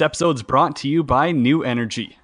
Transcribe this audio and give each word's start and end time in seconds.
This 0.00 0.06
episode's 0.06 0.42
brought 0.42 0.76
to 0.76 0.88
you 0.88 1.04
by 1.04 1.30
New 1.30 1.62
Energy. 1.62 2.16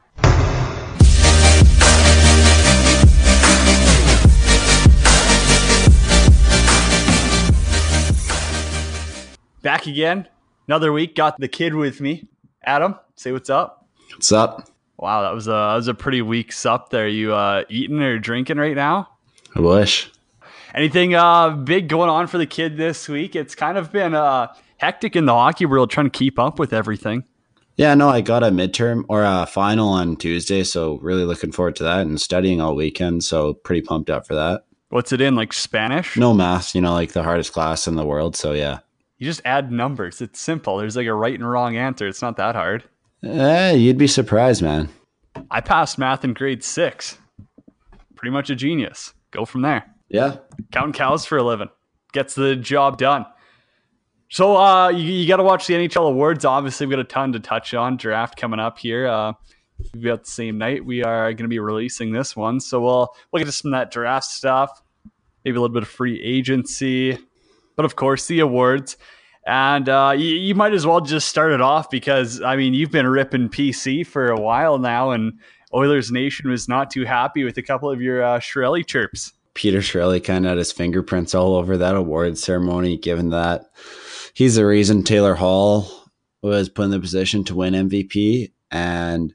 Back 9.60 9.86
again, 9.86 10.26
another 10.66 10.90
week. 10.90 11.14
Got 11.14 11.38
the 11.38 11.48
kid 11.48 11.74
with 11.74 12.00
me. 12.00 12.26
Adam, 12.64 12.94
say 13.14 13.30
what's 13.32 13.50
up. 13.50 13.86
What's 14.14 14.32
up? 14.32 14.70
Wow, 14.96 15.20
that 15.20 15.34
was 15.34 15.46
a 15.46 15.50
that 15.50 15.74
was 15.74 15.88
a 15.88 15.92
pretty 15.92 16.22
weak 16.22 16.52
sup 16.52 16.88
there. 16.88 17.06
You 17.06 17.34
uh, 17.34 17.64
eating 17.68 18.00
or 18.00 18.18
drinking 18.18 18.56
right 18.56 18.74
now? 18.74 19.10
I 19.54 19.60
wish. 19.60 20.10
Anything 20.74 21.14
uh, 21.14 21.50
big 21.50 21.88
going 21.88 22.08
on 22.08 22.26
for 22.26 22.38
the 22.38 22.46
kid 22.46 22.78
this 22.78 23.06
week? 23.06 23.36
It's 23.36 23.54
kind 23.54 23.76
of 23.76 23.92
been 23.92 24.14
uh, 24.14 24.54
hectic 24.78 25.14
in 25.14 25.26
the 25.26 25.34
hockey 25.34 25.66
world 25.66 25.90
trying 25.90 26.06
to 26.06 26.18
keep 26.18 26.38
up 26.38 26.58
with 26.58 26.72
everything. 26.72 27.24
Yeah, 27.76 27.94
no, 27.94 28.08
I 28.08 28.22
got 28.22 28.42
a 28.42 28.46
midterm 28.46 29.04
or 29.08 29.22
a 29.22 29.46
final 29.46 29.88
on 29.88 30.16
Tuesday, 30.16 30.62
so 30.64 30.96
really 31.02 31.24
looking 31.24 31.52
forward 31.52 31.76
to 31.76 31.84
that 31.84 32.00
and 32.06 32.18
studying 32.20 32.60
all 32.60 32.74
weekend. 32.74 33.22
So 33.24 33.54
pretty 33.54 33.82
pumped 33.82 34.08
up 34.08 34.26
for 34.26 34.34
that. 34.34 34.64
What's 34.88 35.12
it 35.12 35.20
in 35.20 35.34
like 35.36 35.52
Spanish? 35.52 36.16
No 36.16 36.32
math, 36.32 36.74
you 36.74 36.80
know, 36.80 36.94
like 36.94 37.12
the 37.12 37.22
hardest 37.22 37.52
class 37.52 37.86
in 37.86 37.96
the 37.96 38.06
world. 38.06 38.34
So 38.36 38.52
yeah, 38.52 38.78
You 39.18 39.26
just 39.26 39.42
add 39.44 39.70
numbers. 39.70 40.20
It's 40.22 40.40
simple. 40.40 40.78
There's 40.78 40.96
like 40.96 41.06
a 41.06 41.12
right 41.14 41.34
and 41.34 41.48
wrong 41.48 41.76
answer. 41.76 42.06
It's 42.08 42.22
not 42.22 42.36
that 42.38 42.54
hard. 42.54 42.84
eh, 43.22 43.72
you'd 43.72 43.98
be 43.98 44.06
surprised, 44.06 44.62
man. 44.62 44.88
I 45.50 45.60
passed 45.60 45.98
math 45.98 46.24
in 46.24 46.32
grade 46.32 46.64
six. 46.64 47.18
Pretty 48.14 48.32
much 48.32 48.48
a 48.48 48.54
genius. 48.54 49.12
Go 49.32 49.44
from 49.44 49.60
there. 49.62 49.84
Yeah, 50.08 50.36
Counting 50.72 50.92
cows 50.94 51.26
for 51.26 51.36
a 51.36 51.42
living. 51.42 51.68
Gets 52.12 52.34
the 52.36 52.56
job 52.56 52.96
done. 52.96 53.26
So 54.28 54.56
uh, 54.56 54.88
you, 54.88 55.04
you 55.04 55.28
got 55.28 55.36
to 55.36 55.42
watch 55.42 55.66
the 55.66 55.74
NHL 55.74 56.08
awards. 56.08 56.44
Obviously, 56.44 56.86
we've 56.86 56.96
got 56.96 57.00
a 57.00 57.04
ton 57.04 57.32
to 57.32 57.40
touch 57.40 57.74
on. 57.74 57.96
Draft 57.96 58.36
coming 58.36 58.60
up 58.60 58.78
here. 58.78 59.06
Uh, 59.06 59.32
we've 59.94 60.04
got 60.04 60.24
the 60.24 60.30
same 60.30 60.58
night. 60.58 60.84
We 60.84 61.02
are 61.02 61.32
going 61.32 61.44
to 61.44 61.48
be 61.48 61.58
releasing 61.58 62.12
this 62.12 62.34
one. 62.34 62.60
So 62.60 62.80
we'll 62.80 63.14
we'll 63.30 63.40
get 63.40 63.46
to 63.46 63.52
some 63.52 63.72
of 63.72 63.78
that 63.78 63.90
draft 63.90 64.26
stuff. 64.26 64.82
Maybe 65.44 65.56
a 65.56 65.60
little 65.60 65.74
bit 65.74 65.84
of 65.84 65.88
free 65.88 66.20
agency. 66.22 67.18
But 67.76 67.84
of 67.84 67.94
course, 67.96 68.26
the 68.26 68.40
awards. 68.40 68.96
And 69.46 69.88
uh, 69.88 70.14
you, 70.16 70.34
you 70.34 70.54
might 70.56 70.72
as 70.72 70.84
well 70.84 71.00
just 71.00 71.28
start 71.28 71.52
it 71.52 71.60
off 71.60 71.88
because, 71.88 72.42
I 72.42 72.56
mean, 72.56 72.74
you've 72.74 72.90
been 72.90 73.06
ripping 73.06 73.48
PC 73.48 74.04
for 74.04 74.26
a 74.26 74.40
while 74.40 74.78
now, 74.78 75.12
and 75.12 75.38
Oilers 75.72 76.10
Nation 76.10 76.50
was 76.50 76.68
not 76.68 76.90
too 76.90 77.04
happy 77.04 77.44
with 77.44 77.56
a 77.56 77.62
couple 77.62 77.88
of 77.88 78.00
your 78.00 78.24
uh, 78.24 78.40
Chiarelli 78.40 78.84
chirps. 78.84 79.32
Peter 79.54 79.78
Chiarelli 79.78 80.22
kind 80.22 80.44
of 80.44 80.50
had 80.50 80.58
his 80.58 80.72
fingerprints 80.72 81.32
all 81.32 81.54
over 81.54 81.76
that 81.76 81.94
award 81.94 82.36
ceremony, 82.38 82.96
given 82.96 83.30
that 83.30 83.70
he's 84.36 84.56
the 84.56 84.66
reason 84.66 85.02
Taylor 85.02 85.34
Hall 85.34 85.90
was 86.42 86.68
put 86.68 86.84
in 86.84 86.90
the 86.90 87.00
position 87.00 87.42
to 87.44 87.54
win 87.54 87.72
MVP. 87.72 88.52
And 88.70 89.34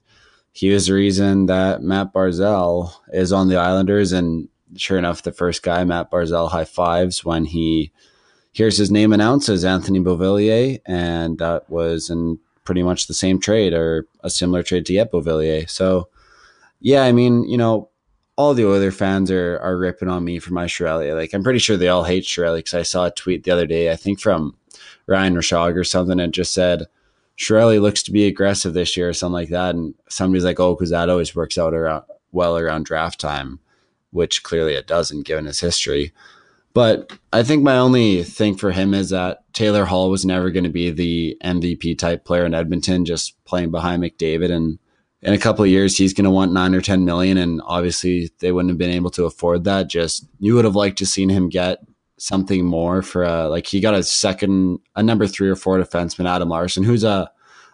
he 0.51 0.69
was 0.69 0.85
the 0.85 0.93
reason 0.93 1.47
that 1.47 1.81
Matt 1.81 2.13
Barzal 2.13 2.93
is 3.11 3.33
on 3.33 3.47
the 3.47 3.57
Islanders. 3.57 4.11
And 4.11 4.47
sure 4.75 4.99
enough, 4.99 5.23
the 5.23 5.31
first 5.31 5.63
guy, 5.63 5.83
Matt 5.83 6.11
Barzal, 6.11 6.51
high 6.51 6.65
fives 6.65 7.25
when 7.25 7.45
he 7.45 7.91
hears 8.51 8.77
his 8.77 8.91
name 8.91 9.11
announced 9.11 9.49
as 9.49 9.65
Anthony 9.65 9.99
Beauvillier. 9.99 10.79
And 10.85 11.39
that 11.39 11.67
was 11.67 12.11
in 12.11 12.37
pretty 12.63 12.83
much 12.83 13.07
the 13.07 13.15
same 13.15 13.39
trade 13.39 13.73
or 13.73 14.05
a 14.23 14.29
similar 14.29 14.61
trade 14.61 14.85
to 14.85 14.93
get 14.93 15.11
Beauvillier. 15.11 15.67
So, 15.67 16.09
yeah, 16.79 17.01
I 17.05 17.11
mean, 17.11 17.49
you 17.49 17.57
know, 17.57 17.89
all 18.37 18.53
the 18.53 18.67
Oiler 18.67 18.91
fans 18.91 19.31
are 19.31 19.59
are 19.59 19.77
ripping 19.77 20.09
on 20.09 20.23
me 20.23 20.37
for 20.37 20.53
my 20.53 20.65
Chiarelli. 20.65 21.15
Like 21.15 21.33
I'm 21.33 21.43
pretty 21.43 21.59
sure 21.59 21.75
they 21.75 21.87
all 21.87 22.03
hate 22.03 22.23
Chiarelli 22.23 22.59
because 22.59 22.75
I 22.75 22.83
saw 22.83 23.05
a 23.05 23.11
tweet 23.11 23.43
the 23.43 23.51
other 23.51 23.65
day, 23.65 23.91
I 23.91 23.95
think 23.95 24.19
from 24.19 24.55
Ryan 25.11 25.35
Rishaug 25.35 25.75
or 25.75 25.83
something, 25.83 26.19
and 26.19 26.33
just 26.33 26.53
said 26.53 26.87
Shirelli 27.37 27.81
looks 27.81 28.01
to 28.03 28.11
be 28.11 28.27
aggressive 28.27 28.73
this 28.73 28.95
year 28.95 29.09
or 29.09 29.13
something 29.13 29.33
like 29.33 29.49
that. 29.49 29.75
And 29.75 29.93
somebody's 30.09 30.45
like, 30.45 30.59
oh, 30.59 30.75
because 30.75 30.89
that 30.91 31.09
always 31.09 31.35
works 31.35 31.57
out 31.57 31.73
around 31.73 32.03
well 32.31 32.57
around 32.57 32.85
draft 32.85 33.19
time, 33.19 33.59
which 34.11 34.43
clearly 34.43 34.73
it 34.73 34.87
doesn't 34.87 35.25
given 35.25 35.45
his 35.45 35.59
history. 35.59 36.13
But 36.73 37.11
I 37.33 37.43
think 37.43 37.63
my 37.63 37.77
only 37.77 38.23
thing 38.23 38.55
for 38.55 38.71
him 38.71 38.93
is 38.93 39.09
that 39.09 39.43
Taylor 39.53 39.83
Hall 39.83 40.09
was 40.09 40.25
never 40.25 40.49
going 40.49 40.63
to 40.63 40.69
be 40.69 40.89
the 40.89 41.37
MVP 41.43 41.97
type 41.97 42.23
player 42.23 42.45
in 42.45 42.53
Edmonton, 42.53 43.03
just 43.03 43.43
playing 43.43 43.71
behind 43.71 44.01
McDavid 44.01 44.51
and 44.51 44.79
in 45.21 45.33
a 45.33 45.37
couple 45.37 45.63
of 45.63 45.69
years 45.69 45.97
he's 45.97 46.13
going 46.13 46.25
to 46.25 46.31
want 46.31 46.53
nine 46.53 46.73
or 46.73 46.81
ten 46.81 47.05
million 47.05 47.37
and 47.37 47.61
obviously 47.65 48.31
they 48.39 48.51
wouldn't 48.51 48.71
have 48.71 48.77
been 48.77 48.89
able 48.89 49.11
to 49.11 49.25
afford 49.25 49.63
that 49.63 49.87
just 49.87 50.25
you 50.39 50.55
would 50.55 50.65
have 50.65 50.75
liked 50.75 50.97
to 50.97 51.05
seen 51.05 51.29
him 51.29 51.49
get 51.49 51.79
something 52.21 52.65
more 52.65 53.01
for 53.01 53.23
a 53.23 53.47
like 53.49 53.67
he 53.67 53.79
got 53.79 53.93
a 53.93 54.03
second 54.03 54.79
a 54.95 55.03
number 55.03 55.27
three 55.27 55.49
or 55.49 55.55
four 55.55 55.77
defenseman 55.79 56.29
adam 56.29 56.49
larsson 56.49 56.83
who's 56.83 57.03
a 57.03 57.29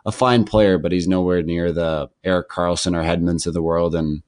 a 0.06 0.12
fine 0.12 0.46
player 0.46 0.78
but 0.78 0.92
he's 0.92 1.08
nowhere 1.08 1.42
near 1.42 1.72
the 1.72 2.10
erik 2.24 2.50
karlsson 2.50 2.96
or 2.96 3.04
hedmans 3.04 3.46
of 3.46 3.54
the 3.54 3.62
world 3.62 3.94
and 3.94 4.24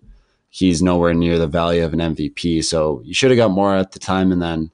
he's 0.49 0.81
nowhere 0.81 1.13
near 1.13 1.37
the 1.37 1.47
value 1.47 1.83
of 1.83 1.93
an 1.93 1.99
mvp 1.99 2.63
so 2.63 3.01
you 3.05 3.13
should 3.13 3.31
have 3.31 3.37
got 3.37 3.51
more 3.51 3.75
at 3.75 3.91
the 3.91 3.99
time 3.99 4.31
and 4.31 4.41
then 4.41 4.69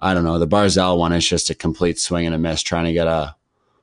i 0.00 0.12
don't 0.12 0.24
know 0.24 0.38
the 0.38 0.46
barzal 0.46 0.98
one 0.98 1.12
is 1.12 1.26
just 1.26 1.48
a 1.48 1.54
complete 1.54 1.98
swing 1.98 2.26
and 2.26 2.34
a 2.34 2.38
miss 2.38 2.62
trying 2.62 2.84
to 2.84 2.92
get 2.92 3.06
a 3.06 3.34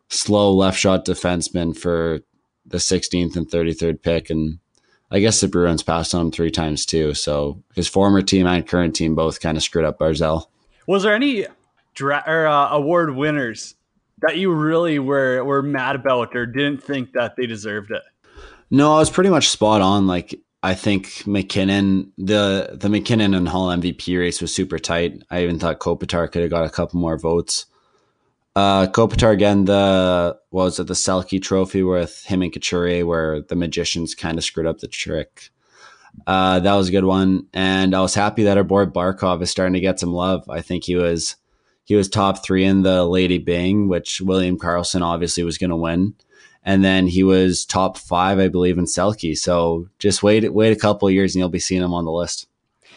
slow 0.09 0.53
left 0.53 0.77
shot 0.77 1.06
defenseman 1.06 1.75
for 1.75 2.22
the 2.67 2.77
16th 2.77 3.35
and 3.35 3.50
33rd 3.50 4.01
pick. 4.01 4.29
And 4.29 4.59
I 5.09 5.19
guess 5.19 5.39
the 5.39 5.47
Bruins 5.47 5.83
passed 5.83 6.13
on 6.13 6.27
him 6.27 6.31
three 6.31 6.51
times 6.51 6.85
too. 6.85 7.13
So 7.13 7.63
his 7.73 7.88
former 7.88 8.22
team 8.22 8.45
and 8.45 8.67
current 8.67 8.95
team 8.95 9.16
both 9.16 9.39
kind 9.39 9.57
of 9.57 9.63
screwed 9.63 9.85
up 9.85 10.00
Barzal. 10.00 10.45
Was 10.88 11.03
there 11.03 11.14
any 11.14 11.46
dra- 11.94 12.24
or, 12.25 12.48
uh, 12.48 12.70
award 12.72 13.16
winners 13.16 13.75
that 14.20 14.38
you 14.38 14.52
really 14.52 15.00
were 15.00 15.44
were 15.44 15.62
mad 15.62 15.96
about 15.96 16.36
or 16.36 16.46
didn't 16.46 16.84
think 16.84 17.14
that 17.14 17.36
they 17.36 17.46
deserved 17.46 17.92
it? 17.92 18.02
No, 18.72 18.96
I 18.96 19.00
was 19.00 19.09
pretty 19.09 19.30
much 19.30 19.50
spot 19.50 19.81
on. 19.81 20.08
Like 20.08 20.40
I 20.64 20.74
think 20.74 21.25
MacKinnon, 21.28 22.12
the 22.18 22.78
the 22.80 22.90
MacKinnon 22.90 23.34
and 23.34 23.48
Hall 23.48 23.68
MVP 23.68 24.18
race 24.18 24.42
was 24.42 24.53
super 24.53 24.80
tight. 24.80 25.24
I 25.30 25.44
even 25.44 25.59
thought 25.59 25.80
Kopitar 25.80 26.31
could 26.31 26.42
have 26.42 26.52
got 26.52 26.66
a 26.66 26.70
couple 26.70 27.00
more 27.00 27.18
votes. 27.18 27.66
Uh, 28.56 28.88
Kopitar 28.88 29.31
again, 29.31 29.66
the 29.66 30.36
what 30.50 30.64
was 30.64 30.80
it 30.80 30.88
the 30.88 30.96
Selke 30.96 31.42
Trophy 31.42 31.84
with 31.84 32.24
him 32.25 32.42
and 32.42 32.52
Couturier, 32.52 33.06
where 33.06 33.42
the 33.42 33.56
magicians 33.56 34.16
kind 34.16 34.38
of 34.38 34.44
screwed 34.44 34.66
up 34.66 34.80
the 34.80 34.88
trick. 34.88 35.52
Uh, 36.25 36.59
that 36.59 36.73
was 36.73 36.89
a 36.89 36.91
good 36.91 37.05
one, 37.05 37.47
and 37.53 37.95
I 37.95 38.01
was 38.01 38.16
happy 38.16 38.44
that 38.44 38.57
our 38.57 38.63
boy 38.63 38.85
Barkov 38.85 39.41
is 39.41 39.51
starting 39.51 39.73
to 39.73 39.79
get 39.79 40.00
some 40.00 40.11
love. 40.11 40.50
I 40.50 40.61
think 40.61 40.83
he 40.83 40.95
was 40.95 41.35
he 41.85 41.95
was 41.95 42.09
top 42.09 42.44
three 42.44 42.66
in 42.66 42.81
the 42.81 43.05
Lady 43.05 43.38
Byng, 43.38 43.88
which 43.88 44.19
William 44.19 44.57
Karlsson 44.57 45.01
obviously 45.01 45.44
was 45.44 45.57
going 45.57 45.69
to 45.69 45.75
win, 45.75 46.16
and 46.63 46.83
then 46.83 47.07
he 47.07 47.23
was 47.23 47.66
top 47.66 47.97
five, 47.97 48.39
I 48.39 48.50
believe, 48.50 48.77
in 48.77 48.85
Selke. 48.85 49.38
So 49.38 49.88
just 50.00 50.23
wait 50.23 50.53
wait 50.53 50.75
a 50.75 50.79
couple 50.79 51.09
years, 51.09 51.33
and 51.33 51.39
you'll 51.39 51.50
be 51.50 51.59
seeing 51.59 51.81
him 51.81 51.94
on 51.94 52.06
the 52.06 52.11
list. 52.11 52.47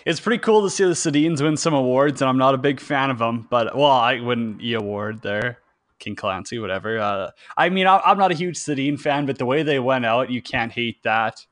It's 0.06 0.20
pretty 0.20 0.40
cool 0.40 0.62
to 0.62 0.70
see 0.70 0.84
the 0.84 0.90
Sedins 0.90 1.42
win 1.42 1.56
some 1.56 1.74
awards, 1.74 2.22
and 2.22 2.28
I'm 2.28 2.38
not 2.38 2.54
a 2.54 2.58
big 2.58 2.80
fan 2.80 3.10
of 3.10 3.18
them. 3.18 3.46
But 3.50 3.76
well, 3.76 3.90
I 3.90 4.18
wouldn't 4.18 4.62
e 4.62 4.74
award 4.74 5.22
there, 5.22 5.58
King 5.98 6.16
Clancy, 6.16 6.58
whatever. 6.58 6.98
Uh, 6.98 7.30
I 7.56 7.68
mean, 7.68 7.86
I, 7.86 7.98
I'm 7.98 8.18
not 8.18 8.32
a 8.32 8.34
huge 8.34 8.56
Sedin 8.56 8.98
fan, 8.98 9.26
but 9.26 9.38
the 9.38 9.46
way 9.46 9.62
they 9.62 9.78
went 9.78 10.06
out, 10.06 10.30
you 10.30 10.42
can't 10.42 10.72
hate 10.72 11.02
that. 11.02 11.46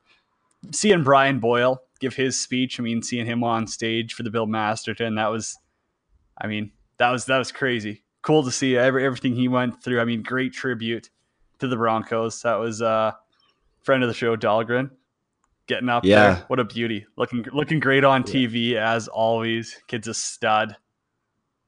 Seeing 0.71 1.03
Brian 1.03 1.39
Boyle 1.39 1.81
give 1.99 2.15
his 2.15 2.39
speech, 2.39 2.79
I 2.79 2.83
mean, 2.83 3.01
seeing 3.01 3.25
him 3.25 3.43
on 3.43 3.67
stage 3.67 4.13
for 4.13 4.23
the 4.23 4.29
Bill 4.29 4.45
Masterton, 4.45 5.15
that 5.15 5.27
was, 5.27 5.57
I 6.37 6.47
mean, 6.47 6.71
that 6.97 7.09
was 7.11 7.25
that 7.25 7.37
was 7.37 7.51
crazy. 7.51 8.03
Cool 8.21 8.43
to 8.43 8.51
see 8.51 8.75
every, 8.77 9.05
everything 9.05 9.33
he 9.35 9.47
went 9.47 9.81
through. 9.83 10.01
I 10.01 10.05
mean, 10.05 10.21
great 10.23 10.53
tribute 10.53 11.09
to 11.59 11.67
the 11.67 11.77
Broncos. 11.77 12.41
That 12.41 12.55
was 12.55 12.81
uh, 12.81 13.13
friend 13.83 14.03
of 14.03 14.09
the 14.09 14.13
show, 14.13 14.35
Dahlgren 14.35 14.91
getting 15.67 15.87
up 15.89 16.03
Yeah. 16.03 16.15
there. 16.15 16.43
What 16.47 16.59
a 16.59 16.65
beauty. 16.65 17.05
Looking 17.15 17.45
looking 17.53 17.79
great 17.79 18.03
on 18.03 18.23
TV 18.23 18.73
as 18.75 19.07
always. 19.07 19.77
Kid's 19.87 20.07
a 20.07 20.13
stud. 20.13 20.75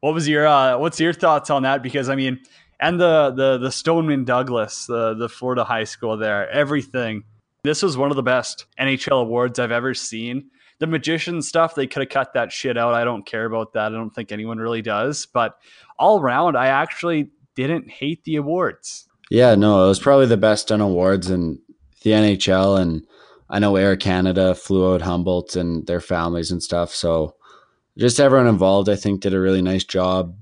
What 0.01 0.13
was 0.13 0.27
your 0.27 0.47
uh 0.47 0.77
what's 0.79 0.99
your 0.99 1.13
thoughts 1.13 1.49
on 1.49 1.63
that? 1.63 1.83
Because 1.83 2.09
I 2.09 2.15
mean, 2.15 2.39
and 2.79 2.99
the 2.99 3.31
the 3.31 3.57
the 3.59 3.71
Stoneman 3.71 4.25
Douglas, 4.25 4.87
the 4.87 5.13
the 5.13 5.29
Florida 5.29 5.63
high 5.63 5.83
school 5.85 6.17
there, 6.17 6.49
everything. 6.49 7.23
This 7.63 7.83
was 7.83 7.97
one 7.97 8.09
of 8.09 8.15
the 8.15 8.23
best 8.23 8.65
NHL 8.79 9.21
awards 9.21 9.59
I've 9.59 9.71
ever 9.71 9.93
seen. 9.93 10.49
The 10.79 10.87
magician 10.87 11.41
stuff, 11.41 11.75
they 11.75 11.85
could 11.85 12.01
have 12.01 12.09
cut 12.09 12.33
that 12.33 12.51
shit 12.51 12.77
out. 12.77 12.95
I 12.95 13.03
don't 13.03 13.25
care 13.25 13.45
about 13.45 13.73
that. 13.73 13.91
I 13.91 13.95
don't 13.95 14.09
think 14.09 14.31
anyone 14.31 14.57
really 14.57 14.81
does. 14.81 15.27
But 15.27 15.55
all 15.99 16.19
around, 16.19 16.57
I 16.57 16.67
actually 16.67 17.29
didn't 17.55 17.89
hate 17.89 18.23
the 18.23 18.37
awards. 18.37 19.07
Yeah, 19.29 19.55
no, 19.55 19.85
it 19.85 19.87
was 19.87 19.99
probably 19.99 20.25
the 20.25 20.37
best 20.37 20.69
done 20.69 20.81
awards 20.81 21.29
in 21.29 21.59
the 22.01 22.11
NHL, 22.11 22.81
and 22.81 23.05
I 23.49 23.59
know 23.59 23.75
Air 23.75 23.95
Canada 23.95 24.55
flew 24.55 24.93
out 24.93 25.01
Humboldt 25.01 25.55
and 25.55 25.85
their 25.85 26.01
families 26.01 26.51
and 26.51 26.63
stuff. 26.63 26.93
So 26.95 27.35
just 27.97 28.19
everyone 28.19 28.47
involved, 28.47 28.89
I 28.89 28.95
think, 28.95 29.21
did 29.21 29.33
a 29.33 29.39
really 29.39 29.61
nice 29.61 29.83
job 29.83 30.35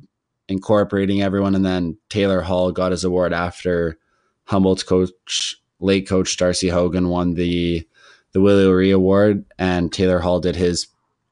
incorporating 0.47 1.21
everyone. 1.21 1.53
And 1.53 1.65
then 1.65 1.97
Taylor 2.09 2.41
Hall 2.41 2.71
got 2.71 2.91
his 2.91 3.03
award 3.03 3.33
after 3.33 3.97
Humboldt's 4.45 4.83
coach, 4.83 5.55
late 5.79 6.07
coach 6.07 6.35
Darcy 6.37 6.69
Haugan, 6.69 7.09
won 7.09 7.33
the 7.33 7.87
the 8.31 8.41
Willie 8.41 8.65
O'Ree 8.65 8.91
Award, 8.91 9.45
and 9.57 9.91
Taylor 9.91 10.19
Hall 10.19 10.39
did 10.39 10.55
his 10.55 10.87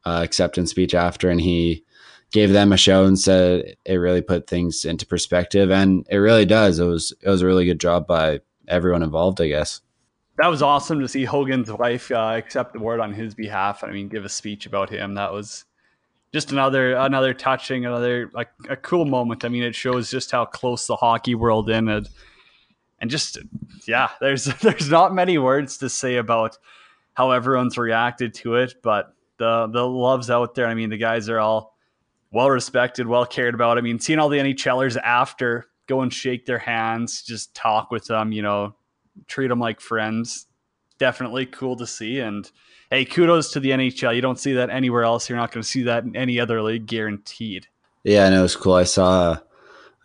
uh, 0.05 0.21
acceptance 0.23 0.71
speech 0.71 0.95
after, 0.95 1.29
and 1.29 1.39
he 1.39 1.83
gave 2.31 2.51
them 2.51 2.71
a 2.71 2.77
show 2.77 3.05
and 3.05 3.19
said 3.19 3.75
it 3.85 3.95
really 3.95 4.21
put 4.21 4.47
things 4.47 4.85
into 4.85 5.05
perspective, 5.05 5.71
and 5.71 6.05
it 6.09 6.17
really 6.17 6.45
does. 6.45 6.79
It 6.79 6.85
was 6.85 7.13
it 7.21 7.29
was 7.29 7.41
a 7.41 7.45
really 7.45 7.65
good 7.65 7.79
job 7.79 8.07
by 8.07 8.41
everyone 8.67 9.03
involved, 9.03 9.41
I 9.41 9.47
guess. 9.47 9.81
That 10.37 10.47
was 10.47 10.61
awesome 10.61 10.99
to 10.99 11.07
see 11.07 11.25
Haugan's 11.25 11.71
wife 11.71 12.11
uh, 12.11 12.33
accept 12.37 12.73
the 12.73 12.79
award 12.79 12.99
on 12.99 13.11
his 13.13 13.33
behalf. 13.33 13.83
I 13.83 13.91
mean, 13.91 14.07
give 14.07 14.23
a 14.23 14.29
speech 14.29 14.67
about 14.67 14.89
him. 14.89 15.15
That 15.15 15.33
was 15.33 15.65
just 16.31 16.51
another 16.51 16.93
another 16.95 17.33
touching, 17.33 17.85
another 17.85 18.29
like 18.33 18.49
a 18.69 18.75
cool 18.75 19.05
moment. 19.05 19.45
I 19.45 19.49
mean, 19.49 19.63
it 19.63 19.75
shows 19.75 20.11
just 20.11 20.31
how 20.31 20.45
close 20.45 20.85
the 20.87 20.95
hockey 20.95 21.35
world 21.35 21.69
in 21.69 21.89
and 22.99 23.09
just 23.09 23.37
yeah, 23.87 24.09
there's 24.19 24.45
there's 24.61 24.89
not 24.89 25.13
many 25.13 25.37
words 25.37 25.77
to 25.79 25.89
say 25.89 26.17
about 26.17 26.57
how 27.13 27.31
everyone's 27.31 27.77
reacted 27.77 28.33
to 28.35 28.55
it, 28.55 28.75
but 28.81 29.13
the 29.37 29.67
the 29.67 29.87
love's 29.87 30.29
out 30.29 30.55
there. 30.55 30.67
I 30.67 30.73
mean, 30.73 30.89
the 30.89 30.97
guys 30.97 31.29
are 31.29 31.39
all 31.39 31.75
well 32.31 32.49
respected, 32.49 33.07
well 33.07 33.25
cared 33.25 33.53
about. 33.55 33.77
I 33.77 33.81
mean, 33.81 33.99
seeing 33.99 34.19
all 34.19 34.29
the 34.29 34.39
NHLers 34.39 34.97
after 34.97 35.67
go 35.87 36.01
and 36.01 36.13
shake 36.13 36.45
their 36.45 36.59
hands, 36.59 37.23
just 37.23 37.55
talk 37.55 37.91
with 37.91 38.05
them, 38.05 38.31
you 38.31 38.41
know, 38.41 38.75
treat 39.27 39.47
them 39.47 39.59
like 39.59 39.79
friends. 39.79 40.45
Definitely 40.99 41.45
cool 41.45 41.75
to 41.77 41.87
see. 41.87 42.19
And 42.19 42.49
hey, 42.89 43.05
kudos 43.05 43.51
to 43.51 43.59
the 43.59 43.69
NHL. 43.69 44.15
You 44.15 44.21
don't 44.21 44.39
see 44.39 44.53
that 44.53 44.69
anywhere 44.69 45.03
else. 45.03 45.29
You're 45.29 45.37
not 45.37 45.51
going 45.51 45.61
to 45.61 45.67
see 45.67 45.83
that 45.83 46.03
in 46.03 46.15
any 46.15 46.39
other 46.39 46.61
league, 46.61 46.87
guaranteed. 46.87 47.67
Yeah, 48.03 48.25
I 48.25 48.29
know 48.29 48.43
it's 48.43 48.55
cool. 48.55 48.73
I 48.73 48.83
saw 48.83 49.31
uh, 49.31 49.37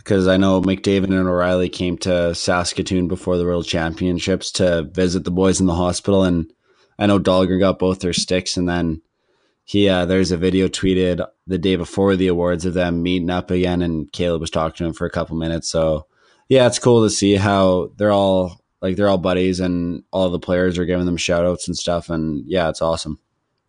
because 0.02 0.26
I 0.26 0.36
know 0.36 0.60
McDavid 0.60 1.04
and 1.04 1.14
O'Reilly 1.14 1.68
came 1.68 1.96
to 1.98 2.34
Saskatoon 2.34 3.06
before 3.06 3.36
the 3.36 3.44
World 3.44 3.66
Championships 3.66 4.50
to 4.52 4.82
visit 4.82 5.24
the 5.24 5.30
boys 5.30 5.60
in 5.60 5.66
the 5.66 5.74
hospital, 5.74 6.24
and 6.24 6.52
I 6.98 7.06
know 7.06 7.20
Dahlgren 7.20 7.60
got 7.60 7.78
both 7.78 8.00
their 8.00 8.12
sticks, 8.12 8.56
and 8.56 8.68
then 8.68 9.02
he 9.64 9.88
uh, 9.88 10.04
there's 10.06 10.32
a 10.32 10.36
video 10.36 10.66
tweeted 10.66 11.24
the 11.46 11.58
day 11.58 11.76
before 11.76 12.16
the 12.16 12.26
awards 12.26 12.66
of 12.66 12.74
them 12.74 13.02
meeting 13.02 13.30
up 13.30 13.50
again, 13.50 13.80
and 13.80 14.10
Caleb 14.12 14.40
was 14.40 14.50
talking 14.50 14.76
to 14.78 14.86
him 14.86 14.92
for 14.92 15.06
a 15.06 15.10
couple 15.10 15.36
minutes. 15.36 15.68
So 15.68 16.06
yeah, 16.48 16.66
it's 16.66 16.80
cool 16.80 17.04
to 17.04 17.10
see 17.10 17.36
how 17.36 17.92
they're 17.96 18.12
all 18.12 18.60
like 18.80 18.96
they're 18.96 19.08
all 19.08 19.18
buddies, 19.18 19.60
and 19.60 20.02
all 20.10 20.30
the 20.30 20.40
players 20.40 20.78
are 20.78 20.84
giving 20.84 21.06
them 21.06 21.16
shout 21.16 21.46
outs 21.46 21.68
and 21.68 21.76
stuff, 21.76 22.10
and 22.10 22.44
yeah, 22.46 22.68
it's 22.68 22.82
awesome. 22.82 23.20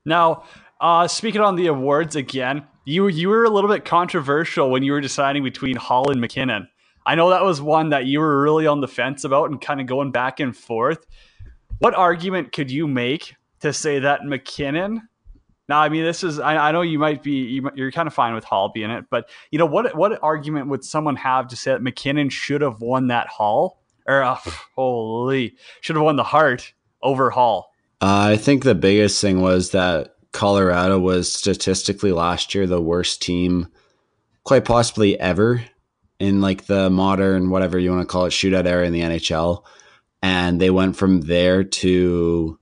Now, 0.03 0.43
uh, 0.81 1.07
speaking 1.07 1.41
on 1.41 1.55
the 1.55 1.67
awards 1.67 2.15
again, 2.15 2.65
you 2.85 3.07
you 3.07 3.29
were 3.29 3.43
a 3.43 3.49
little 3.49 3.69
bit 3.69 3.85
controversial 3.85 4.69
when 4.69 4.83
you 4.83 4.91
were 4.91 5.01
deciding 5.01 5.43
between 5.43 5.75
Hall 5.75 6.09
and 6.11 6.19
MacKinnon. 6.19 6.67
I 7.05 7.15
know 7.15 7.29
that 7.29 7.43
was 7.43 7.61
one 7.61 7.89
that 7.89 8.05
you 8.05 8.19
were 8.19 8.41
really 8.41 8.65
on 8.67 8.81
the 8.81 8.87
fence 8.87 9.23
about 9.23 9.49
and 9.49 9.59
kind 9.59 9.81
of 9.81 9.87
going 9.87 10.11
back 10.11 10.39
and 10.39 10.55
forth. 10.55 11.05
What 11.79 11.95
argument 11.95 12.53
could 12.53 12.71
you 12.71 12.87
make 12.87 13.35
to 13.59 13.73
say 13.73 13.99
that 13.99 14.23
MacKinnon? 14.23 15.01
Now, 15.69 15.79
I 15.79 15.89
mean, 15.89 16.03
this 16.03 16.23
is 16.23 16.39
I, 16.39 16.69
I 16.69 16.71
know 16.71 16.81
you 16.81 16.99
might 16.99 17.23
be 17.23 17.31
you, 17.31 17.69
you're 17.75 17.91
kind 17.91 18.07
of 18.07 18.13
fine 18.13 18.33
with 18.33 18.43
Hall 18.43 18.71
being 18.73 18.89
it, 18.89 19.05
but 19.09 19.29
you 19.51 19.59
know 19.59 19.65
what 19.65 19.95
what 19.95 20.21
argument 20.21 20.67
would 20.67 20.83
someone 20.83 21.15
have 21.15 21.47
to 21.49 21.55
say 21.55 21.71
that 21.71 21.81
MacKinnon 21.81 22.29
should 22.29 22.61
have 22.61 22.81
won 22.81 23.07
that 23.07 23.27
Hall 23.27 23.81
or 24.05 24.21
uh, 24.21 24.37
holy 24.75 25.55
should 25.81 25.95
have 25.95 26.03
won 26.03 26.17
the 26.17 26.23
Hart 26.23 26.73
over 27.01 27.29
Hall? 27.29 27.71
Uh, 28.01 28.31
I 28.33 28.37
think 28.37 28.63
the 28.63 28.75
biggest 28.75 29.21
thing 29.21 29.41
was 29.41 29.71
that 29.71 30.15
Colorado 30.33 30.99
was 30.99 31.31
statistically 31.31 32.11
last 32.11 32.53
year 32.53 32.67
the 32.67 32.81
worst 32.81 33.21
team, 33.21 33.67
quite 34.43 34.65
possibly 34.65 35.17
ever, 35.19 35.63
in 36.19 36.41
like 36.41 36.65
the 36.65 36.89
modern, 36.89 37.49
whatever 37.49 37.79
you 37.79 37.91
want 37.91 38.01
to 38.01 38.11
call 38.11 38.25
it, 38.25 38.31
shootout 38.31 38.65
era 38.65 38.85
in 38.85 38.91
the 38.91 39.01
NHL. 39.01 39.63
And 40.21 40.59
they 40.59 40.69
went 40.69 40.97
from 40.97 41.21
there 41.21 41.63
to 41.63 42.59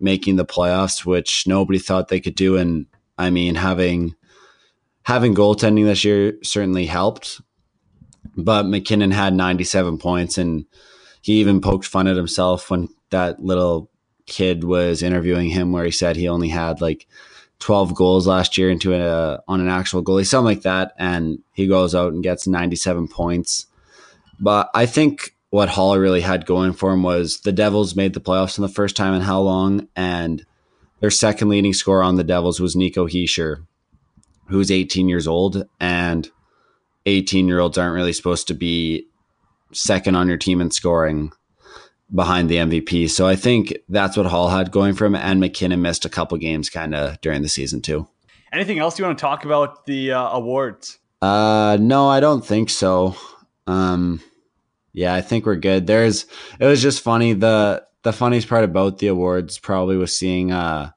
making 0.00 0.36
the 0.36 0.46
playoffs, 0.46 1.04
which 1.04 1.46
nobody 1.46 1.78
thought 1.78 2.08
they 2.08 2.20
could 2.20 2.34
do. 2.34 2.56
And 2.56 2.86
I 3.18 3.30
mean, 3.30 3.54
having 3.54 4.14
having 5.02 5.34
goaltending 5.34 5.84
this 5.84 6.04
year 6.04 6.38
certainly 6.42 6.86
helped. 6.86 7.40
But 8.36 8.66
MacKinnon 8.66 9.10
had 9.10 9.34
97 9.34 9.98
points, 9.98 10.38
and 10.38 10.64
he 11.20 11.34
even 11.34 11.60
poked 11.60 11.84
fun 11.84 12.08
at 12.08 12.16
himself 12.16 12.70
when 12.70 12.88
that 13.10 13.40
little 13.40 13.90
kid 14.26 14.64
was 14.64 15.02
interviewing 15.02 15.48
him 15.48 15.72
where 15.72 15.84
he 15.84 15.90
said 15.90 16.16
he 16.16 16.28
only 16.28 16.48
had 16.48 16.80
like 16.80 17.06
12 17.60 17.94
goals 17.94 18.26
last 18.26 18.58
year 18.58 18.70
into 18.70 18.94
a 18.94 19.42
on 19.48 19.60
an 19.60 19.68
actual 19.68 20.02
goalie, 20.02 20.26
something 20.26 20.44
like 20.56 20.62
that, 20.62 20.92
and 20.98 21.38
he 21.54 21.66
goes 21.66 21.94
out 21.94 22.12
and 22.12 22.22
gets 22.22 22.46
97 22.46 23.08
points. 23.08 23.66
But 24.40 24.70
I 24.74 24.86
think 24.86 25.34
what 25.50 25.68
Hall 25.68 25.96
really 25.98 26.20
had 26.20 26.46
going 26.46 26.72
for 26.72 26.92
him 26.92 27.02
was 27.02 27.40
the 27.40 27.52
Devils 27.52 27.94
made 27.94 28.14
the 28.14 28.20
playoffs 28.20 28.58
in 28.58 28.62
the 28.62 28.68
first 28.68 28.96
time 28.96 29.14
in 29.14 29.22
how 29.22 29.40
long, 29.40 29.88
and 29.94 30.44
their 31.00 31.10
second 31.10 31.48
leading 31.48 31.72
scorer 31.72 32.02
on 32.02 32.16
the 32.16 32.24
Devils 32.24 32.60
was 32.60 32.74
Nico 32.76 33.06
Hischier, 33.06 33.64
who's 34.48 34.70
18 34.70 35.08
years 35.08 35.26
old, 35.26 35.64
and 35.80 36.28
18 37.06 37.46
year 37.46 37.60
olds 37.60 37.78
aren't 37.78 37.94
really 37.94 38.12
supposed 38.12 38.48
to 38.48 38.54
be 38.54 39.06
second 39.72 40.16
on 40.16 40.28
your 40.28 40.36
team 40.36 40.60
in 40.60 40.70
scoring 40.70 41.32
behind 42.14 42.48
the 42.48 42.56
MVP. 42.56 43.10
So 43.10 43.26
I 43.26 43.36
think 43.36 43.76
that's 43.88 44.16
what 44.16 44.26
Hall 44.26 44.48
had 44.48 44.70
going 44.70 44.94
for 44.94 45.04
him, 45.04 45.14
and 45.14 45.40
MacKinnon 45.40 45.82
missed 45.82 46.04
a 46.04 46.08
couple 46.08 46.38
games 46.38 46.70
kind 46.70 46.94
of 46.94 47.20
during 47.20 47.42
the 47.42 47.48
season 47.48 47.82
too. 47.82 48.06
Anything 48.52 48.78
else 48.78 48.98
you 48.98 49.04
want 49.04 49.18
to 49.18 49.22
talk 49.22 49.44
about 49.44 49.84
the 49.86 50.12
uh, 50.12 50.30
awards? 50.30 50.98
Uh, 51.20 51.76
no, 51.80 52.08
I 52.08 52.20
don't 52.20 52.44
think 52.44 52.70
so. 52.70 53.16
Um, 53.66 54.20
yeah, 54.92 55.12
I 55.12 55.22
think 55.22 55.44
we're 55.44 55.56
good. 55.56 55.86
There's, 55.86 56.26
it 56.60 56.66
was 56.66 56.80
just 56.80 57.02
funny. 57.02 57.32
The 57.32 57.84
the 58.04 58.12
funniest 58.12 58.48
part 58.48 58.64
about 58.64 58.98
the 58.98 59.06
awards 59.06 59.58
probably 59.58 59.96
was 59.96 60.16
seeing 60.16 60.52
uh 60.52 60.90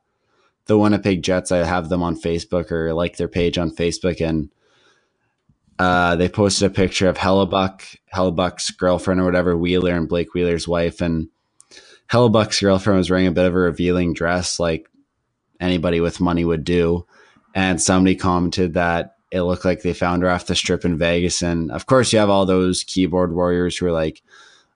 the 0.65 0.77
Winnipeg 0.77 1.23
Jets. 1.23 1.51
I 1.51 1.65
have 1.65 1.89
them 1.89 2.03
on 2.03 2.19
Facebook 2.19 2.71
or 2.71 2.93
like 2.93 3.15
their 3.17 3.29
page 3.29 3.57
on 3.57 3.71
Facebook, 3.71 4.21
and 4.21 4.49
uh, 5.79 6.15
they 6.15 6.29
posted 6.29 6.71
a 6.71 6.73
picture 6.73 7.07
of 7.07 7.17
Hellebuyck, 7.17 7.97
Hellebuyck's 8.13 8.71
girlfriend 8.71 9.21
or 9.21 9.25
whatever, 9.25 9.55
Wheeler 9.55 9.95
and 9.95 10.09
Blake 10.09 10.33
Wheeler's 10.33 10.67
wife. 10.67 11.01
And 11.01 11.29
Hellebuyck's 12.09 12.59
girlfriend 12.59 12.97
was 12.97 13.09
wearing 13.09 13.27
a 13.27 13.31
bit 13.31 13.45
of 13.45 13.53
a 13.53 13.59
revealing 13.59 14.13
dress 14.13 14.59
like 14.59 14.89
anybody 15.59 15.99
with 15.99 16.19
money 16.19 16.45
would 16.45 16.63
do. 16.63 17.05
And 17.53 17.81
somebody 17.81 18.15
commented 18.15 18.73
that 18.73 19.15
it 19.31 19.41
looked 19.41 19.65
like 19.65 19.81
they 19.81 19.93
found 19.93 20.23
her 20.23 20.29
off 20.29 20.45
the 20.45 20.55
strip 20.55 20.85
in 20.85 20.97
Vegas. 20.97 21.41
And 21.41 21.71
of 21.71 21.85
course, 21.85 22.13
you 22.13 22.19
have 22.19 22.29
all 22.29 22.45
those 22.45 22.83
keyboard 22.83 23.33
warriors 23.33 23.77
who 23.77 23.85
are 23.87 23.91
like, 23.91 24.21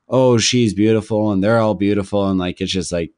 oh, 0.09 0.38
she's 0.38 0.74
beautiful 0.74 1.31
and 1.31 1.44
they're 1.44 1.59
all 1.59 1.74
beautiful. 1.75 2.27
And 2.27 2.38
like, 2.38 2.59
it's 2.59 2.71
just 2.71 2.92
like, 2.92 3.12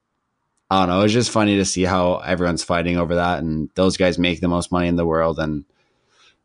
I 0.70 0.80
don't 0.82 0.90
know. 0.90 1.02
It's 1.02 1.14
just 1.14 1.32
funny 1.32 1.58
to 1.58 1.66
see 1.66 1.84
how 1.84 2.18
everyone's 2.18 2.64
fighting 2.64 2.98
over 2.98 3.16
that. 3.16 3.40
And 3.40 3.70
those 3.76 3.98
guys 3.98 4.18
make 4.18 4.42
the 4.42 4.48
most 4.48 4.72
money 4.72 4.88
in 4.88 4.96
the 4.96 5.06
world. 5.06 5.40
And 5.40 5.66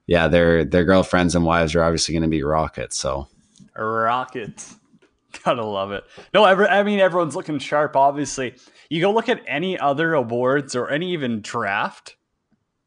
yeah, 0.08 0.26
their 0.26 0.64
their 0.64 0.84
girlfriends 0.84 1.36
and 1.36 1.44
wives 1.44 1.74
are 1.76 1.84
obviously 1.84 2.14
going 2.14 2.22
to 2.22 2.28
be 2.28 2.42
rockets. 2.42 2.96
So 2.96 3.28
rockets, 3.76 4.74
gotta 5.44 5.64
love 5.64 5.92
it. 5.92 6.02
No, 6.34 6.46
every, 6.46 6.66
I 6.66 6.82
mean 6.82 6.98
everyone's 6.98 7.36
looking 7.36 7.58
sharp. 7.58 7.94
Obviously, 7.94 8.56
you 8.88 9.02
go 9.02 9.12
look 9.12 9.28
at 9.28 9.42
any 9.46 9.78
other 9.78 10.14
awards 10.14 10.74
or 10.74 10.88
any 10.88 11.12
even 11.12 11.42
draft. 11.42 12.16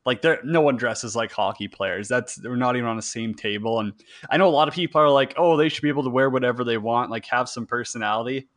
Like 0.04 0.24
there, 0.24 0.40
no 0.44 0.62
one 0.62 0.78
dresses 0.78 1.16
like 1.16 1.32
hockey 1.32 1.68
players. 1.68 2.08
That's 2.08 2.36
they're 2.36 2.58
not 2.58 2.76
even 2.76 2.90
on 2.90 2.96
the 2.96 3.04
same 3.04 3.36
table. 3.36 3.80
And 3.80 3.94
I 4.32 4.38
know 4.38 4.48
a 4.48 4.50
lot 4.50 4.68
of 4.68 4.74
people 4.74 5.00
are 5.00 5.12
like, 5.12 5.36
oh, 5.38 5.56
they 5.56 5.70
should 5.70 5.84
be 5.84 5.90
able 5.90 6.04
to 6.04 6.10
wear 6.10 6.32
whatever 6.32 6.64
they 6.64 6.80
want, 6.80 7.12
like 7.12 7.28
have 7.28 7.48
some 7.48 7.68
personality. 7.68 8.48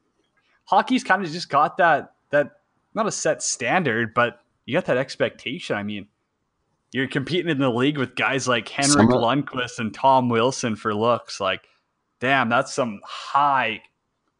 Hockey's 0.65 1.05
kind 1.05 1.23
of 1.23 1.31
just 1.31 1.50
got 1.50 1.77
that 1.77 2.15
that 2.31 2.53
not 2.95 3.07
a 3.07 3.12
set 3.12 3.43
standard, 3.43 4.15
but 4.15 4.41
you 4.65 4.73
got 4.73 4.87
that 4.87 4.97
expectation. 4.97 5.77
I 5.77 5.83
mean, 5.83 6.09
you're 6.95 7.09
competing 7.09 7.51
in 7.51 7.59
the 7.59 7.69
league 7.69 7.99
with 7.99 8.15
guys 8.15 8.47
like 8.47 8.69
Henrik 8.69 8.93
Some, 8.93 9.09
Lundqvist 9.09 9.81
and 9.81 9.93
Tom 9.93 10.29
Wilson 10.29 10.77
for 10.77 10.95
looks. 10.95 11.41
Like, 11.41 11.67
damn, 12.21 12.49
that's 12.49 12.73
some 12.73 13.01
high 13.05 13.83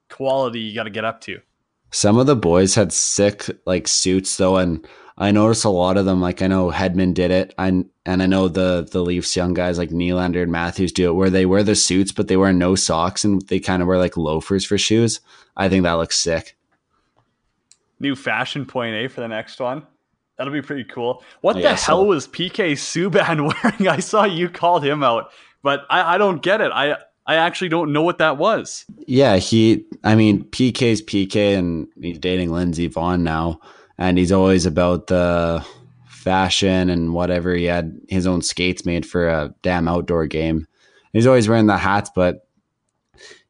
quality 0.09 0.61
you 0.61 0.73
got 0.73 0.85
to 0.85 0.91
get 0.91 1.05
up 1.05 1.21
to. 1.23 1.41
Some 1.91 2.17
of 2.17 2.29
the 2.29 2.37
boys 2.37 2.77
had 2.77 2.93
sick 2.93 3.51
like 3.67 3.89
suits 3.89 4.37
though, 4.37 4.57
and 4.57 4.87
I 5.19 5.33
noticed 5.33 5.65
a 5.65 5.69
lot 5.69 5.97
of 5.97 6.05
them. 6.05 6.21
Like 6.21 6.43
I 6.43 6.47
know 6.47 6.71
Hedman 6.71 7.13
did 7.13 7.33
it, 7.33 7.53
and 7.59 7.91
and 8.07 8.23
I 8.23 8.27
know 8.27 8.47
the 8.47 8.87
the 8.89 9.03
Leafs 9.03 9.35
young 9.35 9.53
guys 9.53 9.77
like 9.77 9.91
Nylander 9.91 10.45
and 10.45 10.53
Matthews 10.53 10.93
do 10.93 11.11
it, 11.11 11.15
where 11.15 11.31
they 11.31 11.47
wear 11.47 11.65
the 11.65 11.75
suits 11.75 12.13
but 12.13 12.29
they 12.29 12.37
wear 12.37 12.53
no 12.53 12.77
socks 12.77 13.25
and 13.25 13.43
they 13.49 13.59
kind 13.59 13.83
of 13.83 13.89
wear 13.89 13.99
like 13.99 14.17
loafers 14.17 14.65
for 14.65 14.79
shoes. 14.79 15.21
I 15.57 15.69
think 15.69 15.83
that 15.83 15.95
looks 15.95 16.19
sick. 16.19 16.57
New 17.99 18.15
fashion 18.15 18.65
point, 18.65 18.95
A, 18.95 19.09
for 19.09 19.23
the 19.23 19.29
next 19.29 19.59
one. 19.59 19.85
That'll 20.37 20.53
be 20.53 20.63
pretty 20.63 20.85
cool. 20.85 21.23
What 21.43 21.55
the 21.55 21.75
hell 21.75 22.07
was 22.07 22.27
PK 22.27 22.73
Subban 22.73 23.53
wearing? 23.63 23.89
I 23.89 24.01
saw 24.01 24.25
you 24.25 24.49
called 24.49 24.85
him 24.85 25.03
out, 25.03 25.31
but 25.63 25.85
I, 25.89 26.15
I 26.15 26.19
don't 26.19 26.43
get 26.43 26.61
it. 26.61 26.73
I 26.73 26.97
I 27.27 27.37
actually 27.37 27.71
don't 27.71 27.93
know 27.93 28.03
what 28.03 28.19
that 28.19 28.37
was. 28.37 28.85
Yeah, 29.07 29.37
he. 29.37 29.85
I 30.03 30.15
mean, 30.15 30.45
PK's 30.45 31.03
PK, 31.03 31.57
and 31.57 31.87
he's 32.01 32.19
dating 32.19 32.51
Lindsey 32.51 32.89
Vonn 32.89 33.23
now, 33.23 33.61
and 33.97 34.19
he's 34.19 34.33
always 34.33 34.67
about 34.67 35.07
the 35.07 35.65
fashion 36.07 36.91
and 36.91 37.15
whatever. 37.15 37.55
He 37.55 37.65
had 37.65 37.99
his 38.09 38.27
own 38.27 38.43
skates 38.43 38.85
made 38.85 39.07
for 39.07 39.29
a 39.29 39.55
damn 39.63 39.89
outdoor 39.89 40.27
game. 40.27 40.67
He's 41.13 41.27
always 41.27 41.49
wearing 41.49 41.67
the 41.67 41.79
hats, 41.79 42.11
but 42.15 42.44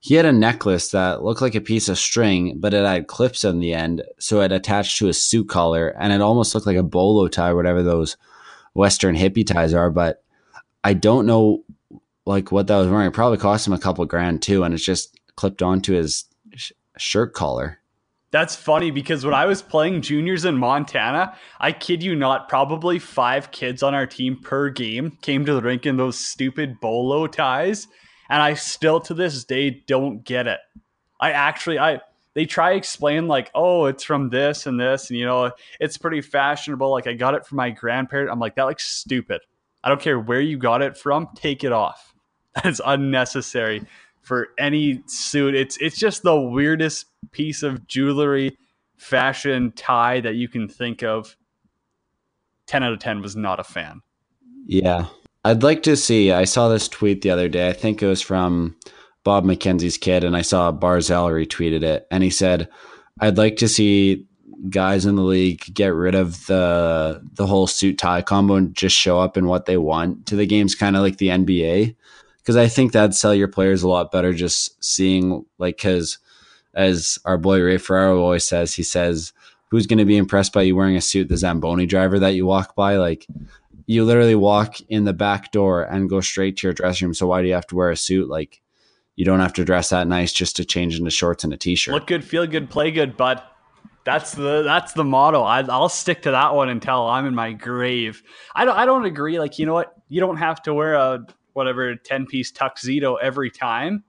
he 0.05 0.17
had 0.17 0.27
a 0.27 0.33
necklace 0.33 0.91
that 0.91 1.25
looked 1.25 1.41
like 1.41 1.55
a 1.55 1.63
piece 1.63 1.89
of 1.89 1.99
string, 1.99 2.59
but 2.61 2.75
it 2.75 2.85
had 2.85 3.07
clips 3.07 3.43
on 3.43 3.59
the 3.59 3.73
end, 3.73 4.03
so 4.19 4.43
it 4.43 4.53
attached 4.53 4.99
to 4.99 5.09
a 5.09 5.15
suit 5.15 5.49
collar, 5.49 5.97
and 5.99 6.13
it 6.13 6.21
almost 6.21 6.55
looked 6.55 6.67
like 6.67 6.77
a 6.77 6.83
bolo 6.83 7.27
tie, 7.27 7.55
whatever 7.55 7.83
those 7.83 8.19
Western 8.75 9.17
hippie 9.17 9.47
ties 9.47 9.73
are. 9.73 9.89
But 9.89 10.23
I 10.85 10.93
don't 10.93 11.25
know 11.25 11.65
like 12.27 12.53
what 12.53 12.67
that 12.67 12.77
was 12.77 12.89
wearing. 12.89 13.07
It 13.07 13.15
probably 13.15 13.39
cost 13.39 13.67
him 13.67 13.73
a 13.73 13.79
couple 13.79 14.05
grand 14.05 14.43
too, 14.43 14.63
and 14.63 14.75
it's 14.75 14.85
just 14.85 15.19
clipped 15.37 15.63
onto 15.63 15.95
his 15.95 16.27
shirt 16.99 17.33
collar. 17.33 17.79
That's 18.31 18.55
funny 18.55 18.91
because 18.91 19.25
when 19.25 19.33
I 19.33 19.47
was 19.47 19.63
playing 19.63 20.03
juniors 20.03 20.45
in 20.45 20.59
Montana, 20.59 21.35
I 21.59 21.73
kid 21.73 22.03
you 22.03 22.15
not, 22.15 22.51
probably 22.51 22.99
five 22.99 23.53
kids 23.53 23.83
on 23.83 23.95
our 23.95 24.07
team 24.07 24.37
per 24.37 24.69
game 24.69 25.17
came 25.23 25.47
to 25.47 25.55
the 25.55 25.63
rink 25.63 25.87
in 25.87 25.97
those 25.97 26.19
stupid 26.19 26.79
bolo 26.79 27.27
ties. 27.27 27.89
And 28.35 28.43
I 28.43 28.55
still 28.55 28.99
to 29.03 29.15
this 29.15 29.45
day 29.45 29.71
don't 29.71 30.25
get 30.25 30.49
it. 30.49 30.59
I 31.21 31.31
actually 31.31 31.79
I 31.79 32.01
they 32.35 32.47
try 32.47 32.73
explain 32.73 33.29
like, 33.29 33.49
oh, 33.55 33.85
it's 33.85 34.03
from 34.03 34.29
this 34.29 34.67
and 34.67 34.81
this, 34.81 35.09
and 35.09 35.17
you 35.17 35.25
know, 35.25 35.53
it's 35.79 35.97
pretty 35.97 36.21
fashionable. 36.21 36.91
Like 36.91 37.07
I 37.07 37.13
got 37.13 37.35
it 37.35 37.47
from 37.47 37.59
my 37.59 37.71
grandparent. 37.71 38.33
I'm 38.33 38.41
like, 38.41 38.57
that 38.57 38.65
looks 38.65 38.89
stupid. 38.89 39.43
I 39.85 39.89
don't 39.89 40.01
care 40.01 40.19
where 40.19 40.41
you 40.41 40.59
got 40.59 40.83
it 40.83 40.97
from, 40.97 41.29
take 41.37 41.63
it 41.63 41.71
off. 41.71 42.13
That 42.57 42.67
is 42.67 42.83
unnecessary 42.85 43.87
for 44.21 44.49
any 44.59 45.05
suit. 45.07 45.55
It's 45.55 45.77
it's 45.77 45.97
just 45.97 46.25
the 46.25 46.41
weirdest 46.41 47.07
piece 47.31 47.63
of 47.63 47.87
jewelry, 47.87 48.59
fashion, 48.97 49.71
tie 49.77 50.19
that 50.23 50.35
you 50.35 50.49
can 50.49 50.67
think 50.67 51.05
of. 51.05 51.37
10 52.67 52.83
out 52.83 52.93
of 52.95 52.99
10 52.99 53.23
was 53.23 53.37
not 53.37 53.61
a 53.61 53.65
fan. 53.65 54.01
Yeah. 54.67 55.07
I'd 55.45 55.63
like 55.63 55.83
to 55.83 55.97
see. 55.97 56.33
I 56.33 56.45
saw 56.45 56.69
this 56.69 56.89
tweet 56.89 57.21
the 57.21 57.31
other 57.31 57.49
day. 57.49 57.69
I 57.69 57.75
think 57.75 58.03
it 58.03 58.07
was 58.07 58.23
from 58.23 58.75
Bob 59.25 59.45
McKenzie's 59.45 59.99
kid, 59.99 60.25
and 60.25 60.37
I 60.37 60.43
saw 60.43 60.73
Barzal 60.73 61.31
retweeted 61.31 61.83
it, 61.83 62.07
and 62.11 62.23
he 62.23 62.31
said, 62.31 62.69
"I'd 63.21 63.37
like 63.37 63.57
to 63.57 63.69
see 63.69 64.27
guys 64.71 65.05
in 65.05 65.17
the 65.17 65.23
league 65.23 65.63
get 65.75 65.95
rid 65.95 66.15
of 66.15 66.47
the 66.47 67.21
the 67.35 67.47
whole 67.47 67.67
suit 67.67 67.99
tie 67.99 68.23
combo 68.23 68.55
and 68.55 68.75
just 68.75 68.97
show 68.97 69.21
up 69.21 69.37
in 69.37 69.47
what 69.47 69.67
they 69.67 69.77
want 69.77 70.25
to 70.27 70.37
the 70.37 70.47
games, 70.47 70.75
kind 70.75 70.97
of 70.97 71.03
like 71.03 71.19
the 71.19 71.29
NBA." 71.31 71.95
Because 72.39 72.57
I 72.57 72.69
think 72.69 72.93
that'd 72.93 73.15
sell 73.15 73.35
your 73.35 73.49
players 73.49 73.83
a 73.83 73.89
lot 73.89 74.13
better. 74.13 74.33
Just 74.33 74.83
seeing 74.83 75.45
like, 75.59 75.77
because 75.77 76.19
as 76.75 77.19
our 77.25 77.39
boy 77.39 77.61
Ray 77.61 77.79
Ferraro 77.79 78.23
always 78.23 78.45
says, 78.45 78.75
he 78.75 78.83
says, 78.83 79.33
"Who's 79.71 79.87
going 79.87 79.99
to 79.99 80.05
be 80.07 80.17
impressed 80.17 80.53
by 80.55 80.63
you 80.63 80.77
wearing 80.77 80.97
a 80.97 81.01
suit? 81.03 81.29
The 81.29 81.37
Zamboni 81.37 81.87
driver 81.87 82.19
that 82.19 82.35
you 82.35 82.47
walk 82.47 82.75
by, 82.75 82.97
like." 82.97 83.27
You 83.87 84.05
literally 84.05 84.35
walk 84.35 84.81
in 84.89 85.05
the 85.05 85.13
back 85.13 85.53
door 85.53 85.83
and 85.83 86.09
go 86.09 86.21
straight 86.21 86.57
to 86.59 86.67
your 86.67 86.75
dressing 86.75 87.07
room. 87.07 87.15
So 87.15 87.27
why 87.27 87.43
do 87.43 87.49
you 87.49 87.55
have 87.55 87.67
to 87.69 87.77
wear 87.77 87.91
a 87.91 87.97
suit? 87.97 88.29
Like, 88.29 88.63
you 89.17 89.25
don't 89.25 89.41
have 89.41 89.53
to 89.55 89.65
dress 89.65 89.91
that 89.91 90.09
nice 90.09 90.33
just 90.33 90.57
to 90.57 90.65
change 90.65 90.99
into 90.99 91.11
shorts 91.11 91.45
and 91.45 91.53
a 91.53 91.57
t-shirt. 91.57 91.95
Look 91.95 92.07
good, 92.07 92.25
feel 92.25 92.47
good, 92.47 92.71
play 92.71 92.91
good, 92.91 93.17
bud. 93.17 93.43
That's 94.05 94.33
the 94.33 94.63
that's 94.63 94.93
the 94.93 95.05
motto. 95.05 95.43
I, 95.43 95.63
will 95.63 95.89
stick 95.89 96.23
to 96.23 96.33
that 96.33 96.55
one 96.55 96.69
until 96.69 97.07
I'm 97.07 97.25
in 97.25 97.35
my 97.35 97.53
grave. 97.53 98.23
I 98.55 98.67
don't 98.67 98.77
I 98.77 98.85
don't 98.85 99.07
agree. 99.07 99.39
Like 99.39 99.59
you 99.59 99.65
know 99.65 99.73
what, 99.73 99.95
you 100.09 100.21
don't 100.21 100.37
have 100.37 100.63
to 100.63 100.75
wear 100.75 100.95
a 100.95 101.27
whatever 101.55 101.95
ten 101.97 102.27
piece 102.27 102.51
tuxedo 102.51 103.15
every 103.15 103.51
time. 103.51 104.05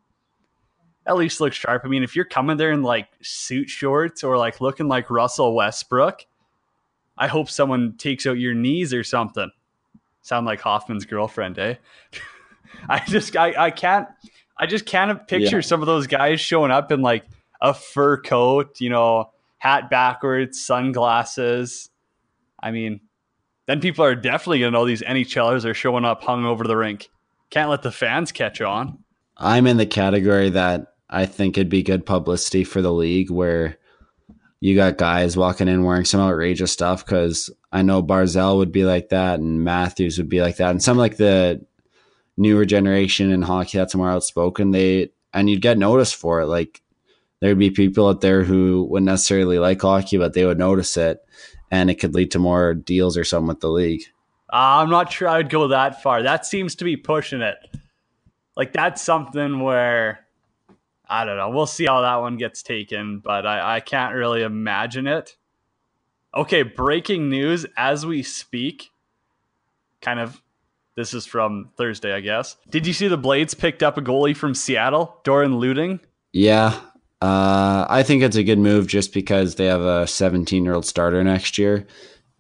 At 1.06 1.16
least 1.16 1.40
look 1.40 1.54
sharp. 1.54 1.84
I 1.86 1.88
mean, 1.88 2.04
if 2.04 2.16
you're 2.16 2.26
coming 2.26 2.58
there 2.58 2.72
in 2.72 2.82
like 2.82 3.08
suit 3.22 3.70
shorts 3.70 4.24
or 4.24 4.38
like 4.38 4.60
looking 4.60 4.88
like 4.88 5.10
Russell 5.10 5.56
Westbrook, 5.56 6.26
I 7.18 7.28
hope 7.28 7.50
someone 7.50 7.96
takes 7.98 8.26
out 8.26 8.38
your 8.40 8.54
knees 8.54 8.94
or 8.94 9.04
something. 9.04 9.52
Sound 10.26 10.48
like 10.48 10.60
Hoffman's 10.60 11.06
girlfriend, 11.06 11.60
eh? 11.60 11.76
I 12.90 13.00
just 13.06 13.38
I, 13.38 13.54
I 13.66 13.70
can't 13.70 14.08
I 14.58 14.66
just 14.66 14.88
can't 14.88 15.28
picture 15.28 15.58
yeah. 15.58 15.62
some 15.62 15.84
of 15.84 15.86
those 15.86 16.08
guys 16.08 16.42
showing 16.42 16.72
up 16.72 16.92
in 16.92 17.04
like 17.04 17.26
a 17.62 17.76
fur 17.76 18.20
coat, 18.20 18.82
you 18.82 18.90
know, 18.90 19.30
hat 19.60 19.92
backwards, 19.92 20.60
sunglasses. 20.60 21.92
I 22.60 22.72
mean, 22.72 23.02
then 23.68 23.80
people 23.82 24.04
are 24.04 24.16
definitely 24.16 24.62
gonna 24.62 24.72
know 24.72 24.84
these 24.88 25.04
NHLers 25.04 25.64
are 25.64 25.76
showing 25.76 26.06
up 26.06 26.24
hung 26.24 26.44
over 26.44 26.64
the 26.64 26.76
rink. 26.76 27.12
Can't 27.52 27.70
let 27.70 27.84
the 27.84 27.92
fans 27.92 28.32
catch 28.32 28.62
on. 28.62 28.98
I'm 29.38 29.68
in 29.68 29.78
the 29.78 29.86
category 29.86 30.50
that 30.50 30.96
I 31.08 31.28
think 31.28 31.56
it'd 31.56 31.70
be 31.70 31.84
good 31.84 32.04
publicity 32.04 32.64
for 32.64 32.82
the 32.82 32.92
league 32.92 33.30
where 33.30 33.78
you 34.60 34.76
got 34.76 34.98
guys 34.98 35.38
walking 35.38 35.68
in 35.68 35.84
wearing 35.84 36.06
some 36.06 36.22
outrageous 36.22 36.72
stuff 36.72 37.06
because 37.06 37.50
I 37.72 37.82
know 37.82 38.02
Barzal 38.02 38.58
would 38.58 38.72
be 38.72 38.86
like 38.86 39.10
that 39.10 39.40
and 39.40 39.64
Matthews 39.64 40.18
would 40.18 40.30
be 40.30 40.42
like 40.42 40.58
that. 40.58 40.72
And 40.72 40.82
some 40.82 40.98
like 40.98 41.18
the 41.18 41.66
newer 42.38 42.66
generation 42.66 43.32
in 43.32 43.42
hockey 43.42 43.78
that's 43.78 43.96
more 43.96 44.10
outspoken, 44.10 44.72
they 44.72 45.10
and 45.34 45.50
you'd 45.50 45.62
get 45.62 45.78
noticed 45.78 46.16
for 46.16 46.42
it. 46.42 46.48
Like 46.48 46.82
there'd 47.42 47.60
be 47.60 47.72
people 47.72 48.08
out 48.08 48.22
there 48.22 48.44
who 48.44 48.88
wouldn't 48.90 49.06
necessarily 49.06 49.60
like 49.60 49.82
hockey, 49.82 50.18
but 50.18 50.34
they 50.34 50.46
would 50.46 50.58
notice 50.58 50.96
it 50.98 51.20
and 51.70 51.90
it 51.90 51.96
could 51.96 52.16
lead 52.16 52.32
to 52.32 52.40
more 52.40 52.74
deals 52.74 53.18
or 53.18 53.24
something 53.24 53.48
with 53.48 53.60
the 53.60 53.70
league. 53.70 54.04
Uh, 54.52 54.82
I'm 54.82 54.90
not 54.90 55.12
sure 55.12 55.28
I 55.28 55.38
would 55.38 55.50
go 55.50 55.68
that 55.70 56.02
far. 56.02 56.24
That 56.24 56.46
seems 56.46 56.76
to 56.76 56.86
be 56.86 56.96
pushing 56.96 57.42
it. 57.42 57.58
Like 58.56 58.72
that's 58.72 59.02
something 59.02 59.60
where 59.60 60.25
I 61.10 61.26
don't 61.26 61.38
know. 61.38 61.50
We'll 61.50 61.68
see 61.68 61.86
how 61.86 62.02
that 62.02 62.16
one 62.18 62.38
gets 62.38 62.64
taken, 62.64 63.20
but 63.20 63.46
I, 63.46 63.78
I 63.78 63.80
can't 63.80 64.16
really 64.16 64.44
imagine 64.44 65.08
it. 65.08 65.36
Okay, 66.36 66.64
breaking 66.64 67.30
news 67.30 67.66
as 67.78 68.06
we 68.06 68.24
speak. 68.24 68.92
Kind 70.02 70.20
of, 70.20 70.42
this 70.96 71.14
is 71.14 71.26
from 71.26 71.70
Thursday, 71.78 72.14
I 72.14 72.20
guess. 72.20 72.58
Did 72.70 72.86
you 72.86 72.94
see 72.94 73.08
the 73.08 73.18
Blades 73.18 73.54
picked 73.54 73.84
up 73.84 73.98
a 73.98 74.02
goalie 74.02 74.36
from 74.36 74.54
Seattle, 74.54 75.20
Dorrin 75.24 75.60
Luding? 75.60 76.00
Yeah, 76.34 76.80
uh, 77.22 77.86
I 77.90 78.04
think 78.04 78.24
it's 78.24 78.36
a 78.36 78.44
good 78.44 78.60
move 78.60 78.88
just 78.88 79.14
because 79.14 79.56
they 79.56 79.66
have 79.66 79.82
a 79.82 80.06
17 80.06 80.66
year 80.66 80.74
old 80.74 80.86
starter 80.86 81.24
next 81.24 81.58
year 81.58 81.88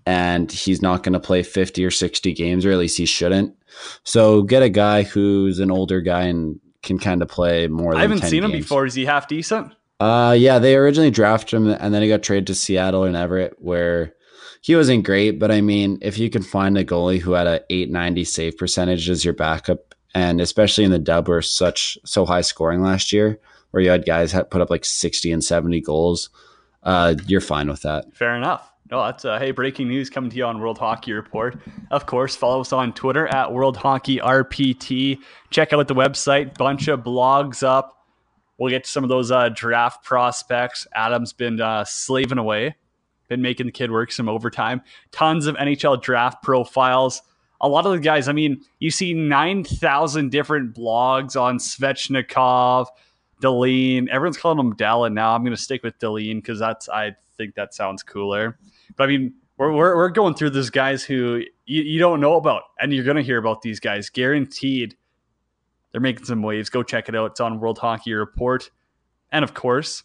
and 0.06 0.52
he's 0.52 0.82
not 0.82 1.04
going 1.04 1.14
to 1.14 1.20
play 1.20 1.42
50 1.42 1.84
or 1.84 1.92
60 1.92 2.34
games, 2.34 2.66
or 2.66 2.72
at 2.72 2.78
least 2.78 2.98
he 2.98 3.06
shouldn't. 3.06 3.56
So 4.04 4.44
get 4.44 4.62
a 4.62 4.70
guy 4.70 5.04
who's 5.04 5.60
an 5.60 5.72
older 5.72 6.02
guy 6.02 6.24
and 6.24 6.60
can 6.86 6.98
kind 6.98 7.22
of 7.22 7.27
play 7.27 7.68
more. 7.68 7.96
I 7.96 8.01
haven't 8.01 8.22
seen 8.22 8.42
games. 8.42 8.54
him 8.54 8.60
before. 8.60 8.86
Is 8.86 8.94
he 8.94 9.04
half 9.04 9.27
decent? 9.27 9.74
Uh, 10.00 10.36
yeah, 10.38 10.60
they 10.60 10.75
originally 10.75 11.12
drafted 11.12 11.58
him, 11.58 11.68
and 11.68 11.94
then 11.94 12.01
he 12.01 12.08
got 12.08 12.24
traded 12.24 12.48
to 12.48 12.56
Seattle 12.56 13.04
and 13.04 13.15
Everett, 13.15 13.56
where 13.60 14.13
he 14.62 14.75
wasn't 14.75 15.06
great. 15.06 15.39
But 15.39 15.51
I 15.51 15.62
mean, 15.62 16.00
if 16.01 16.18
you 16.18 16.30
can 16.30 16.44
find 16.44 16.77
a 16.77 16.86
goalie 16.86 17.20
who 17.20 17.34
had 17.34 17.48
a 17.48 17.63
890 17.70 18.24
save 18.24 18.58
percentage 18.58 19.10
as 19.10 19.25
your 19.25 19.34
backup, 19.34 19.96
and 20.13 20.39
especially 20.39 20.86
in 20.86 20.92
the 20.92 21.00
dub 21.00 21.27
where 21.27 21.42
such 21.42 21.98
so 22.06 22.25
high 22.25 22.42
scoring 22.42 22.82
last 22.82 23.12
year, 23.12 23.39
where 23.72 23.84
you 23.84 23.89
had 23.89 24.06
guys 24.06 24.34
put 24.50 24.62
up 24.62 24.70
like 24.70 24.86
60 24.86 25.32
and 25.32 25.44
70 25.44 25.82
goals, 25.82 26.30
uh, 26.84 27.15
you're 27.27 27.42
fine 27.42 27.68
with 27.68 27.82
that. 27.82 28.13
Fair 28.13 28.36
enough. 28.36 28.72
No, 28.96 29.04
that's 29.04 29.25
uh, 29.25 29.38
hey, 29.38 29.52
breaking 29.52 29.90
news 29.90 30.10
coming 30.10 30.30
to 30.30 30.38
you 30.38 30.46
on 30.46 30.58
World 30.62 30.78
Hockey 30.78 31.12
Report. 31.12 31.58
Of 31.92 32.06
course, 32.06 32.34
follow 32.34 32.62
us 32.62 32.72
on 32.72 32.94
Twitter 32.94 33.28
at 33.28 33.52
World 33.52 33.75
Hockey 33.75 34.20
RPT. 34.20 35.20
Check 35.50 35.74
out 35.74 35.86
the 35.90 35.94
website, 35.94 36.58
bunch 36.58 36.88
of 36.88 37.02
blogs 37.02 37.62
up. 37.62 38.06
We'll 38.58 38.70
get 38.70 38.86
to 38.86 38.90
some 38.90 39.04
of 39.04 39.10
those 39.10 39.32
uh, 39.32 39.50
draft 39.50 40.06
prospects. 40.06 40.88
Adam's 40.96 41.34
been 41.34 41.60
uh, 41.60 41.84
slaving 41.84 42.38
away, 42.38 42.78
been 43.28 43.42
making 43.42 43.66
the 43.66 43.74
kid 43.74 43.92
work 43.92 44.14
some 44.14 44.30
overtime. 44.30 44.82
Tons 45.12 45.46
of 45.46 45.58
NHL 45.58 46.02
draft 46.02 46.42
profiles. 46.42 47.22
A 47.60 47.68
lot 47.68 47.86
of 47.86 47.92
the 47.92 48.00
guys, 48.00 48.30
I 48.30 48.32
mean, 48.32 48.62
you 48.80 48.92
see 48.92 49.14
9,000 49.14 50.32
different 50.32 50.74
blogs 50.74 51.36
on 51.36 51.58
Svechnikov, 51.58 52.88
Dahlin. 53.42 54.08
Everyone's 54.10 54.38
calling 54.38 54.60
him 54.60 54.75
Dallin 54.75 55.13
now. 55.13 55.36
I'm 55.36 55.44
going 55.44 55.56
to 55.56 55.62
stick 55.62 55.84
with 55.84 55.98
Dahlin 56.00 56.38
because 56.38 56.60
that's 56.60 56.89
I 56.89 57.15
think 57.38 57.56
that 57.56 57.74
sounds 57.74 58.04
cooler. 58.04 58.58
But 58.96 59.06
I 59.06 59.08
mean, 59.08 59.34
we're, 59.58 59.72
we're, 59.72 59.96
we're 59.96 60.10
going 60.10 60.36
through 60.36 60.51
these 60.51 60.70
guys 60.70 61.04
who 61.04 61.44
you, 61.65 61.82
you 61.84 62.00
don't 62.00 62.20
know 62.20 62.36
about, 62.36 62.63
and 62.80 62.94
you're 62.94 63.04
going 63.04 63.18
to 63.18 63.24
hear 63.24 63.38
about 63.38 63.62
these 63.62 63.80
guys 63.80 64.10
guaranteed. 64.10 64.96
They're 65.92 66.01
making 66.01 66.25
some 66.25 66.42
waves. 66.42 66.70
Go 66.70 66.84
check 66.84 67.08
it 67.08 67.15
out. 67.15 67.32
It's 67.32 67.39
on 67.39 67.60
World 67.60 67.77
Hockey 67.77 68.13
Report. 68.13 68.70
And 69.32 69.44
of 69.44 69.54
course, 69.54 70.04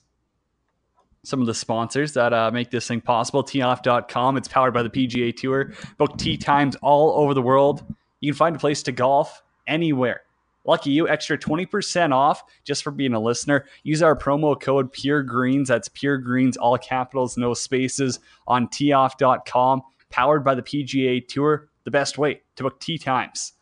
some 1.24 1.40
of 1.40 1.46
the 1.46 1.54
sponsors 1.54 2.12
that 2.14 2.32
uh, 2.32 2.50
make 2.50 2.70
this 2.70 2.86
thing 2.86 3.00
possible. 3.00 3.42
Teeoff.com. 3.42 4.36
It's 4.36 4.48
powered 4.48 4.72
by 4.72 4.82
the 4.82 4.90
PGA 4.90 5.36
Tour. 5.36 5.72
Book 5.98 6.16
tee 6.16 6.36
times 6.36 6.76
all 6.76 7.12
over 7.22 7.34
the 7.34 7.42
world. 7.42 7.84
You 8.20 8.32
can 8.32 8.36
find 8.36 8.56
a 8.56 8.58
place 8.58 8.82
to 8.84 8.92
golf 8.92 9.42
anywhere. 9.66 10.22
Lucky 10.64 10.90
you, 10.90 11.08
extra 11.08 11.38
20% 11.38 12.12
off 12.12 12.42
just 12.64 12.82
for 12.82 12.90
being 12.90 13.14
a 13.14 13.20
listener. 13.20 13.66
Use 13.82 14.02
our 14.02 14.16
promo 14.16 14.60
code 14.60 14.92
Pure 14.92 15.22
Greens. 15.24 15.68
That's 15.68 15.88
Pure 15.88 16.18
Greens, 16.18 16.56
all 16.56 16.76
capitals, 16.76 17.36
no 17.36 17.54
spaces, 17.54 18.20
on 18.46 18.68
teeoff.com. 18.68 19.82
Powered 20.10 20.44
by 20.44 20.54
the 20.54 20.62
PGA 20.62 21.26
Tour, 21.26 21.68
the 21.84 21.90
best 21.90 22.18
way 22.18 22.42
to 22.56 22.64
book 22.64 22.80
tee 22.80 22.98
times. 22.98 23.52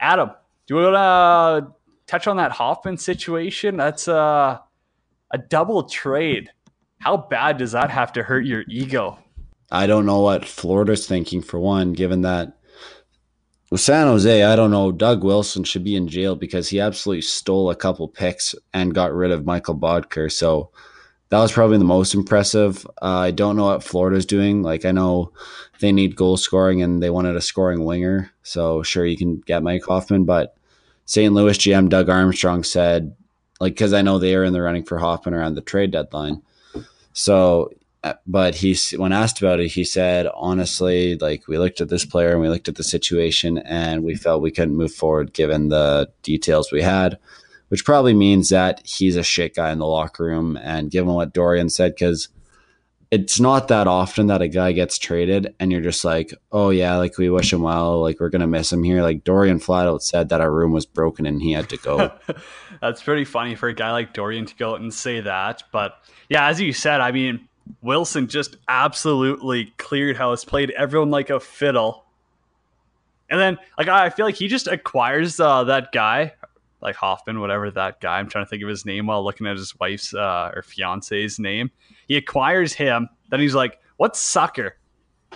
Adam, 0.00 0.30
do 0.66 0.76
you 0.76 0.82
want 0.82 0.94
to 0.94 1.74
touch 2.06 2.26
on 2.26 2.36
that 2.36 2.52
Hoffman 2.52 2.98
situation? 2.98 3.76
That's 3.76 4.06
uh, 4.06 4.58
a 5.30 5.38
double 5.38 5.84
trade. 5.84 6.50
How 6.98 7.16
bad 7.16 7.58
does 7.58 7.72
that 7.72 7.90
have 7.90 8.12
to 8.12 8.22
hurt 8.22 8.44
your 8.44 8.64
ego? 8.68 9.18
I 9.70 9.86
don't 9.86 10.06
know 10.06 10.20
what 10.20 10.44
Florida's 10.44 11.06
thinking, 11.06 11.42
for 11.42 11.58
one, 11.58 11.92
given 11.92 12.22
that 12.22 12.57
with 13.70 13.80
San 13.80 14.06
Jose, 14.06 14.42
I 14.42 14.56
don't 14.56 14.70
know. 14.70 14.92
Doug 14.92 15.22
Wilson 15.22 15.64
should 15.64 15.84
be 15.84 15.96
in 15.96 16.08
jail 16.08 16.36
because 16.36 16.68
he 16.68 16.80
absolutely 16.80 17.22
stole 17.22 17.70
a 17.70 17.76
couple 17.76 18.08
picks 18.08 18.54
and 18.72 18.94
got 18.94 19.12
rid 19.12 19.30
of 19.30 19.44
Michael 19.44 19.76
Boedker. 19.76 20.30
So 20.30 20.70
that 21.28 21.38
was 21.38 21.52
probably 21.52 21.78
the 21.78 21.84
most 21.84 22.14
impressive. 22.14 22.86
Uh, 23.02 23.18
I 23.18 23.30
don't 23.30 23.56
know 23.56 23.66
what 23.66 23.84
Florida's 23.84 24.26
doing. 24.26 24.62
Like 24.62 24.84
I 24.84 24.92
know 24.92 25.32
they 25.80 25.92
need 25.92 26.16
goal 26.16 26.36
scoring 26.36 26.82
and 26.82 27.02
they 27.02 27.10
wanted 27.10 27.36
a 27.36 27.40
scoring 27.40 27.84
winger. 27.84 28.30
So 28.42 28.82
sure 28.82 29.04
you 29.04 29.16
can 29.16 29.40
get 29.40 29.62
Mike 29.62 29.84
Hoffman, 29.84 30.24
but 30.24 30.56
St. 31.04 31.32
Louis 31.32 31.58
GM 31.58 31.88
Doug 31.88 32.08
Armstrong 32.08 32.64
said 32.64 33.14
like 33.60 33.74
because 33.74 33.92
I 33.92 34.02
know 34.02 34.18
they 34.18 34.34
are 34.34 34.44
in 34.44 34.52
the 34.52 34.62
running 34.62 34.84
for 34.84 34.98
Hoffman 34.98 35.34
around 35.34 35.54
the 35.54 35.60
trade 35.60 35.90
deadline. 35.90 36.42
So, 37.12 37.70
Uh, 38.04 38.14
but 38.26 38.54
he's 38.54 38.92
when 38.92 39.12
asked 39.12 39.40
about 39.40 39.58
it, 39.58 39.68
he 39.68 39.82
said 39.82 40.28
honestly, 40.34 41.16
like 41.16 41.48
we 41.48 41.58
looked 41.58 41.80
at 41.80 41.88
this 41.88 42.04
player 42.04 42.30
and 42.30 42.40
we 42.40 42.48
looked 42.48 42.68
at 42.68 42.76
the 42.76 42.84
situation 42.84 43.58
and 43.58 44.04
we 44.04 44.14
felt 44.14 44.42
we 44.42 44.52
couldn't 44.52 44.76
move 44.76 44.94
forward 44.94 45.32
given 45.32 45.68
the 45.68 46.08
details 46.22 46.70
we 46.70 46.82
had, 46.82 47.18
which 47.68 47.84
probably 47.84 48.14
means 48.14 48.50
that 48.50 48.86
he's 48.86 49.16
a 49.16 49.22
shit 49.24 49.56
guy 49.56 49.72
in 49.72 49.80
the 49.80 49.86
locker 49.86 50.24
room. 50.24 50.56
And 50.62 50.92
given 50.92 51.12
what 51.12 51.34
Dorion 51.34 51.70
said, 51.70 51.94
because 51.96 52.28
it's 53.10 53.40
not 53.40 53.68
that 53.68 53.86
often 53.86 54.26
that 54.26 54.42
a 54.42 54.48
guy 54.48 54.72
gets 54.72 54.98
traded 54.98 55.54
and 55.58 55.72
you're 55.72 55.80
just 55.80 56.04
like, 56.04 56.32
oh 56.52 56.70
yeah, 56.70 56.96
like 56.96 57.16
we 57.16 57.30
wish 57.30 57.52
him 57.52 57.62
well, 57.62 58.00
like 58.00 58.20
we're 58.20 58.28
gonna 58.28 58.46
miss 58.46 58.72
him 58.72 58.84
here. 58.84 59.02
Like 59.02 59.24
Dorion 59.24 59.60
flat 59.60 59.88
out 59.88 60.02
said 60.02 60.28
that 60.28 60.40
our 60.40 60.52
room 60.52 60.72
was 60.72 60.86
broken 60.86 61.26
and 61.26 61.42
he 61.42 61.52
had 61.52 61.68
to 61.70 61.78
go. 61.78 62.12
That's 62.80 63.02
pretty 63.02 63.24
funny 63.24 63.54
for 63.54 63.68
a 63.68 63.74
guy 63.74 63.90
like 63.92 64.12
Dorion 64.12 64.46
to 64.46 64.54
go 64.54 64.72
out 64.72 64.80
and 64.80 64.92
say 64.92 65.20
that. 65.20 65.62
But 65.72 65.94
yeah, 66.28 66.46
as 66.48 66.60
you 66.60 66.72
said, 66.72 67.00
I 67.00 67.10
mean, 67.10 67.47
Wilson 67.82 68.28
just 68.28 68.56
absolutely 68.68 69.72
cleared 69.76 70.16
house, 70.16 70.44
played 70.44 70.70
everyone 70.70 71.10
like 71.10 71.30
a 71.30 71.40
fiddle. 71.40 72.04
And 73.30 73.38
then, 73.38 73.58
like, 73.76 73.88
I 73.88 74.10
feel 74.10 74.24
like 74.24 74.36
he 74.36 74.48
just 74.48 74.66
acquires 74.66 75.38
uh, 75.38 75.64
that 75.64 75.92
guy, 75.92 76.32
like 76.80 76.96
Hoffman, 76.96 77.40
whatever 77.40 77.70
that 77.70 78.00
guy. 78.00 78.18
I'm 78.18 78.28
trying 78.28 78.44
to 78.44 78.48
think 78.48 78.62
of 78.62 78.68
his 78.68 78.86
name 78.86 79.06
while 79.06 79.22
looking 79.22 79.46
at 79.46 79.56
his 79.56 79.78
wife's 79.78 80.14
uh, 80.14 80.50
or 80.54 80.62
fiance's 80.62 81.38
name. 81.38 81.70
He 82.06 82.16
acquires 82.16 82.72
him. 82.72 83.08
Then 83.30 83.40
he's 83.40 83.54
like, 83.54 83.78
"What 83.98 84.16
sucker 84.16 84.78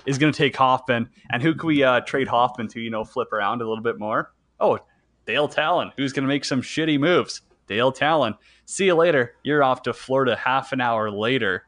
is 0.06 0.18
going 0.18 0.32
to 0.32 0.36
take 0.36 0.56
Hoffman? 0.56 1.08
And 1.30 1.42
who 1.42 1.54
can 1.54 1.66
we 1.66 1.82
uh, 1.82 2.00
trade 2.00 2.28
Hoffman 2.28 2.68
to? 2.68 2.80
You 2.80 2.90
know, 2.90 3.04
flip 3.04 3.32
around 3.32 3.62
a 3.62 3.68
little 3.68 3.84
bit 3.84 3.98
more. 3.98 4.32
Oh, 4.60 4.78
Dale 5.26 5.48
Tallon. 5.48 5.92
Who's 5.96 6.12
going 6.12 6.24
to 6.24 6.28
make 6.28 6.44
some 6.44 6.62
shitty 6.62 6.98
moves? 6.98 7.42
Dale 7.66 7.92
Tallon. 7.92 8.34
See 8.64 8.86
you 8.86 8.94
later. 8.94 9.34
You're 9.42 9.62
off 9.62 9.82
to 9.82 9.92
Florida 9.92 10.36
half 10.36 10.72
an 10.72 10.80
hour 10.80 11.10
later. 11.10 11.64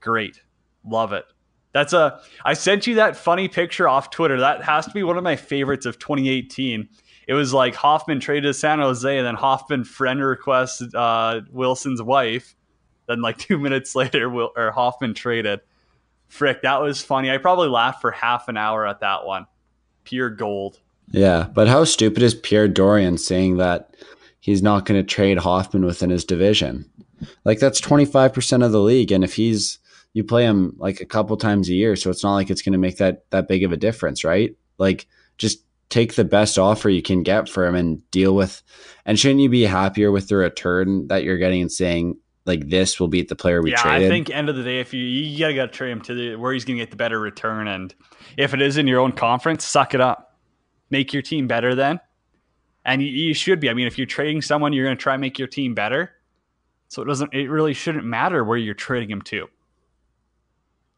Great, 0.00 0.40
love 0.84 1.12
it. 1.12 1.24
That's 1.72 1.92
a. 1.92 2.20
I 2.44 2.54
sent 2.54 2.86
you 2.86 2.94
that 2.96 3.16
funny 3.16 3.48
picture 3.48 3.88
off 3.88 4.10
Twitter. 4.10 4.40
That 4.40 4.62
has 4.64 4.86
to 4.86 4.92
be 4.92 5.02
one 5.02 5.18
of 5.18 5.24
my 5.24 5.36
favorites 5.36 5.86
of 5.86 5.98
2018 5.98 6.88
it 7.26 7.34
was 7.34 7.52
like 7.52 7.74
Hoffman 7.74 8.20
traded 8.20 8.44
to 8.44 8.54
San 8.54 8.78
Jose, 8.78 9.16
and 9.16 9.26
then 9.26 9.34
Hoffman 9.34 9.84
friend 9.84 10.22
requests 10.22 10.82
uh, 10.94 11.40
Wilson's 11.50 12.02
wife. 12.02 12.54
Then 13.08 13.20
like 13.20 13.38
two 13.38 13.58
minutes 13.58 13.94
later, 13.94 14.30
Will, 14.30 14.52
or 14.56 14.70
Hoffman 14.70 15.14
traded. 15.14 15.60
Frick, 16.28 16.62
that 16.62 16.80
was 16.80 17.02
funny. 17.02 17.30
I 17.30 17.38
probably 17.38 17.68
laughed 17.68 18.00
for 18.00 18.10
half 18.10 18.48
an 18.48 18.56
hour 18.56 18.86
at 18.86 19.00
that 19.00 19.26
one. 19.26 19.46
Pure 20.04 20.30
gold. 20.30 20.80
Yeah, 21.12 21.48
but 21.52 21.68
how 21.68 21.84
stupid 21.84 22.22
is 22.22 22.34
Pierre 22.34 22.68
Dorion 22.68 23.18
saying 23.18 23.58
that 23.58 23.94
he's 24.40 24.62
not 24.62 24.86
going 24.86 25.00
to 25.00 25.06
trade 25.06 25.38
Hoffman 25.38 25.84
within 25.84 26.10
his 26.10 26.24
division? 26.24 26.88
Like 27.44 27.58
that's 27.58 27.80
twenty 27.80 28.04
five 28.04 28.32
percent 28.32 28.62
of 28.62 28.72
the 28.72 28.80
league, 28.80 29.10
and 29.10 29.24
if 29.24 29.34
he's 29.34 29.78
you 30.16 30.24
play 30.24 30.44
him 30.44 30.72
like 30.78 31.02
a 31.02 31.04
couple 31.04 31.36
times 31.36 31.68
a 31.68 31.74
year, 31.74 31.94
so 31.94 32.08
it's 32.08 32.24
not 32.24 32.32
like 32.32 32.48
it's 32.48 32.62
going 32.62 32.72
to 32.72 32.78
make 32.78 32.96
that 32.96 33.28
that 33.32 33.48
big 33.48 33.64
of 33.64 33.70
a 33.70 33.76
difference, 33.76 34.24
right? 34.24 34.56
Like 34.78 35.06
just 35.36 35.62
take 35.90 36.14
the 36.14 36.24
best 36.24 36.58
offer 36.58 36.88
you 36.88 37.02
can 37.02 37.22
get 37.22 37.50
for 37.50 37.66
him 37.66 37.74
and 37.74 38.10
deal 38.10 38.34
with. 38.34 38.62
And 39.04 39.18
shouldn't 39.18 39.40
you 39.40 39.50
be 39.50 39.64
happier 39.64 40.10
with 40.10 40.28
the 40.28 40.36
return 40.36 41.08
that 41.08 41.22
you're 41.22 41.36
getting 41.36 41.60
and 41.60 41.70
saying 41.70 42.16
like 42.46 42.70
this 42.70 42.98
will 42.98 43.08
beat 43.08 43.28
the 43.28 43.36
player 43.36 43.60
we 43.60 43.72
yeah, 43.72 43.82
traded? 43.82 44.10
I 44.10 44.10
think 44.10 44.30
end 44.30 44.48
of 44.48 44.56
the 44.56 44.62
day, 44.62 44.80
if 44.80 44.94
you 44.94 45.04
you 45.04 45.38
gotta 45.38 45.52
gotta 45.52 45.70
trade 45.70 45.90
him 45.90 46.00
to 46.00 46.14
the 46.14 46.36
where 46.36 46.54
he's 46.54 46.64
gonna 46.64 46.78
get 46.78 46.90
the 46.90 46.96
better 46.96 47.20
return, 47.20 47.68
and 47.68 47.94
if 48.38 48.54
it 48.54 48.62
is 48.62 48.78
in 48.78 48.86
your 48.86 49.00
own 49.00 49.12
conference, 49.12 49.66
suck 49.66 49.92
it 49.92 50.00
up, 50.00 50.34
make 50.88 51.12
your 51.12 51.20
team 51.20 51.46
better 51.46 51.74
then. 51.74 52.00
And 52.86 53.02
you, 53.02 53.08
you 53.08 53.34
should 53.34 53.60
be. 53.60 53.68
I 53.68 53.74
mean, 53.74 53.86
if 53.86 53.98
you're 53.98 54.06
trading 54.06 54.40
someone, 54.40 54.72
you're 54.72 54.86
gonna 54.86 54.96
try 54.96 55.12
and 55.12 55.20
make 55.20 55.38
your 55.38 55.48
team 55.48 55.74
better. 55.74 56.12
So 56.88 57.02
it 57.02 57.04
doesn't. 57.04 57.34
It 57.34 57.50
really 57.50 57.74
shouldn't 57.74 58.06
matter 58.06 58.42
where 58.42 58.56
you're 58.56 58.72
trading 58.72 59.10
him 59.10 59.20
to. 59.22 59.48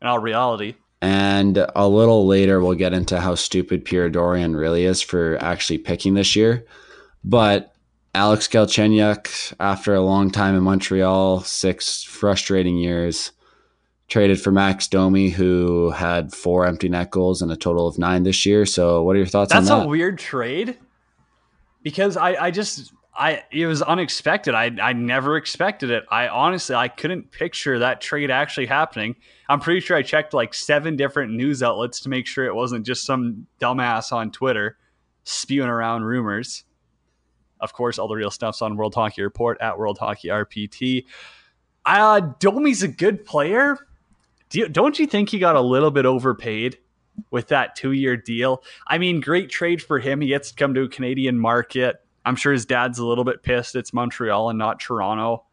In 0.00 0.07
all 0.07 0.19
reality, 0.19 0.75
and 1.00 1.65
a 1.76 1.89
little 1.89 2.26
later, 2.26 2.61
we'll 2.61 2.75
get 2.75 2.93
into 2.93 3.21
how 3.21 3.34
stupid 3.37 3.84
Pierre 3.84 4.11
Dorion 4.11 4.56
really 4.56 4.84
is 4.84 5.00
for 5.00 5.39
actually 5.41 5.78
picking 5.78 6.15
this 6.15 6.34
year. 6.34 6.67
But 7.23 7.75
Alex 8.15 8.49
Galchenyuk, 8.49 9.54
after 9.61 9.95
a 9.95 10.00
long 10.00 10.30
time 10.30 10.56
in 10.56 10.63
Montreal, 10.63 11.41
six 11.41 12.02
frustrating 12.02 12.76
years, 12.76 13.30
traded 14.08 14.41
for 14.41 14.50
Max 14.50 14.89
Domi, 14.89 15.30
who 15.30 15.91
had 15.91 16.32
four 16.32 16.67
empty 16.67 16.89
net 16.89 17.11
goals 17.11 17.43
and 17.43 17.52
a 17.52 17.56
total 17.56 17.87
of 17.87 17.99
nine 17.99 18.25
this 18.25 18.45
year. 18.45 18.67
So, 18.67 19.02
what 19.04 19.15
are 19.15 19.19
your 19.19 19.26
thoughts 19.26 19.52
That's 19.52 19.71
on 19.71 19.78
that? 19.78 19.82
That's 19.82 19.87
a 19.87 19.89
weird 19.89 20.19
trade 20.19 20.78
because 21.82 22.17
I, 22.17 22.47
I 22.47 22.50
just 22.50 22.93
I 23.19 23.43
it 23.50 23.67
was 23.67 23.83
unexpected. 23.83 24.54
I 24.54 24.71
I 24.81 24.93
never 24.93 25.37
expected 25.37 25.91
it. 25.91 26.04
I 26.09 26.28
honestly 26.28 26.76
I 26.76 26.89
couldn't 26.89 27.33
picture 27.33 27.81
that 27.81 28.00
trade 28.00 28.31
actually 28.31 28.67
happening. 28.67 29.17
I'm 29.49 29.61
pretty 29.61 29.81
sure 29.81 29.97
I 29.97 30.02
checked 30.02 30.33
like 30.33 30.54
seven 30.54 30.97
different 30.97 31.33
news 31.33 31.63
outlets 31.63 32.00
to 32.00 32.09
make 32.09 32.26
sure 32.26 32.47
it 32.47 32.54
wasn't 32.54 32.87
just 32.87 33.04
some 33.04 33.47
dumbass 33.61 34.13
on 34.13 34.31
Twitter 34.31 34.78
spewing 35.25 35.69
around 35.69 36.04
rumors. 36.04 36.65
Of 37.61 37.73
course, 37.73 37.99
all 37.99 38.07
the 38.07 38.15
real 38.15 38.31
stuff's 38.31 38.63
on 38.63 38.76
World 38.76 38.95
Hockey 38.95 39.23
Report 39.23 39.59
at 39.61 39.78
World 39.78 39.99
Hockey 39.99 40.28
RPT. 40.28 41.04
Uh, 41.85 42.21
Domi's 42.39 42.85
a 42.85 42.89
good 42.89 43.25
player. 43.25 43.78
Do 44.49 44.61
you, 44.61 44.69
don't 44.69 44.99
you 44.99 45.07
think 45.07 45.31
he 45.31 45.41
got 45.41 45.57
a 45.57 45.61
little 45.61 45.91
bit 45.91 46.07
overpaid 46.07 46.78
with 47.31 47.49
that 47.49 47.75
two 47.75 47.93
year 47.93 48.17
deal? 48.17 48.63
I 48.87 48.99
mean, 48.99 49.21
great 49.21 49.50
trade 49.50 49.83
for 49.83 49.99
him. 49.99 50.21
He 50.21 50.28
gets 50.28 50.50
to 50.50 50.54
come 50.54 50.75
to 50.75 50.83
a 50.83 50.89
Canadian 50.89 51.39
market. 51.39 51.97
I'm 52.28 52.36
sure 52.36 52.52
his 52.52 52.67
dad's 52.67 52.99
a 52.99 53.06
little 53.06 53.25
bit 53.25 53.43
pissed 53.43 53.75
it's 53.75 53.95
Montreal 53.95 54.50
and 54.50 54.58
not 54.58 54.80
Toronto. 54.80 55.47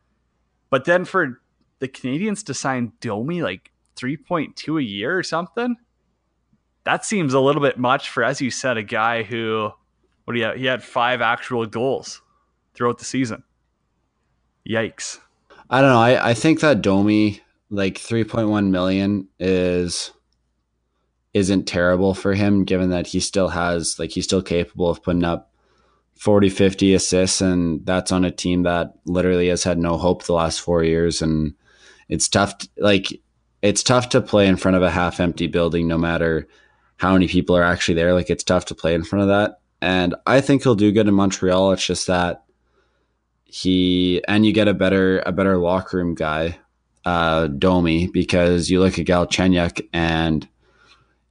But 0.69 0.83
then 0.83 1.05
for 1.05 1.39
the 1.79 1.88
Canadiens 1.88 2.43
to 2.47 2.53
sign 2.53 2.91
Domi 2.99 3.41
like 3.41 3.71
3.2 3.95 4.79
a 4.79 4.83
year 4.83 5.17
or 5.17 5.23
something, 5.23 5.77
that 6.83 7.05
seems 7.05 7.33
a 7.33 7.39
little 7.39 7.61
bit 7.61 7.79
much 7.79 8.09
for, 8.09 8.25
as 8.25 8.41
you 8.41 8.51
said, 8.51 8.75
a 8.75 8.83
guy 8.83 9.23
who, 9.23 9.71
what 10.25 10.33
do 10.33 10.39
you 10.39 10.45
have? 10.45 10.57
He 10.57 10.65
had 10.65 10.83
five 10.83 11.21
actual 11.21 11.65
goals 11.65 12.21
throughout 12.73 12.97
the 12.97 13.05
season. 13.05 13.43
Yikes. 14.69 15.19
I 15.69 15.79
don't 15.79 15.91
know. 15.91 16.01
I, 16.01 16.31
I 16.31 16.33
think 16.33 16.59
that 16.59 16.81
Domi, 16.81 17.39
like 17.69 17.95
3.1 17.95 18.69
million, 18.69 19.29
is 19.39 20.11
isn't 21.33 21.67
terrible 21.67 22.13
for 22.13 22.33
him 22.33 22.65
given 22.65 22.89
that 22.89 23.07
he 23.07 23.19
still 23.21 23.49
has 23.49 23.97
like 23.97 24.11
he's 24.11 24.23
still 24.25 24.41
capable 24.41 24.89
of 24.89 25.01
putting 25.03 25.23
up 25.23 25.51
40 26.15 26.49
50 26.49 26.93
assists 26.93 27.41
and 27.41 27.86
that's 27.86 28.12
on 28.12 28.25
a 28.25 28.32
team 28.32 28.63
that 28.63 28.93
literally 29.06 29.49
has 29.49 29.63
had 29.63 29.78
no 29.78 29.97
hope 29.97 30.23
the 30.23 30.34
last 30.34 30.62
4 30.62 30.84
years 30.84 31.21
and 31.21 31.54
it's 32.08 32.28
tough 32.30 32.58
to, 32.58 32.69
like 32.78 33.21
it's 33.62 33.84
tough 33.84 34.10
to 34.10 34.21
play 34.21 34.47
in 34.47 34.58
front 34.58 34.78
of 34.78 34.84
a 34.84 34.91
half 34.91 35.19
empty 35.19 35.47
building 35.47 35.88
no 35.88 35.97
matter 35.97 36.47
how 36.97 37.13
many 37.13 37.28
people 37.28 37.56
are 37.58 37.63
actually 37.63 37.95
there. 37.95 38.13
Like 38.13 38.30
it's 38.30 38.43
tough 38.43 38.65
to 38.65 38.75
play 38.75 38.93
in 38.93 39.04
front 39.04 39.23
of 39.23 39.30
that. 39.30 39.60
And 39.82 40.15
I 40.25 40.41
think 40.41 40.63
he'll 40.63 40.75
do 40.75 40.91
good 40.91 41.08
in 41.08 41.13
Montreal. 41.13 41.71
It's 41.73 41.86
just 41.86 42.08
that 42.08 42.43
he 43.43 44.21
and 44.28 44.45
you 44.45 44.54
get 44.54 44.67
a 44.67 44.73
better 44.73 45.19
a 45.25 45.32
better 45.32 45.58
locker 45.58 45.97
room 45.97 46.15
guy, 46.15 46.58
uh, 47.06 47.47
Domi, 47.47 48.08
because 48.08 48.69
you 48.69 48.80
look 48.80 48.97
at 48.99 49.06
Galchenyuk 49.06 49.88
and 49.93 50.47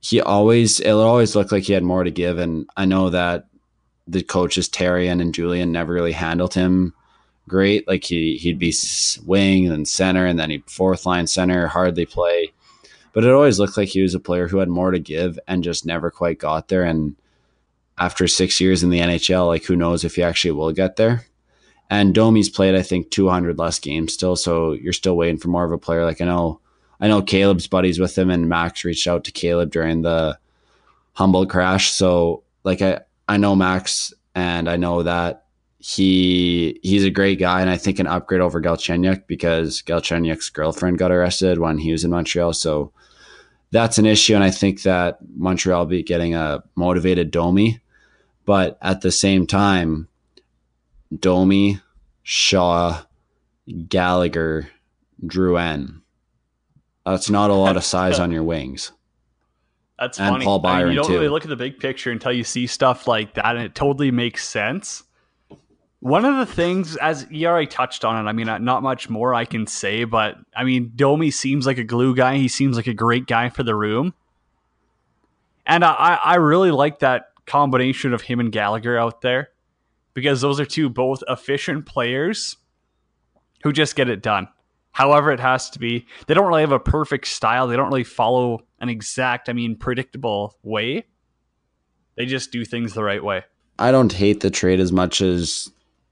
he 0.01 0.21
always 0.21 0.81
it 0.81 0.91
always 0.91 1.35
looked 1.35 1.53
like 1.53 1.65
he 1.65 1.73
had 1.73 1.83
more 1.83 2.05
to 2.05 2.11
give. 2.11 2.39
And 2.39 2.69
I 2.77 2.85
know 2.85 3.11
that 3.11 3.47
the 4.07 4.23
coaches 4.23 4.69
Therrien 4.69 5.21
and 5.21 5.35
Julien 5.35 5.73
never 5.73 5.93
really 5.93 6.13
handled 6.13 6.55
him 6.55 6.95
great. 7.49 7.87
Like 7.87 8.05
he 8.05 8.37
he'd 8.37 8.59
be 8.59 8.75
wing 9.25 9.69
and 9.71 9.87
center, 9.87 10.27
and 10.27 10.39
then 10.39 10.51
he 10.51 10.63
fourth 10.67 11.07
line 11.07 11.27
center, 11.27 11.67
hardly 11.67 12.07
play. 12.07 12.53
But 13.13 13.25
it 13.25 13.31
always 13.31 13.59
looked 13.59 13.77
like 13.77 13.89
he 13.89 14.03
was 14.03 14.15
a 14.15 14.21
player 14.21 14.49
who 14.49 14.59
had 14.59 14.69
more 14.69 14.91
to 14.91 14.99
give 14.99 15.39
and 15.47 15.63
just 15.63 15.87
never 15.87 16.11
quite 16.11 16.39
got 16.39 16.69
there. 16.69 16.83
And 16.83 17.15
after 17.97 18.27
six 18.27 18.61
years 18.61 18.83
in 18.83 18.91
the 18.91 18.99
NHL, 18.99 19.47
like 19.47 19.65
who 19.65 19.77
knows 19.77 20.05
if 20.05 20.17
he 20.17 20.23
actually 20.23 20.51
will 20.51 20.73
get 20.73 20.97
there. 20.97 21.25
And 21.91 22.15
Domi's 22.15 22.49
played, 22.49 22.75
I 22.75 22.83
think, 22.83 23.11
200 23.11 23.59
less 23.59 23.79
games 23.79 24.15
still, 24.15 24.37
so 24.37 24.73
you're 24.73 24.93
still 24.93 25.17
waiting 25.17 25.37
for 25.37 25.49
more 25.49 25.65
of 25.65 25.71
a 25.71 25.79
player. 25.79 26.05
Like 26.05 26.21
I 26.21 26.25
know, 26.25 26.61
I 26.99 27.09
know 27.09 27.23
Caleb's 27.23 27.69
buddies 27.69 28.01
with 28.01 28.17
him, 28.17 28.31
and 28.31 28.49
Max 28.49 28.85
reached 28.85 29.07
out 29.07 29.23
to 29.25 29.33
Caleb 29.33 29.71
during 29.71 30.03
the 30.03 30.39
Humboldt 31.13 31.51
crash. 31.51 31.93
So 31.93 32.43
like 32.65 32.83
I, 32.83 33.01
I 33.29 33.37
know 33.37 33.57
Max, 33.57 34.13
and 34.35 34.69
I 34.69 34.77
know 34.77 35.03
that 35.03 35.45
he 35.79 36.81
he's 36.83 37.05
a 37.05 37.11
great 37.11 37.39
guy, 37.39 37.61
and 37.61 37.71
I 37.71 37.77
think 37.77 37.99
an 37.99 38.07
upgrade 38.07 38.41
over 38.41 38.61
Galchenyuk 38.61 39.27
because 39.27 39.83
Galchenyuk's 39.83 40.49
girlfriend 40.51 40.99
got 40.99 41.13
arrested 41.13 41.59
when 41.59 41.79
he 41.79 41.93
was 41.93 42.05
in 42.05 42.11
Montreal. 42.11 42.53
So 42.55 42.93
that's 43.71 43.99
an 43.99 44.07
issue, 44.07 44.35
and 44.35 44.45
I 44.45 44.51
think 44.51 44.83
that 44.83 45.19
Montreal 45.37 45.81
will 45.81 45.87
be 45.87 46.03
getting 46.03 46.35
a 46.35 46.63
motivated 46.75 47.31
Domi, 47.31 47.81
but 48.45 48.79
at 48.81 49.01
the 49.01 49.13
same 49.13 49.47
time, 49.47 50.09
Domi, 51.19 51.81
Shaw, 52.23 53.03
Gallagher, 53.89 54.71
Drouin. 55.25 56.01
That's 57.05 57.29
not 57.29 57.51
a 57.51 57.55
lot 57.55 57.77
of 57.77 57.85
size 57.85 58.19
on 58.19 58.33
your 58.33 58.43
wings. 58.43 58.93
That's 59.99 60.19
and 60.19 60.29
funny. 60.29 60.45
Paul 60.45 60.59
Byron 60.59 60.81
I 60.81 60.85
mean, 60.85 60.93
you 60.93 60.97
don't 60.99 61.07
too. 61.07 61.15
really 61.15 61.29
look 61.29 61.45
at 61.45 61.49
the 61.49 61.57
big 61.57 61.79
picture 61.79 62.11
until 62.11 62.33
you 62.33 62.45
see 62.45 62.67
stuff 62.67 63.07
like 63.07 63.35
that, 63.35 63.55
and 63.57 63.65
it 63.65 63.75
totally 63.75 64.11
makes 64.11 64.47
sense 64.47 65.05
One 66.01 66.27
of 66.27 66.37
the 66.37 66.45
things, 66.53 66.97
as 66.97 67.27
you 67.31 67.47
already 67.47 67.67
touched 67.67 68.05
on 68.05 68.23
it, 68.23 68.29
I 68.29 68.33
mean, 68.33 68.47
uh, 68.47 68.59
not 68.59 68.83
much 68.83 69.09
more 69.09 69.33
I 69.33 69.47
can 69.47 69.67
say, 69.67 70.05
but 70.05 70.37
I 70.55 70.63
mean, 70.63 70.93
Domi 70.95 71.31
seems 71.31 71.65
like 71.67 71.79
a 71.79 71.85
glue 71.85 72.15
guy. 72.15 72.37
He 72.37 72.49
seems 72.49 72.77
like 72.77 72.87
a 72.87 72.93
great 72.93 73.27
guy 73.27 73.49
for 73.49 73.63
the 73.63 73.75
room. 73.75 74.13
And 75.65 75.83
I, 75.83 76.19
I 76.23 76.35
really 76.35 76.71
like 76.71 76.99
that 76.99 77.31
combination 77.47 78.13
of 78.13 78.21
him 78.21 78.39
and 78.39 78.53
Gallagher 78.53 78.99
out 78.99 79.23
there 79.23 79.49
because 80.13 80.43
those 80.43 80.61
are 80.61 80.67
two 80.67 80.91
both 80.91 81.23
efficient 81.27 81.87
players 81.87 82.59
who 83.63 83.73
just 83.73 83.97
get 83.97 84.11
it 84.11 84.21
done. 84.21 84.49
However, 84.95 85.33
it 85.33 85.41
has 85.41 85.69
to 85.71 85.81
be. 85.81 86.07
They 86.29 86.35
don't 86.35 86.47
really 86.47 86.63
have 86.63 86.71
a 86.71 86.79
perfect 86.79 87.27
style. 87.27 87.67
They 87.67 87.77
don't 87.77 87.89
really 87.89 88.05
follow 88.05 88.61
an 88.79 88.89
exact, 88.89 89.49
I 89.49 89.53
mean, 89.53 89.77
predictable 89.77 90.57
way. 90.63 91.05
They 92.17 92.27
just 92.27 92.53
do 92.53 92.65
things 92.65 92.95
the 92.95 93.03
right 93.03 93.23
way. 93.23 93.43
I 93.77 93.91
don't 93.91 94.13
hate 94.13 94.39
the 94.39 94.51
trade 94.51 94.79
as 94.79 94.93
much 94.93 95.21
as 95.21 95.69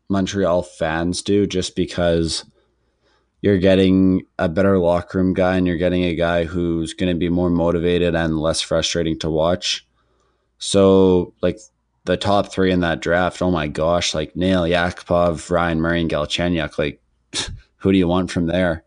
Montreal 0.09 0.64
fans 0.64 1.23
do 1.23 1.47
just 1.47 1.77
because 1.77 2.45
you're 3.40 3.59
getting 3.59 4.23
a 4.40 4.49
better 4.49 4.79
locker 4.81 5.18
room 5.18 5.33
guy 5.33 5.57
and 5.57 5.64
you're 5.64 5.77
getting 5.77 6.03
a 6.03 6.16
guy 6.16 6.42
who's 6.42 6.92
going 6.92 7.12
to 7.14 7.18
be 7.18 7.29
more 7.29 7.51
motivated 7.51 8.16
and 8.16 8.40
less 8.40 8.61
frustrating 8.61 9.16
to 9.21 9.31
watch. 9.31 9.87
So, 10.59 11.35
like 11.40 11.61
the 12.05 12.16
top 12.16 12.53
three 12.53 12.73
in 12.73 12.81
that 12.81 13.01
draft, 13.01 13.42
oh 13.42 13.53
my 13.53 13.68
gosh, 13.68 14.12
like 14.12 14.35
Nail, 14.35 14.62
Yakupov, 14.62 15.49
Ryan 15.51 15.81
Murray, 15.81 16.01
and 16.01 16.11
Galchenyuk, 16.11 16.79
like 16.79 17.01
who 17.83 17.92
do 17.92 17.99
you 17.99 18.09
want 18.09 18.31
from 18.31 18.47
there? 18.47 18.85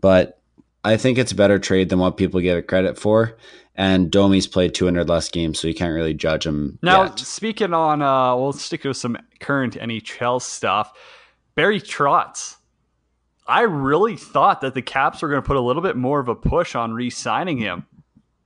But 0.00 0.40
I 0.82 0.96
think 0.96 1.18
it's 1.18 1.32
a 1.32 1.36
better 1.36 1.58
trade 1.58 1.90
than 1.90 1.98
what 1.98 2.16
people 2.16 2.40
give 2.40 2.56
it 2.56 2.66
credit 2.66 2.98
for. 2.98 3.36
And 3.76 4.10
Domi's 4.10 4.46
played 4.46 4.74
200 4.74 5.08
less 5.08 5.30
games, 5.30 5.58
so 5.58 5.68
you 5.68 5.74
can't 5.74 5.94
really 5.94 6.14
judge 6.14 6.46
him. 6.46 6.78
Now, 6.82 7.04
yet. 7.04 7.18
speaking 7.18 7.72
on, 7.72 8.02
uh, 8.02 8.34
we'll 8.36 8.52
stick 8.52 8.84
with 8.84 8.96
some 8.96 9.16
current 9.40 9.74
NHL 9.74 10.42
stuff. 10.42 10.92
Barry 11.54 11.80
Trotz. 11.80 12.56
I 13.46 13.62
really 13.62 14.16
thought 14.16 14.60
that 14.60 14.74
the 14.74 14.82
Caps 14.82 15.22
were 15.22 15.28
going 15.28 15.42
to 15.42 15.46
put 15.46 15.56
a 15.56 15.60
little 15.60 15.82
bit 15.82 15.96
more 15.96 16.20
of 16.20 16.28
a 16.28 16.34
push 16.34 16.74
on 16.74 16.92
re 16.92 17.10
signing 17.10 17.58
him. 17.58 17.86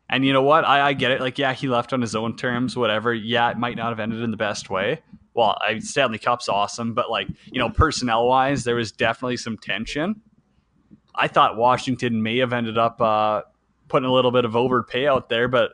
And 0.09 0.25
you 0.25 0.33
know 0.33 0.43
what? 0.43 0.65
I, 0.65 0.89
I, 0.89 0.93
get 0.93 1.11
it. 1.11 1.21
Like, 1.21 1.39
yeah, 1.39 1.53
he 1.53 1.69
left 1.69 1.93
on 1.93 2.01
his 2.01 2.15
own 2.15 2.37
terms, 2.37 2.77
whatever. 2.77 3.13
Yeah, 3.13 3.51
it 3.51 3.59
might 3.59 3.77
not 3.77 3.89
have 3.89 4.01
ended 4.01 4.23
in 4.23 4.31
the 4.31 4.37
best 4.37 4.71
way. 4.71 5.03
Well, 5.35 5.59
I, 5.61 5.81
Stanley 5.81 6.19
Cup's 6.19 6.49
awesome, 6.49 6.95
but 6.95 7.11
like, 7.11 7.29
you 7.47 7.59
know, 7.59 7.69
personnel 7.69 8.27
wise, 8.27 8.65
there 8.65 8.77
was 8.77 8.93
definitely 8.93 9.37
some 9.37 9.59
tension. 9.59 10.21
I 11.15 11.29
thought 11.29 11.57
Washington 11.57 12.23
may 12.23 12.39
have 12.39 12.53
ended 12.53 12.79
up 12.79 13.01
uh, 13.01 13.43
putting 13.89 14.09
a 14.09 14.13
little 14.13 14.31
bit 14.31 14.45
of 14.45 14.57
overpay 14.57 15.07
out 15.07 15.29
there, 15.29 15.49
but 15.49 15.73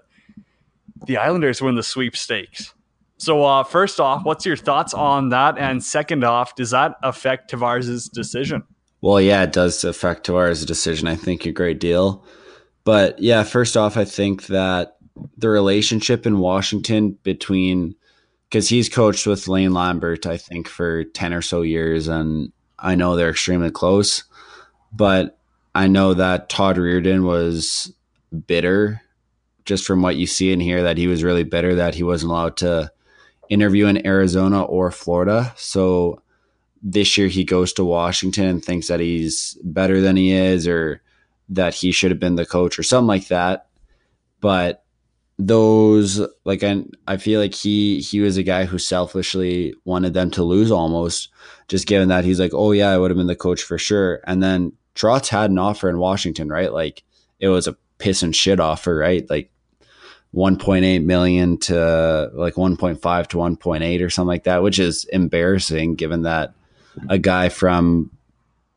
the 1.07 1.18
Islanders 1.18 1.62
win 1.62 1.75
the 1.77 1.83
sweepstakes. 1.83 2.75
So, 3.18 3.44
uh, 3.44 3.64
first 3.64 4.01
off, 4.01 4.25
what's 4.25 4.46
your 4.46 4.57
thoughts 4.57 4.94
on 4.94 5.29
that? 5.29 5.59
And 5.59 5.85
second 5.85 6.25
off, 6.25 6.55
does 6.55 6.70
that 6.70 6.96
affect 7.03 7.51
Tavares' 7.51 8.11
decision? 8.11 8.62
Well, 9.03 9.20
yeah, 9.20 9.42
it 9.42 9.53
does 9.53 9.85
affect 9.85 10.27
Tavares' 10.27 10.66
decision. 10.66 11.07
I 11.07 11.16
think 11.16 11.44
a 11.44 11.53
great 11.53 11.81
deal. 11.81 12.25
But 12.85 13.18
yeah, 13.18 13.42
first 13.42 13.77
off, 13.77 13.99
I 13.99 14.07
think 14.07 14.46
that 14.46 14.96
the 15.37 15.51
relationship 15.51 16.27
in 16.27 16.38
Washington 16.38 17.18
between 17.23 17.94
because 18.50 18.68
he's 18.68 18.88
coached 18.88 19.28
with 19.28 19.46
Lane 19.46 19.72
Lambert, 19.72 20.26
I 20.26 20.36
think, 20.36 20.66
for 20.66 21.04
10 21.04 21.32
or 21.32 21.40
so 21.40 21.62
years, 21.62 22.08
and 22.08 22.52
I 22.80 22.96
know 22.96 23.14
they're 23.14 23.30
extremely 23.30 23.70
close. 23.70 24.24
But 24.92 25.38
I 25.72 25.86
know 25.86 26.14
that 26.14 26.48
Todd 26.48 26.76
Reirden 26.76 27.24
was 27.24 27.92
bitter 28.46 29.02
just 29.64 29.86
from 29.86 30.02
what 30.02 30.16
you 30.16 30.26
see 30.26 30.52
and 30.52 30.60
hear 30.60 30.82
that 30.82 30.98
he 30.98 31.06
was 31.06 31.22
really 31.22 31.44
bitter 31.44 31.76
that 31.76 31.94
he 31.94 32.02
wasn't 32.02 32.32
allowed 32.32 32.56
to 32.56 32.90
interview 33.48 33.86
in 33.86 34.04
Arizona 34.04 34.64
or 34.64 34.90
Florida. 34.90 35.52
So 35.56 36.20
this 36.82 37.16
year 37.16 37.28
he 37.28 37.44
goes 37.44 37.72
to 37.74 37.84
Washington 37.84 38.46
and 38.46 38.64
thinks 38.64 38.88
that 38.88 38.98
he's 38.98 39.56
better 39.62 40.00
than 40.00 40.16
he 40.16 40.32
is 40.32 40.66
or 40.66 41.02
that 41.50 41.74
he 41.74 41.92
should 41.92 42.10
have 42.10 42.18
been 42.18 42.34
the 42.34 42.46
coach 42.46 42.80
or 42.80 42.82
something 42.82 43.06
like 43.06 43.28
that. 43.28 43.68
But 44.40 44.82
those 45.46 46.20
like 46.44 46.62
I, 46.62 46.85
I 47.07 47.16
feel 47.16 47.40
like 47.40 47.55
he 47.55 48.00
he 48.00 48.20
was 48.20 48.37
a 48.37 48.42
guy 48.42 48.64
who 48.64 48.79
selfishly 48.79 49.74
wanted 49.85 50.14
them 50.14 50.31
to 50.33 50.42
lose 50.42 50.70
almost 50.70 51.29
just 51.68 51.87
given 51.87 52.09
that 52.09 52.24
he's 52.24 52.40
like 52.40 52.53
oh 52.55 52.72
yeah 52.72 52.90
I 52.90 52.98
would 52.98 53.11
have 53.11 53.18
been 53.18 53.26
the 53.26 53.37
coach 53.37 53.62
for 53.62 53.79
sure. 53.79 54.20
And 54.26 54.42
then 54.42 54.72
Trotz 54.94 55.29
had 55.29 55.50
an 55.50 55.59
offer 55.59 55.88
in 55.88 55.98
Washington 55.98 56.48
right? 56.48 56.72
Like 56.72 57.03
it 57.38 57.48
was 57.48 57.66
a 57.66 57.76
piss 57.98 58.22
and 58.22 58.35
shit 58.35 58.61
offer 58.61 58.96
right? 58.96 59.29
Like 59.31 59.50
1.8 60.35 61.05
million 61.05 61.59
to 61.59 62.31
like 62.35 62.55
1.5 62.55 63.26
to 63.29 63.37
1.8 63.37 64.05
or 64.05 64.11
something 64.11 64.29
like 64.29 64.44
that 64.44 64.62
which 64.62 64.79
is 64.79 65.05
embarrassing 65.07 65.96
given 65.96 66.22
that 66.22 66.55
a 67.09 67.18
guy 67.18 67.48
from 67.48 68.11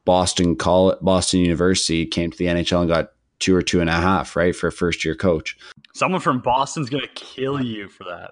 Boston 0.06 0.56
College, 0.56 0.98
Boston 1.02 1.40
University 1.40 2.06
came 2.06 2.32
to 2.32 2.38
the 2.38 2.46
NHL 2.46 2.82
and 2.82 2.90
got 2.90 3.12
two 3.40 3.56
or 3.56 3.62
two 3.62 3.82
and 3.82 3.90
a 3.90 3.94
half, 3.94 4.36
right, 4.36 4.56
for 4.56 4.68
a 4.68 4.72
first 4.72 5.04
year 5.04 5.16
coach. 5.16 5.58
Someone 5.94 6.22
from 6.22 6.40
Boston's 6.40 6.90
gonna 6.90 7.08
kill 7.14 7.62
you 7.62 7.88
for 7.88 8.04
that. 8.06 8.32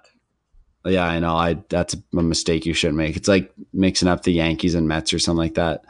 Yeah, 0.84 1.04
I 1.04 1.20
know. 1.20 1.36
I 1.36 1.62
that's 1.68 1.94
a 1.94 2.22
mistake 2.22 2.66
you 2.66 2.74
shouldn't 2.74 2.98
make. 2.98 3.16
It's 3.16 3.28
like 3.28 3.52
mixing 3.72 4.08
up 4.08 4.22
the 4.22 4.32
Yankees 4.32 4.74
and 4.74 4.88
Mets 4.88 5.12
or 5.12 5.18
something 5.18 5.38
like 5.38 5.54
that. 5.54 5.84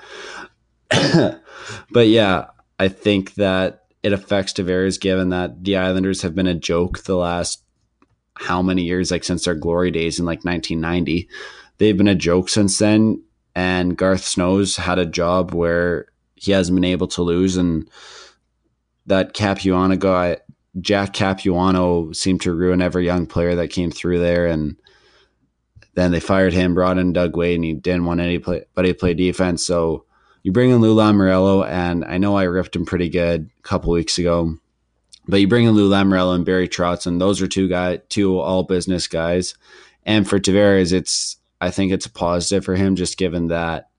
but 1.91 2.09
yeah, 2.09 2.47
I 2.79 2.89
think 2.89 3.35
that 3.35 3.85
it 4.03 4.13
affects 4.13 4.53
Tavares 4.53 5.01
given 5.01 5.31
that 5.31 5.65
the 5.65 5.77
Islanders 5.77 6.23
have 6.23 6.35
been 6.35 6.47
a 6.47 6.55
joke 6.55 7.05
the 7.05 7.17
last 7.17 7.63
how 8.35 8.61
many 8.63 8.83
years, 8.83 9.11
like 9.11 9.25
since 9.25 9.45
their 9.45 9.55
glory 9.55 9.91
days 9.91 10.19
in 10.19 10.25
like 10.27 10.45
1990. 10.45 11.29
They've 11.79 11.97
been 11.97 12.09
a 12.09 12.15
joke 12.15 12.49
since 12.49 12.79
then 12.79 13.23
and 13.55 13.97
Garth 13.97 14.25
Snow's 14.25 14.77
had 14.77 14.99
a 14.99 15.07
job 15.07 15.53
where 15.53 16.07
he 16.35 16.53
hasn't 16.53 16.77
been 16.77 16.85
able 16.85 17.09
to 17.09 17.23
lose, 17.23 17.57
and 17.57 17.89
that 19.07 19.35
Capuano 19.35 19.97
guy, 19.97 20.39
Jack 20.81 21.13
Capuano, 21.13 22.13
seemed 22.13 22.41
to 22.43 22.55
ruin 22.55 22.81
every 22.81 23.05
young 23.05 23.27
player 23.27 23.55
that 23.57 23.69
came 23.69 23.91
through 23.91 24.21
there, 24.21 24.47
and 24.47 24.77
then 25.95 26.11
they 26.11 26.21
fired 26.21 26.53
him, 26.53 26.75
brought 26.75 26.99
in 26.99 27.13
Doug 27.13 27.37
Weight, 27.37 27.57
and 27.57 27.65
he 27.65 27.75
didn't 27.75 28.07
want 28.07 28.21
anybody 28.21 28.65
to 28.75 28.95
play 28.95 29.15
defense. 29.15 29.67
So 29.67 30.07
you 30.43 30.53
bring 30.53 30.71
in 30.71 30.81
Lou 30.81 30.97
Lamoriello, 30.97 31.67
and 31.67 32.05
I 32.05 32.19
know 32.19 32.37
I 32.37 32.45
ripped 32.45 32.75
him 32.75 32.87
pretty 32.87 33.09
good 33.09 33.51
a 33.59 33.63
couple 33.63 33.93
weeks 33.93 34.19
ago, 34.19 34.57
but 35.29 35.41
you 35.41 35.47
bring 35.47 35.67
in 35.67 35.75
Lou 35.75 35.91
Lamoriello 35.91 36.35
and 36.35 36.45
Barry 36.45 36.69
Trotz, 36.69 37.07
and 37.07 37.21
those 37.21 37.43
are 37.43 37.47
two 37.47 37.69
guy, 37.69 37.99
two 38.09 38.39
all 38.39 38.63
business 38.63 39.07
guys. 39.07 39.55
And 40.05 40.29
for 40.29 40.39
Tavares, 40.39 40.93
it's 40.93 41.37
I 41.61 41.71
think 41.71 41.93
it's 41.93 42.07
a 42.07 42.11
positive 42.11 42.65
for 42.65 42.75
him, 42.75 42.97
just 42.97 43.19
given 43.19 43.49
that 43.49 43.91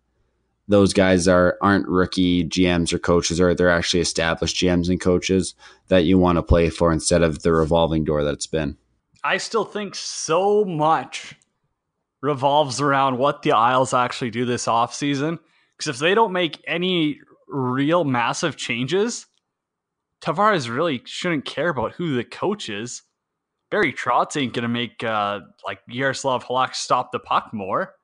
those 0.67 0.93
guys 0.93 1.27
are 1.27 1.57
aren't 1.61 1.87
rookie 1.87 2.45
GMs 2.45 2.93
or 2.93 2.99
coaches, 2.99 3.39
or 3.39 3.53
they're 3.53 3.69
actually 3.69 3.99
established 3.99 4.55
GMs 4.55 4.89
and 4.89 4.99
coaches 4.99 5.55
that 5.87 6.05
you 6.05 6.17
want 6.17 6.37
to 6.37 6.43
play 6.43 6.69
for 6.69 6.91
instead 6.91 7.21
of 7.21 7.43
the 7.43 7.51
revolving 7.51 8.03
door 8.03 8.23
that 8.23 8.33
it's 8.33 8.47
been. 8.47 8.77
I 9.23 9.37
still 9.37 9.65
think 9.65 9.95
so 9.95 10.65
much 10.65 11.35
revolves 12.21 12.79
around 12.81 13.17
what 13.17 13.41
the 13.41 13.51
Isles 13.51 13.93
actually 13.93 14.31
do 14.31 14.45
this 14.45 14.65
offseason. 14.65 15.39
Because 15.77 15.95
if 15.95 15.99
they 15.99 16.15
don't 16.15 16.31
make 16.31 16.63
any 16.65 17.19
real 17.47 18.05
massive 18.05 18.55
changes, 18.55 19.27
Tavares 20.21 20.73
really 20.73 21.01
shouldn't 21.05 21.45
care 21.45 21.69
about 21.69 21.93
who 21.93 22.15
the 22.15 22.23
coach 22.23 22.69
is. 22.69 23.03
Barry 23.69 23.91
Trotz 23.91 24.39
ain't 24.39 24.53
gonna 24.53 24.69
make 24.69 25.03
uh, 25.03 25.41
like 25.65 25.79
Yaroslav 25.89 26.45
Halak 26.45 26.75
stop 26.75 27.11
the 27.11 27.19
puck 27.19 27.49
more. 27.53 27.95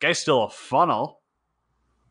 Guy's 0.00 0.18
still 0.18 0.44
a 0.44 0.50
funnel. 0.50 1.17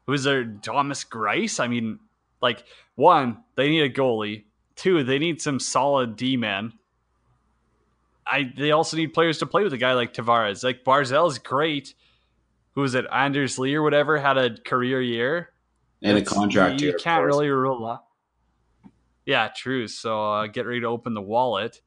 Who's 0.07 0.23
there? 0.23 0.45
Thomas 0.45 1.03
Greiss? 1.03 1.59
I 1.59 1.67
mean, 1.67 1.99
like 2.41 2.63
one, 2.95 3.43
they 3.55 3.69
need 3.69 3.81
a 3.81 3.89
goalie. 3.89 4.45
Two, 4.75 5.03
they 5.03 5.19
need 5.19 5.41
some 5.41 5.59
solid 5.59 6.15
D 6.15 6.37
men. 6.37 6.73
I 8.25 8.51
they 8.57 8.71
also 8.71 8.97
need 8.97 9.13
players 9.13 9.39
to 9.39 9.45
play 9.45 9.63
with 9.63 9.73
a 9.73 9.77
guy 9.77 9.93
like 9.93 10.13
Tavares. 10.13 10.63
Like 10.63 10.83
Barzal's 10.83 11.37
great. 11.39 11.93
Who 12.73 12.81
was 12.81 12.95
it? 12.95 13.05
Anders 13.11 13.59
Lee 13.59 13.75
or 13.75 13.81
whatever 13.81 14.17
had 14.17 14.37
a 14.37 14.57
career 14.57 15.01
year. 15.01 15.49
And 16.01 16.17
a 16.17 16.21
contract 16.21 16.81
you, 16.81 16.91
you 16.91 16.97
can't 16.97 17.25
really 17.25 17.49
rule 17.49 17.85
up. 17.85 18.07
Yeah, 19.25 19.49
true. 19.53 19.87
So 19.87 20.31
uh, 20.31 20.47
get 20.47 20.65
ready 20.65 20.81
to 20.81 20.87
open 20.87 21.13
the 21.13 21.21
wallet. 21.21 21.81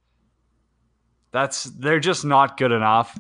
That's 1.31 1.65
they're 1.65 2.01
just 2.01 2.25
not 2.25 2.57
good 2.57 2.73
enough. 2.73 3.19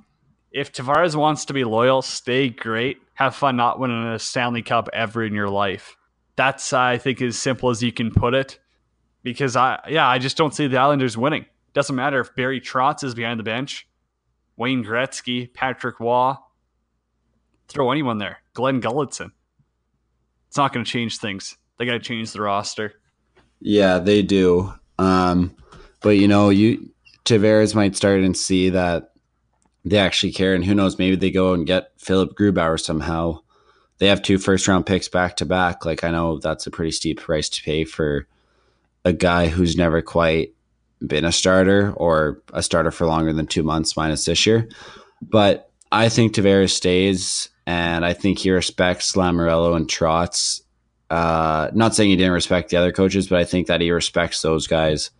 If 0.53 0.73
Tavares 0.73 1.15
wants 1.15 1.45
to 1.47 1.53
be 1.53 1.65
loyal, 1.65 2.03
stay 2.03 2.49
great. 2.49 2.99
Have 3.15 3.37
fun 3.37 3.57
not 3.57 3.79
winning 3.79 4.05
a 4.07 4.19
Stanley 4.19 4.63
Cup 4.63 4.89
ever 4.93 5.25
in 5.25 5.35
your 5.35 5.49
life. 5.49 5.97
That's 6.37 6.73
I 6.73 6.99
think 6.99 7.23
as 7.23 7.39
simple 7.39 7.71
as 7.71 7.83
you 7.83 7.93
can 7.93 8.11
put 8.11 8.35
it. 8.35 8.59
Because 9.23 9.55
I 9.57 9.79
yeah, 9.89 10.09
I 10.09 10.19
just 10.19 10.37
don't 10.37 10.55
see 10.55 10.67
the 10.67 10.79
Islanders 10.79 11.17
winning. 11.17 11.47
Doesn't 11.73 11.95
matter 11.95 12.21
if 12.21 12.35
Barry 12.35 12.61
Trotz 12.61 13.05
is 13.05 13.15
behind 13.15 13.39
the 13.39 13.45
bench, 13.45 13.87
Wayne 14.57 14.85
Gretzky, 14.85 15.53
Patrick 15.53 16.01
Waugh. 16.01 16.39
Throw 17.69 17.93
anyone 17.93 18.19
there. 18.19 18.39
Glenn 18.55 18.81
Gulutzan. 18.81 19.31
It's 20.49 20.57
not 20.57 20.73
going 20.73 20.85
to 20.85 20.91
change 20.91 21.19
things. 21.19 21.57
They 21.79 21.87
got 21.87 21.93
to 21.93 22.01
change 22.01 22.33
the 22.33 22.41
roster. 22.41 22.95
Yeah, 23.61 23.99
they 23.99 24.23
do. 24.23 24.73
Um, 24.99 25.55
but 26.01 26.11
you 26.11 26.27
know, 26.27 26.49
you 26.49 26.91
Tavares 27.25 27.75
might 27.75 27.95
start 27.95 28.21
and 28.21 28.37
see 28.37 28.71
that 28.71 29.10
they 29.85 29.99
actually 29.99 30.33
care. 30.33 30.55
And 30.55 30.64
who 30.64 30.75
knows, 30.75 30.99
maybe 30.99 31.16
they 31.16 31.31
go 31.31 31.53
and 31.53 31.66
get 31.66 31.93
Philip 31.99 32.35
Grubauer 32.37 32.81
somehow. 32.81 33.40
They 33.99 34.07
have 34.07 34.23
two 34.23 34.38
first 34.38 34.66
round 34.66 34.87
picks 34.87 35.09
back 35.09 35.37
to 35.37 35.47
back. 35.47 35.85
Like 35.85 36.05
I 36.05 36.11
know 36.11 36.38
that's 36.38 36.66
a 36.66 36.71
pretty 36.71 36.90
steep 36.90 37.21
price 37.21 37.49
to 37.51 37.62
pay 37.62 37.85
for 37.85 38.27
a 39.05 39.12
guy 39.12 39.49
who's 39.49 39.77
never 39.77 40.03
quite 40.03 40.55
been 41.07 41.25
a 41.25 41.33
starter 41.33 41.93
or 41.97 42.43
a 42.53 42.62
starter 42.62 42.90
for 42.90 43.07
longer 43.07 43.33
than 43.33 43.47
two 43.47 43.62
months 43.62 43.97
minus 43.97 44.25
this 44.25 44.47
year. 44.47 44.69
But 45.23 45.71
I 45.93 46.09
think 46.09 46.35
Tavares 46.35 46.71
stays, 46.71 47.49
and 47.66 48.05
I 48.05 48.12
think 48.12 48.38
he 48.38 48.51
respects 48.51 49.16
Lamoriello 49.16 49.77
and 49.77 49.88
Trotz. 49.88 50.61
Uh, 51.11 51.71
not 51.75 51.95
saying 51.95 52.11
he 52.11 52.16
didn't 52.16 52.33
respect 52.33 52.71
the 52.71 52.77
other 52.77 52.93
coaches, 52.93 53.29
but 53.29 53.38
I 53.38 53.45
think 53.45 53.66
that 53.66 53.81
he 53.81 53.90
respects 53.90 54.43
those 54.43 54.66
guys, 54.66 55.11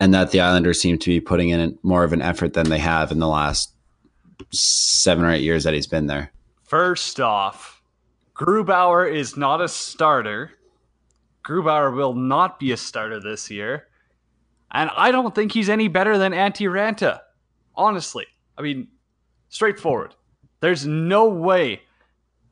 and 0.00 0.14
that 0.14 0.30
the 0.30 0.40
Islanders 0.40 0.80
seem 0.80 0.98
to 0.98 1.10
be 1.10 1.20
putting 1.20 1.48
in 1.50 1.78
more 1.82 2.04
of 2.04 2.12
an 2.12 2.22
effort 2.22 2.52
than 2.52 2.68
they 2.68 2.78
have 2.78 3.10
in 3.10 3.18
the 3.18 3.28
last 3.28 3.72
seven 4.52 5.24
or 5.24 5.30
eight 5.30 5.42
years 5.42 5.64
that 5.64 5.74
he's 5.74 5.86
been 5.86 6.06
there. 6.06 6.32
First 6.64 7.20
off, 7.20 7.82
Grubauer 8.34 9.10
is 9.12 9.36
not 9.36 9.60
a 9.60 9.68
starter. 9.68 10.52
Grubauer 11.44 11.94
will 11.94 12.14
not 12.14 12.58
be 12.58 12.72
a 12.72 12.76
starter 12.76 13.20
this 13.20 13.50
year. 13.50 13.86
And 14.72 14.90
I 14.96 15.10
don't 15.10 15.34
think 15.34 15.52
he's 15.52 15.68
any 15.68 15.88
better 15.88 16.18
than 16.18 16.32
Antti 16.32 16.68
Raanta. 16.68 17.20
Honestly. 17.74 18.26
I 18.58 18.62
mean, 18.62 18.88
straightforward. 19.48 20.14
There's 20.60 20.86
no 20.86 21.28
way. 21.28 21.82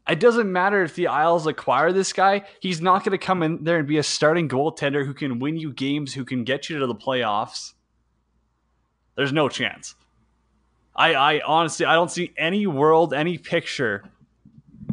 It 0.08 0.20
doesn't 0.20 0.52
matter 0.52 0.82
if 0.82 0.94
the 0.94 1.06
Isles 1.06 1.46
acquire 1.46 1.92
this 1.92 2.12
guy. 2.12 2.42
He's 2.60 2.80
not 2.80 3.04
going 3.04 3.18
to 3.18 3.24
come 3.24 3.42
in 3.42 3.64
there 3.64 3.78
and 3.78 3.88
be 3.88 3.96
a 3.96 4.02
starting 4.02 4.48
goaltender 4.48 5.06
who 5.06 5.14
can 5.14 5.38
win 5.38 5.56
you 5.56 5.72
games, 5.72 6.12
who 6.12 6.24
can 6.24 6.44
get 6.44 6.68
you 6.68 6.78
to 6.78 6.86
the 6.86 6.94
playoffs. 6.94 7.72
There's 9.16 9.32
no 9.32 9.48
chance. 9.48 9.94
I, 10.94 11.14
I 11.14 11.40
honestly, 11.46 11.86
I 11.86 11.94
don't 11.94 12.10
see 12.10 12.32
any 12.36 12.66
world, 12.66 13.14
any 13.14 13.38
picture 13.38 14.04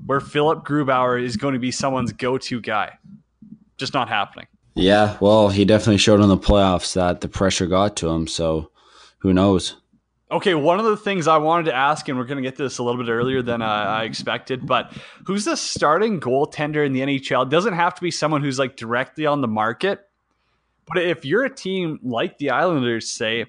where 0.05 0.19
Philip 0.19 0.65
Grubauer 0.65 1.21
is 1.21 1.37
going 1.37 1.53
to 1.53 1.59
be 1.59 1.71
someone's 1.71 2.13
go-to 2.13 2.61
guy. 2.61 2.97
Just 3.77 3.93
not 3.93 4.07
happening. 4.07 4.47
Yeah, 4.75 5.17
well, 5.19 5.49
he 5.49 5.65
definitely 5.65 5.97
showed 5.97 6.21
in 6.21 6.29
the 6.29 6.37
playoffs 6.37 6.93
that 6.93 7.21
the 7.21 7.27
pressure 7.27 7.67
got 7.67 7.97
to 7.97 8.09
him. 8.09 8.27
So, 8.27 8.71
who 9.19 9.33
knows? 9.33 9.80
Okay, 10.31 10.53
one 10.53 10.79
of 10.79 10.85
the 10.85 10.95
things 10.95 11.27
I 11.27 11.37
wanted 11.39 11.65
to 11.65 11.75
ask, 11.75 12.07
and 12.07 12.17
we're 12.17 12.23
going 12.23 12.37
to 12.37 12.41
get 12.41 12.55
to 12.55 12.63
this 12.63 12.77
a 12.77 12.83
little 12.83 13.03
bit 13.03 13.11
earlier 13.11 13.41
than 13.41 13.61
uh, 13.61 13.65
I 13.65 14.03
expected, 14.05 14.65
but 14.65 14.93
who's 15.25 15.43
the 15.43 15.57
starting 15.57 16.21
goaltender 16.21 16.85
in 16.85 16.93
the 16.93 17.01
NHL? 17.01 17.47
It 17.47 17.49
doesn't 17.49 17.73
have 17.73 17.95
to 17.95 18.01
be 18.01 18.11
someone 18.11 18.41
who's 18.41 18.57
like 18.57 18.77
directly 18.77 19.25
on 19.25 19.41
the 19.41 19.49
market. 19.49 20.07
But 20.87 21.03
if 21.03 21.25
you're 21.25 21.43
a 21.43 21.53
team 21.53 21.99
like 22.01 22.37
the 22.37 22.51
Islanders, 22.51 23.11
say, 23.11 23.47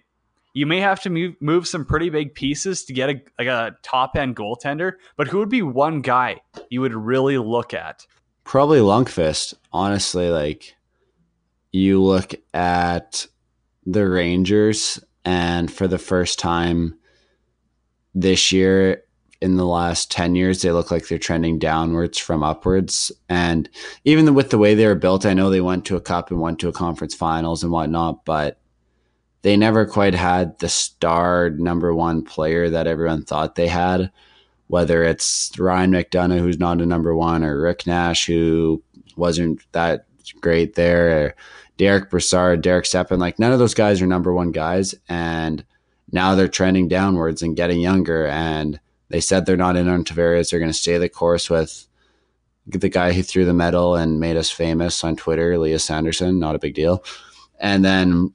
you 0.55 0.67
may 0.67 0.81
have 0.81 1.01
to 1.03 1.11
move, 1.11 1.35
move 1.41 1.69
some 1.69 1.85
pretty 1.85 2.11
big 2.11 2.35
pieces 2.35 2.85
to 2.87 2.93
get 2.93 3.11
a, 3.11 3.23
like 3.39 3.49
a 3.49 3.77
top 3.83 4.17
end 4.17 4.35
goaltender. 4.35 4.95
But 5.17 5.29
who 5.29 5.39
would 5.39 5.49
be 5.49 5.63
one 5.63 6.01
guy 6.01 6.41
you 6.69 6.81
would 6.81 6.95
really 6.95 7.39
look 7.39 7.73
at? 7.75 8.07
Probably 8.43 8.81
Lundqvist. 8.81 9.55
Honestly, 9.73 10.31
like 10.31 10.75
you 11.71 12.03
look 12.03 12.35
at 12.53 13.27
the 13.87 14.09
Rangers, 14.09 15.01
and 15.25 15.73
for 15.73 15.87
the 15.87 15.99
first 15.99 16.39
time 16.39 16.99
this 18.15 18.53
year 18.53 19.05
in 19.41 19.57
the 19.57 19.67
last 19.67 20.11
10 20.11 20.37
years, 20.37 20.63
they 20.63 20.71
look 20.71 20.91
like 20.91 21.09
they're 21.09 21.19
trending 21.19 21.59
downwards 21.59 22.17
from 22.17 22.45
upwards. 22.45 23.11
And 23.29 23.69
even 24.05 24.35
with 24.35 24.51
the 24.51 24.59
way 24.59 24.75
they 24.75 24.87
were 24.87 24.95
built, 24.95 25.27
I 25.27 25.35
know 25.35 25.51
they 25.51 25.61
went 25.61 25.85
to 25.87 25.97
a 25.97 26.01
cup 26.01 26.31
and 26.31 26.41
went 26.41 26.61
to 26.61 26.69
a 26.69 26.73
conference 26.73 27.15
finals 27.15 27.65
and 27.65 27.73
whatnot, 27.73 28.25
but 28.25 28.61
they 29.43 29.57
never 29.57 29.85
quite 29.85 30.15
had 30.15 30.59
the 30.61 30.69
star 30.69 31.51
number 31.51 31.93
one 31.93 32.23
player 32.23 32.71
that 32.71 32.87
everyone 32.87 33.25
thought 33.25 33.57
they 33.57 33.67
had. 33.67 34.13
Whether 34.69 35.03
it's 35.03 35.51
Ryan 35.59 35.91
McDonagh, 35.91 36.39
who's 36.39 36.61
not 36.61 36.81
a 36.81 36.87
number 36.87 37.15
one, 37.15 37.43
or 37.43 37.61
Rick 37.61 37.87
Nash, 37.87 38.27
who 38.27 38.83
wasn't 39.17 39.61
that 39.73 40.07
great 40.41 40.77
there, 40.77 41.35
Derek 41.83 42.11
Brassard, 42.11 42.63
Derek 42.63 42.87
Stepan, 42.87 43.19
like 43.19 43.41
none 43.41 43.51
of 43.51 43.59
those 43.59 43.75
guys 43.75 44.01
are 44.01 44.07
number 44.07 44.33
one 44.33 44.53
guys. 44.53 44.95
And 45.09 45.65
now 46.13 46.37
they're 46.37 46.47
trending 46.47 46.87
downwards 46.87 47.43
and 47.43 47.57
getting 47.57 47.81
younger. 47.81 48.29
And 48.29 48.79
they 49.09 49.21
said 49.21 49.47
they're 49.47 49.57
not 49.57 49.75
in 49.75 49.89
on 49.89 50.05
Tavares. 50.05 50.51
They're 50.51 50.61
going 50.61 50.71
to 50.71 50.79
stay 50.79 50.97
the 50.99 51.09
course 51.09 51.51
with 51.51 51.89
the 52.69 52.89
guy 52.89 53.13
who 53.13 53.25
threw 53.25 53.45
the 53.45 53.53
medal 53.53 53.97
and 53.97 54.21
made 54.21 54.37
us 54.37 54.49
famous 54.49 55.03
on 55.03 55.17
Twitter, 55.17 55.59
Lias 55.59 55.91
Andersson. 55.91 56.39
Not 56.39 56.55
a 56.55 56.61
big 56.61 56.75
deal. 56.75 57.03
And 57.59 57.85
then 57.85 58.33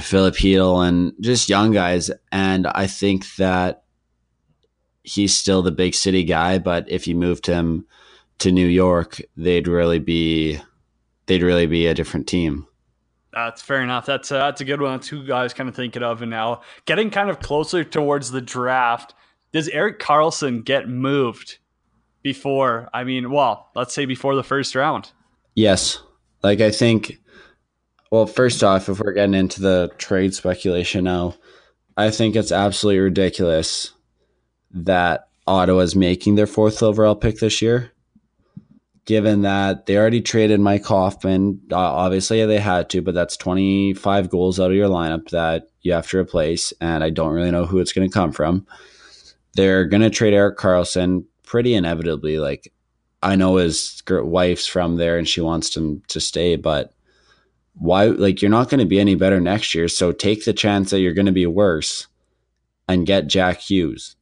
Filip 0.00 0.36
Chytil 0.36 0.88
and 0.88 1.12
just 1.20 1.50
young 1.50 1.72
guys. 1.72 2.10
And 2.32 2.66
I 2.66 2.86
think 2.86 3.26
that 3.36 3.82
he's 5.02 5.36
still 5.36 5.60
the 5.60 5.70
big 5.70 5.94
city 5.94 6.24
guy, 6.24 6.56
but 6.56 6.90
if 6.90 7.06
you 7.06 7.14
moved 7.14 7.44
him 7.44 7.86
to 8.38 8.50
New 8.50 8.66
York, 8.66 9.20
they'd 9.36 9.68
really 9.68 9.98
be 9.98 10.58
they'd 11.26 11.42
really 11.42 11.66
be 11.66 11.86
a 11.86 11.94
different 11.94 12.26
team. 12.26 12.66
That's 13.32 13.62
fair 13.62 13.82
enough. 13.82 14.06
That's 14.06 14.30
a, 14.30 14.34
that's 14.34 14.60
a 14.60 14.64
good 14.64 14.80
one. 14.80 14.92
That's 14.92 15.08
who 15.08 15.24
guys 15.24 15.54
kind 15.54 15.68
of 15.68 15.76
thinking 15.76 16.02
of. 16.02 16.22
And 16.22 16.30
now 16.30 16.62
getting 16.84 17.10
kind 17.10 17.30
of 17.30 17.40
closer 17.40 17.84
towards 17.84 18.30
the 18.30 18.40
draft, 18.40 19.14
does 19.52 19.68
Erik 19.68 20.00
Karlsson 20.00 20.64
get 20.64 20.88
moved 20.88 21.58
before? 22.22 22.88
I 22.92 23.04
mean, 23.04 23.30
well, 23.30 23.70
let's 23.74 23.94
say 23.94 24.04
before 24.04 24.34
the 24.34 24.42
first 24.42 24.74
round. 24.74 25.12
Yes. 25.54 26.02
Like 26.42 26.60
I 26.60 26.70
think. 26.70 27.18
Well, 28.10 28.26
first 28.26 28.64
off, 28.64 28.88
if 28.88 28.98
we're 28.98 29.12
getting 29.12 29.34
into 29.34 29.60
the 29.60 29.88
trade 29.98 30.34
speculation 30.34 31.04
now, 31.04 31.36
I 31.96 32.10
think 32.10 32.34
it's 32.34 32.50
absolutely 32.50 32.98
ridiculous 32.98 33.92
that 34.72 35.28
Ottawa's 35.46 35.94
making 35.94 36.34
their 36.34 36.48
fourth 36.48 36.82
overall 36.82 37.14
pick 37.14 37.38
this 37.38 37.62
year 37.62 37.92
given 39.04 39.42
that 39.42 39.86
they 39.86 39.96
already 39.96 40.20
traded 40.20 40.60
Mike 40.60 40.84
Hoffman. 40.84 41.60
Uh, 41.70 41.76
obviously, 41.76 42.44
they 42.46 42.58
had 42.58 42.90
to, 42.90 43.02
but 43.02 43.14
that's 43.14 43.36
25 43.36 44.30
goals 44.30 44.60
out 44.60 44.70
of 44.70 44.76
your 44.76 44.88
lineup 44.88 45.30
that 45.30 45.68
you 45.82 45.92
have 45.92 46.08
to 46.10 46.18
replace. 46.18 46.72
And 46.80 47.02
I 47.02 47.10
don't 47.10 47.32
really 47.32 47.50
know 47.50 47.66
who 47.66 47.78
it's 47.78 47.92
going 47.92 48.08
to 48.08 48.12
come 48.12 48.32
from. 48.32 48.66
They're 49.54 49.84
going 49.84 50.02
to 50.02 50.10
trade 50.10 50.34
Erik 50.34 50.58
Karlsson 50.58 51.24
pretty 51.44 51.74
inevitably. 51.74 52.38
Like, 52.38 52.72
I 53.22 53.36
know 53.36 53.56
his 53.56 54.02
wife's 54.08 54.66
from 54.66 54.96
there 54.96 55.18
and 55.18 55.28
she 55.28 55.40
wants 55.40 55.76
him 55.76 56.02
to 56.08 56.20
stay, 56.20 56.56
but 56.56 56.94
why? 57.74 58.06
Like, 58.06 58.40
you're 58.40 58.50
not 58.50 58.68
going 58.68 58.80
to 58.80 58.86
be 58.86 59.00
any 59.00 59.14
better 59.14 59.40
next 59.40 59.74
year. 59.74 59.88
So 59.88 60.12
take 60.12 60.44
the 60.44 60.52
chance 60.52 60.90
that 60.90 61.00
you're 61.00 61.14
going 61.14 61.26
to 61.26 61.32
be 61.32 61.46
worse 61.46 62.06
and 62.88 63.06
get 63.06 63.26
Jack 63.26 63.60
Hughes 63.60 64.16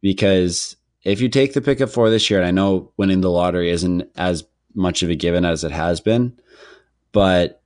because 0.00 0.76
if 1.04 1.20
you 1.20 1.28
take 1.28 1.54
the 1.54 1.60
pick 1.60 1.80
at 1.80 1.90
four 1.90 2.10
this 2.10 2.30
year, 2.30 2.40
and 2.40 2.46
I 2.46 2.52
know 2.52 2.92
winning 2.96 3.20
the 3.20 3.30
lottery 3.30 3.70
isn't 3.70 4.08
as 4.16 4.44
much 4.74 5.02
of 5.02 5.10
a 5.10 5.14
given 5.14 5.44
as 5.44 5.64
it 5.64 5.72
has 5.72 6.00
been, 6.00 6.38
but 7.12 7.62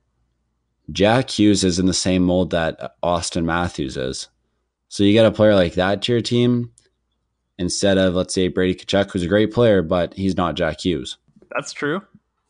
Jack 0.91 1.29
Hughes 1.29 1.63
is 1.63 1.79
in 1.79 1.85
the 1.85 1.93
same 1.93 2.23
mold 2.23 2.51
that 2.51 2.95
Auston 3.03 3.45
Matthews 3.45 3.97
is. 3.97 4.27
So 4.89 5.03
you 5.03 5.13
get 5.13 5.25
a 5.25 5.31
player 5.31 5.55
like 5.55 5.73
that 5.73 6.01
to 6.03 6.13
your 6.13 6.21
team 6.21 6.71
instead 7.57 7.97
of, 7.97 8.15
let's 8.15 8.33
say, 8.33 8.47
Brady 8.47 8.75
Tkachuk, 8.75 9.11
who's 9.11 9.23
a 9.23 9.27
great 9.27 9.53
player, 9.53 9.81
but 9.81 10.13
he's 10.13 10.37
not 10.37 10.55
Jack 10.55 10.81
Hughes. 10.81 11.17
That's 11.53 11.73
true. 11.73 12.01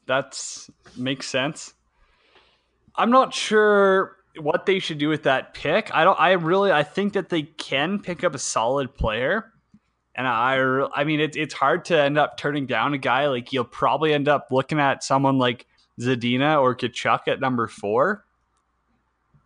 That's 0.06 0.70
makes 0.96 1.28
sense. 1.28 1.74
I'm 2.96 3.12
not 3.12 3.34
sure 3.34 4.16
what 4.40 4.66
they 4.66 4.80
should 4.80 4.98
do 4.98 5.10
with 5.10 5.24
that 5.24 5.54
pick. 5.54 5.94
I 5.94 6.04
don't. 6.04 6.20
I 6.20 6.32
really. 6.32 6.72
I 6.72 6.84
think 6.84 7.14
that 7.14 7.30
they 7.30 7.44
can 7.44 8.00
pick 8.00 8.24
up 8.24 8.34
a 8.34 8.40
solid 8.40 8.96
player 8.96 9.52
and 10.18 10.28
I, 10.28 10.88
I 10.96 11.04
mean, 11.04 11.20
it's 11.20 11.38
it's 11.38 11.54
hard 11.54 11.86
to 11.86 12.02
end 12.02 12.18
up 12.18 12.38
turning 12.38 12.66
down 12.66 12.96
a 12.96 12.98
guy 12.98 13.28
like 13.28 13.54
you'll 13.54 13.64
probably 13.64 14.14
end 14.14 14.28
up 14.28 14.48
looking 14.50 14.80
at 14.80 15.04
someone 15.04 15.38
like 15.38 15.68
Zadina 16.02 16.60
or 16.60 16.76
Tkachuk 16.76 17.28
at 17.28 17.40
number 17.40 17.68
four, 17.68 18.26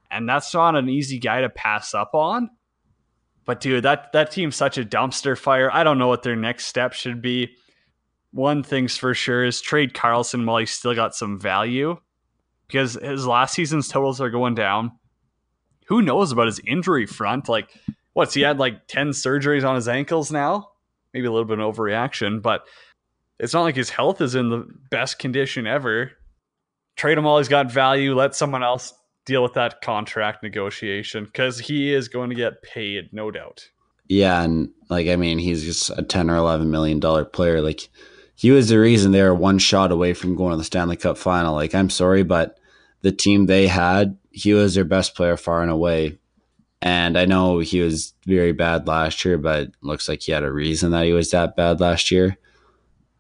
and 0.10 0.28
that's 0.30 0.54
not 0.54 0.78
an 0.78 0.90
easy 0.90 1.20
guy 1.20 1.42
to 1.42 1.50
pass 1.50 1.94
up 1.94 2.16
on. 2.16 2.50
But 3.44 3.60
dude, 3.60 3.84
that 3.84 4.14
that 4.14 4.32
team's 4.32 4.56
such 4.56 4.78
a 4.78 4.86
dumpster 4.86 5.38
fire. 5.38 5.70
I 5.70 5.84
don't 5.84 5.98
know 5.98 6.08
what 6.08 6.24
their 6.24 6.38
next 6.38 6.68
step 6.68 6.94
should 6.94 7.22
be. 7.22 7.56
One 8.32 8.64
thing's 8.64 8.96
for 8.96 9.14
sure 9.14 9.44
is 9.44 9.60
trade 9.60 9.94
Karlsson 9.94 10.46
while 10.46 10.60
he's 10.60 10.72
still 10.72 10.96
got 10.96 11.14
some 11.14 11.38
value, 11.38 11.98
because 12.68 12.94
his 12.94 13.28
last 13.28 13.56
season's 13.56 13.90
totals 13.90 14.22
are 14.22 14.30
going 14.30 14.56
down. 14.56 14.94
Who 15.88 16.02
knows 16.02 16.32
about 16.32 16.46
his 16.46 16.62
injury 16.66 17.06
front? 17.06 17.50
Like 17.50 17.70
what's 18.14 18.34
he 18.34 18.42
had 18.42 18.60
like 18.60 18.88
10 18.88 19.10
surgeries 19.10 19.68
on 19.68 19.76
his 19.76 19.88
ankles 19.88 20.32
now? 20.32 20.70
Maybe 21.14 21.28
a 21.28 21.32
little 21.32 21.46
bit 21.46 21.60
of 21.60 21.76
overreaction, 21.76 22.42
but 22.42 22.66
it's 23.40 23.54
not 23.54 23.64
like 23.64 23.76
his 23.76 23.90
health 23.90 24.22
is 24.22 24.36
in 24.36 24.50
the 24.50 24.66
best 24.90 25.20
condition 25.20 25.68
ever. 25.68 26.12
Trade 26.96 27.18
him 27.18 27.26
all 27.26 27.38
he's 27.38 27.48
got 27.48 27.72
value. 27.72 28.14
Let 28.14 28.36
someone 28.36 28.64
else 28.64 28.94
deal 29.26 29.44
with 29.44 29.54
that 29.54 29.82
contract 29.82 30.44
negotiation 30.44 31.26
because 31.26 31.60
he 31.60 31.94
is 31.94 32.08
going 32.08 32.30
to 32.30 32.36
get 32.36 32.62
paid, 32.62 33.12
no 33.12 33.32
doubt. 33.32 33.70
Yeah, 34.08 34.42
and 34.42 34.70
like 34.90 35.08
I 35.08 35.16
mean, 35.16 35.40
he's 35.40 35.64
just 35.64 35.90
a 35.98 36.04
ten 36.04 36.30
or 36.30 36.36
eleven 36.36 36.70
million 36.70 37.00
dollar 37.00 37.24
player. 37.24 37.62
Like 37.62 37.90
he 38.36 38.52
was 38.52 38.70
the 38.70 38.80
reason 38.80 39.12
they 39.12 39.24
were 39.24 39.34
one 39.34 39.58
shot 39.58 39.92
away 39.92 40.14
from 40.14 40.36
going 40.36 40.52
to 40.52 40.58
the 40.58 40.64
Stanley 40.64 40.98
Cup 40.98 41.18
final. 41.18 41.56
Like 41.56 41.74
I'm 41.74 41.90
sorry, 41.90 42.24
but 42.24 42.60
the 43.02 43.12
team 43.12 43.46
they 43.46 43.68
had, 43.68 44.18
he 44.32 44.54
was 44.54 44.76
their 44.76 44.86
best 44.86 45.16
player 45.16 45.38
far 45.38 45.62
and 45.62 45.72
away 45.72 46.20
And 46.82 47.18
I 47.18 47.26
know 47.26 47.60
he 47.60 47.82
was 47.82 48.14
very 48.26 48.54
bad 48.54 48.88
last 48.88 49.24
year, 49.24 49.38
but 49.38 49.70
looks 49.82 50.10
like 50.10 50.22
he 50.24 50.32
had 50.32 50.44
a 50.44 50.52
reason 50.52 50.92
that 50.92 51.06
he 51.06 51.14
was 51.14 51.30
that 51.32 51.56
bad 51.56 51.80
last 51.80 52.10
year. 52.10 52.38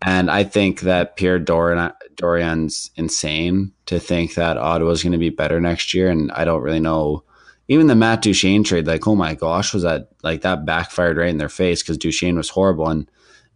And 0.01 0.31
I 0.31 0.43
think 0.43 0.81
that 0.81 1.15
Pierre 1.15 1.39
Dorion's 1.39 2.89
insane 2.95 3.71
to 3.85 3.99
think 3.99 4.33
that 4.33 4.57
Ottawa's 4.57 5.03
going 5.03 5.11
to 5.11 5.19
be 5.19 5.29
better 5.29 5.61
next 5.61 5.93
year. 5.93 6.09
And 6.09 6.31
I 6.31 6.43
don't 6.43 6.63
really 6.63 6.79
know. 6.79 7.23
Even 7.67 7.85
the 7.85 7.95
Matt 7.95 8.23
Duchene 8.23 8.63
trade, 8.63 8.87
like, 8.87 9.07
oh 9.07 9.15
my 9.15 9.35
gosh, 9.35 9.73
was 9.73 9.83
that 9.83 10.09
like 10.23 10.41
that 10.41 10.65
backfired 10.65 11.17
right 11.17 11.29
in 11.29 11.37
their 11.37 11.49
face 11.49 11.83
because 11.83 11.99
Duchene 11.99 12.35
was 12.35 12.49
horrible. 12.49 12.89
And 12.89 13.09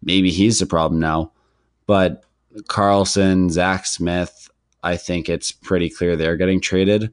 maybe 0.04 0.30
he's 0.30 0.60
the 0.60 0.68
problem 0.68 1.00
now. 1.00 1.32
But 1.88 2.24
Karlsson, 2.70 3.50
Zach 3.50 3.88
Smith, 3.88 4.50
I 4.84 4.98
think 4.98 5.28
it's 5.28 5.52
pretty 5.52 5.90
clear 5.90 6.16
they're 6.16 6.38
getting 6.38 6.62
traded. 6.62 7.12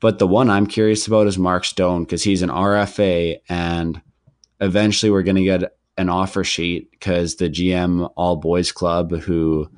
But 0.00 0.18
the 0.18 0.26
one 0.26 0.48
I'm 0.48 0.66
curious 0.66 1.06
about 1.06 1.26
is 1.26 1.38
Mark 1.38 1.64
Stone 1.64 2.04
because 2.04 2.22
he's 2.22 2.42
an 2.42 2.50
RFA 2.50 3.40
and 3.48 4.00
eventually 4.60 5.10
we're 5.10 5.22
going 5.22 5.36
to 5.36 5.44
get 5.44 5.76
an 5.96 6.08
offer 6.08 6.44
sheet 6.44 6.90
because 6.92 7.36
the 7.36 7.50
GM 7.50 8.10
All 8.16 8.36
Boys 8.36 8.70
Club, 8.70 9.10
who 9.12 9.68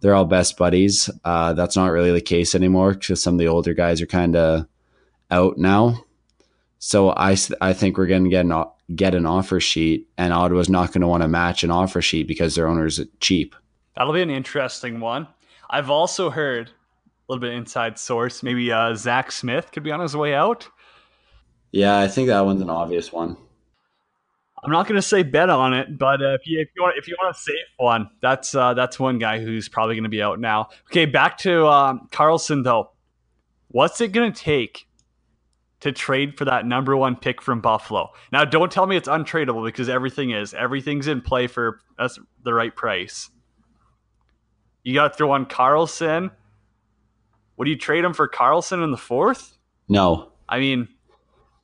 they're 0.00 0.14
all 0.14 0.24
best 0.24 0.56
buddies, 0.56 1.08
uh, 1.24 1.52
that's 1.52 1.76
not 1.76 1.92
really 1.92 2.10
the 2.10 2.20
case 2.20 2.54
anymore 2.54 2.94
because 2.94 3.22
some 3.22 3.34
of 3.34 3.38
the 3.38 3.48
older 3.48 3.74
guys 3.74 4.02
are 4.02 4.06
kind 4.06 4.34
of 4.34 4.66
out 5.30 5.56
now. 5.58 6.04
So 6.80 7.10
I, 7.10 7.36
I 7.60 7.72
think 7.72 7.96
we're 7.96 8.06
going 8.06 8.24
to 8.24 8.30
get 8.30 8.46
an, 8.46 8.64
get 8.96 9.14
an 9.14 9.26
offer 9.26 9.60
sheet, 9.60 10.08
and 10.16 10.32
Ottawa's 10.32 10.70
not 10.70 10.92
going 10.92 11.02
to 11.02 11.06
want 11.06 11.22
to 11.22 11.28
match 11.28 11.62
an 11.62 11.70
offer 11.70 12.00
sheet 12.02 12.26
because 12.26 12.54
their 12.54 12.66
owner's 12.66 13.00
cheap. 13.20 13.54
That'll 13.96 14.14
be 14.14 14.22
an 14.22 14.30
interesting 14.30 14.98
one. 14.98 15.28
I've 15.68 15.90
also 15.90 16.30
heard 16.30 16.70
little 17.30 17.40
bit 17.40 17.54
inside 17.54 17.98
source, 17.98 18.42
maybe 18.42 18.70
uh, 18.72 18.94
Zach 18.94 19.30
Smith 19.32 19.70
could 19.72 19.82
be 19.82 19.92
on 19.92 20.00
his 20.00 20.16
way 20.16 20.34
out. 20.34 20.68
Yeah, 21.72 21.98
I 21.98 22.08
think 22.08 22.28
that 22.28 22.40
one's 22.40 22.60
an 22.60 22.70
obvious 22.70 23.12
one. 23.12 23.36
I'm 24.62 24.72
not 24.72 24.86
going 24.86 24.96
to 24.96 25.02
say 25.02 25.22
bet 25.22 25.48
on 25.48 25.72
it, 25.72 25.96
but 25.96 26.20
uh, 26.20 26.34
if 26.34 26.46
you 26.46 26.60
if 26.60 26.68
you 26.76 26.82
want 26.82 26.98
if 26.98 27.08
you 27.08 27.16
want 27.22 27.34
a 27.34 27.38
safe 27.38 27.56
one, 27.78 28.10
that's 28.20 28.54
uh, 28.54 28.74
that's 28.74 28.98
one 28.98 29.18
guy 29.18 29.40
who's 29.40 29.68
probably 29.68 29.94
going 29.94 30.04
to 30.04 30.10
be 30.10 30.20
out 30.20 30.38
now. 30.38 30.68
Okay, 30.90 31.06
back 31.06 31.38
to 31.38 31.66
um, 31.66 32.08
Karlsson 32.12 32.64
though. 32.64 32.90
What's 33.68 34.00
it 34.00 34.08
going 34.08 34.32
to 34.32 34.38
take 34.38 34.86
to 35.80 35.92
trade 35.92 36.36
for 36.36 36.44
that 36.44 36.66
number 36.66 36.94
one 36.96 37.16
pick 37.16 37.40
from 37.40 37.60
Buffalo? 37.60 38.10
Now, 38.32 38.44
don't 38.44 38.70
tell 38.70 38.86
me 38.86 38.96
it's 38.96 39.08
untradeable 39.08 39.64
because 39.64 39.88
everything 39.88 40.32
is. 40.32 40.52
Everything's 40.52 41.06
in 41.06 41.22
play 41.22 41.46
for 41.46 41.80
us 41.98 42.18
the 42.44 42.52
right 42.52 42.74
price. 42.74 43.30
You 44.82 44.94
got 44.94 45.12
to 45.12 45.16
throw 45.16 45.30
on 45.30 45.46
Karlsson. 45.46 46.32
Would 47.60 47.68
you 47.68 47.76
trade 47.76 48.04
him 48.04 48.14
for 48.14 48.26
Carlson 48.26 48.82
in 48.82 48.90
the 48.90 48.96
fourth? 48.96 49.58
No. 49.86 50.32
I 50.48 50.60
mean, 50.60 50.88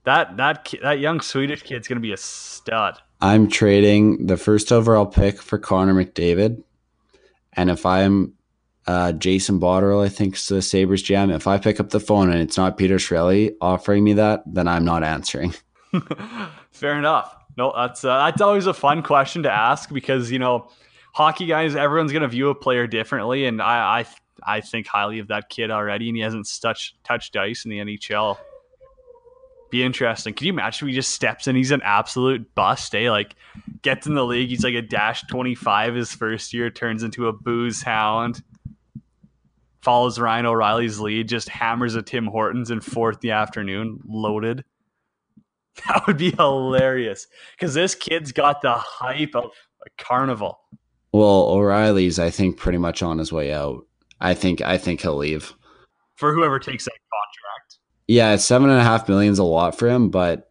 that 0.04 0.37
that 0.37 0.74
that 0.82 1.00
young 1.00 1.22
Swedish 1.22 1.62
kid's 1.62 1.88
going 1.88 1.96
to 1.96 2.02
be 2.02 2.12
a 2.12 2.18
stud. 2.18 2.98
I'm 3.22 3.48
trading 3.48 4.26
the 4.26 4.37
first 4.37 4.72
overall 4.72 5.06
pick 5.06 5.40
for 5.40 5.59
Connor 5.59 5.94
McDavid, 5.94 6.62
and 7.54 7.70
if 7.70 7.87
I'm 7.87 8.35
uh, 8.87 9.12
Jason 9.12 9.59
Botterill, 9.59 10.04
I 10.04 10.11
think 10.11 10.37
is 10.37 10.46
the 10.48 10.61
Sabres 10.61 11.02
GM. 11.02 11.35
If 11.35 11.46
I 11.46 11.56
pick 11.56 11.80
up 11.80 11.88
the 11.88 11.98
phone 11.98 12.30
and 12.30 12.42
it's 12.42 12.59
not 12.59 12.76
Peter 12.76 12.96
Chiarelli 12.96 13.54
offering 13.62 14.04
me 14.04 14.12
that, 14.12 14.42
then 14.44 14.68
I'm 14.68 14.85
not 14.85 15.02
answering. 15.02 15.54
Fair 16.72 16.98
enough. 16.98 17.35
No, 17.56 17.72
that's 17.74 18.04
uh, 18.04 18.18
that's 18.26 18.42
always 18.42 18.66
a 18.66 18.74
fun 18.74 19.02
question 19.02 19.44
to 19.44 19.50
ask 19.50 19.90
because 19.90 20.30
you 20.30 20.40
know, 20.40 20.68
hockey 21.14 21.46
guys, 21.46 21.74
everyone's 21.74 22.12
going 22.12 22.20
to 22.20 22.28
view 22.28 22.50
a 22.50 22.54
player 22.54 22.87
differently, 22.87 23.46
and 23.46 23.62
I, 23.62 24.00
I 24.00 24.06
I 24.46 24.61
think 24.61 24.87
highly 24.87 25.18
of 25.18 25.28
that 25.28 25.48
kid 25.48 25.70
already, 25.70 26.09
and 26.09 26.16
he 26.16 26.22
hasn't 26.22 26.48
touched 26.61 27.02
touched 27.04 27.37
ice 27.37 27.64
in 27.64 27.70
the 27.70 27.78
NHL 27.78 28.38
be 29.70 29.82
interesting. 29.82 30.35
Can 30.35 30.46
you 30.46 30.52
imagine 30.52 30.87
if 30.87 30.90
he 30.90 30.94
just 30.94 31.11
steps 31.12 31.46
in? 31.46 31.56
He's 31.56 31.70
an 31.70 31.82
absolute 31.82 32.54
bust, 32.54 32.94
eh? 32.94 33.11
Like 33.11 33.35
gets 33.82 34.06
in 34.06 34.14
the 34.14 34.24
league, 34.24 34.48
he's 34.48 34.64
like 34.64 34.74
a 34.74 34.82
dash 34.82 35.22
twenty 35.26 35.54
five 35.54 35.94
his 35.94 36.12
first 36.12 36.54
year, 36.54 36.70
turns 36.70 37.02
into 37.02 37.28
a 37.28 37.32
booze 37.32 37.82
hound, 37.82 38.42
follows 39.82 40.18
Ryan 40.18 40.46
O'Reilly's 40.46 41.00
lead, 41.00 41.28
just 41.28 41.48
hammers 41.48 41.94
a 41.94 42.02
Tim 42.02 42.26
Hortons 42.26 42.70
in 42.70 42.80
fourth 42.80 43.20
the 43.20 43.32
afternoon, 43.32 44.00
loaded. 44.06 44.64
That 45.88 46.06
would 46.06 46.16
be 46.16 46.30
hilarious 46.30 47.26
because 47.52 47.74
this 47.74 47.94
kid's 47.94 48.32
got 48.32 48.62
the 48.62 48.72
hype 48.72 49.37
of 49.37 49.50
a 49.85 50.02
carnival. 50.02 50.61
Well, 51.12 51.50
O'Reilly's, 51.50 52.18
I 52.18 52.30
think, 52.30 52.56
pretty 52.56 52.78
much 52.78 53.02
on 53.02 53.18
his 53.18 53.30
way 53.30 53.52
out. 53.52 53.85
I 54.20 54.35
think, 54.35 54.61
I 54.62 54.79
think 54.79 55.02
he'll 55.02 55.16
leave 55.16 55.55
for 56.16 56.35
whoever 56.35 56.59
takes 56.59 56.85
that 56.85 56.90
contract. 56.90 57.79
Yeah, 58.09 58.37
seven 58.37 58.70
and 58.70 58.81
a 58.81 58.85
half 58.85 59.09
million 59.09 59.33
is 59.33 59.38
a 59.38 59.44
lot 59.44 59.79
for 59.79 59.88
him, 59.88 60.11
but 60.11 60.50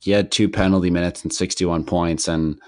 he 0.00 0.10
had 0.10 0.32
two 0.32 0.48
penalty 0.48 0.90
minutes 0.90 1.22
and 1.22 1.32
61 1.32 1.84
points 1.84 2.28
and 2.28 2.58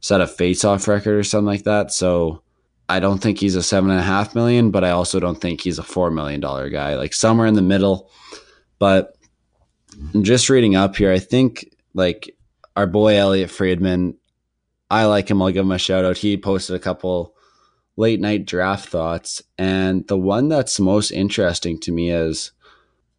set 0.00 0.20
a 0.20 0.26
face-off 0.26 0.88
record 0.88 1.18
or 1.18 1.22
something 1.22 1.46
like 1.46 1.64
that. 1.64 1.92
So 1.92 2.42
I 2.88 3.00
don't 3.00 3.18
think 3.18 3.38
he's 3.38 3.56
a 3.56 3.62
seven 3.62 3.90
and 3.90 4.00
a 4.00 4.04
half 4.04 4.34
million, 4.34 4.70
but 4.70 4.84
I 4.84 4.90
also 4.90 5.20
don't 5.20 5.40
think 5.40 5.60
he's 5.60 5.78
a 5.78 5.84
four 5.84 6.10
million 6.10 6.40
dollar 6.40 6.68
guy. 6.70 6.96
Like 6.96 7.12
somewhere 7.12 7.46
in 7.46 7.54
the 7.54 7.62
middle. 7.62 8.10
But 8.78 9.16
just 10.22 10.50
reading 10.50 10.76
up 10.76 10.96
here, 10.96 11.12
I 11.12 11.18
think 11.18 11.70
like 11.94 12.36
our 12.76 12.86
boy 12.86 13.16
Elliotte 13.16 13.50
Friedman, 13.50 14.16
I 14.90 15.06
like 15.06 15.30
him. 15.30 15.42
I'll 15.42 15.50
give 15.50 15.64
him 15.64 15.72
a 15.72 15.78
shout 15.78 16.04
out. 16.04 16.16
He 16.18 16.36
posted 16.36 16.76
a 16.76 16.80
couple 16.80 17.35
late 17.96 18.20
night 18.20 18.46
draft 18.46 18.88
thoughts, 18.88 19.42
and 19.58 20.06
the 20.08 20.18
one 20.18 20.48
that's 20.48 20.78
most 20.78 21.10
interesting 21.10 21.78
to 21.80 21.92
me 21.92 22.10
is 22.10 22.52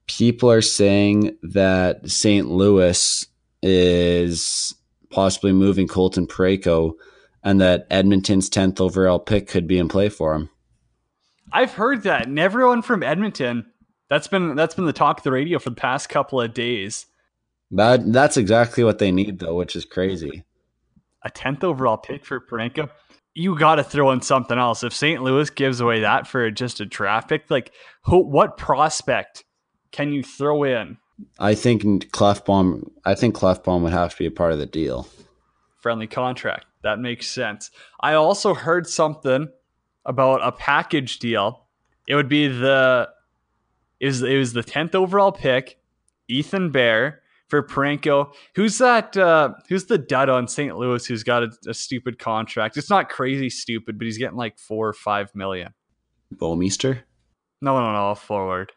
people 0.08 0.52
are 0.52 0.62
saying 0.62 1.38
that 1.44 2.10
St. 2.10 2.50
Louis 2.50 3.26
is 3.62 4.74
possibly 5.10 5.52
moving 5.52 5.88
Colton 5.88 6.28
Parayko 6.28 6.94
and 7.44 7.62
that 7.62 7.88
Edmonton's 7.90 8.50
10th 8.50 8.80
overall 8.80 9.20
pick 9.20 9.48
could 9.48 9.68
be 9.68 9.78
in 9.80 9.88
play 9.88 10.10
for 10.10 10.34
him. 10.34 10.50
I've 11.52 11.74
heard 11.74 12.04
that. 12.04 12.28
And 12.28 12.38
everyone 12.38 12.82
from 12.82 13.04
Edmonton, 13.04 13.66
that's 14.10 14.28
been 14.28 14.56
that's 14.56 14.76
been 14.76 14.86
the 14.86 14.94
talk 14.94 15.20
of 15.20 15.24
the 15.24 15.32
radio 15.32 15.60
for 15.60 15.70
the 15.70 15.76
past 15.76 16.10
couple 16.10 16.42
of 16.42 16.54
days. 16.54 17.06
That 17.72 18.12
that's 18.12 18.38
exactly 18.38 18.84
what 18.84 19.00
they 19.00 19.12
need 19.12 19.40
though, 19.40 19.56
which 19.56 19.76
is 19.76 19.86
crazy. 19.86 20.44
A 21.24 21.30
10th 21.30 21.64
overall 21.64 21.98
pick 21.98 22.26
for 22.26 22.40
Parayko? 22.40 22.90
You 23.38 23.56
got 23.56 23.76
to 23.76 23.84
throw 23.84 24.10
in 24.10 24.22
something 24.22 24.58
else. 24.58 24.84
If 24.84 24.94
St. 24.94 25.22
Louis 25.22 25.48
gives 25.52 25.80
away 25.80 26.00
that 26.00 26.26
for 26.26 26.50
just 26.50 26.80
a 26.80 26.86
draft 26.88 27.30
pick, 27.30 27.52
like 27.52 27.72
who, 28.02 28.26
what 28.26 28.58
prospect 28.58 29.44
can 29.92 30.12
you 30.12 30.24
throw 30.24 30.64
in? 30.64 30.98
I 31.38 31.54
think 31.54 31.84
Klefbom. 32.12 32.90
I 33.06 33.14
think 33.14 33.36
Klefbom 33.36 33.84
would 33.84 33.94
have 33.94 34.14
to 34.14 34.18
be 34.18 34.26
a 34.26 34.32
part 34.32 34.54
of 34.54 34.58
the 34.58 34.66
deal. 34.66 35.08
Friendly 35.78 36.08
contract. 36.08 36.66
That 36.82 36.98
makes 36.98 37.28
sense. 37.28 37.70
I 38.00 38.14
also 38.14 38.56
heard 38.56 38.88
something 38.88 39.50
about 40.04 40.40
a 40.42 40.52
package 40.52 41.20
deal. 41.20 41.68
It 42.08 42.16
would 42.16 42.30
be 42.30 42.48
the 42.48 43.08
it 44.00 44.08
was 44.08 44.24
it 44.24 44.38
was 44.38 44.54
the 44.54 44.64
tenth 44.64 44.96
overall 44.96 45.32
pick, 45.32 45.80
Ethan 46.28 46.72
Bear 46.72 47.22
for 47.48 47.64
Parayko. 47.64 48.34
Who's 48.56 48.78
that? 48.78 49.16
Uh, 49.16 49.54
who's 49.70 49.86
the 49.86 49.98
dud 49.98 50.30
on 50.30 50.48
St. 50.48 50.78
Louis 50.78 51.06
who's 51.06 51.24
got 51.24 51.44
a, 51.44 51.52
a, 51.68 51.74
stupid 51.74 52.20
contract? 52.20 52.78
It's 52.78 52.90
not 52.90 53.10
crazy 53.10 53.50
stupid, 53.50 53.98
but 53.98 54.06
he's 54.06 54.18
getting 54.18 54.38
like 54.38 54.58
four 54.60 54.88
or 54.88 54.94
five 54.94 55.34
million. 55.34 55.74
Bouwmeester? 56.36 57.00
No, 57.62 57.80
no, 57.80 57.94
no. 57.94 58.16
Forward. 58.16 58.72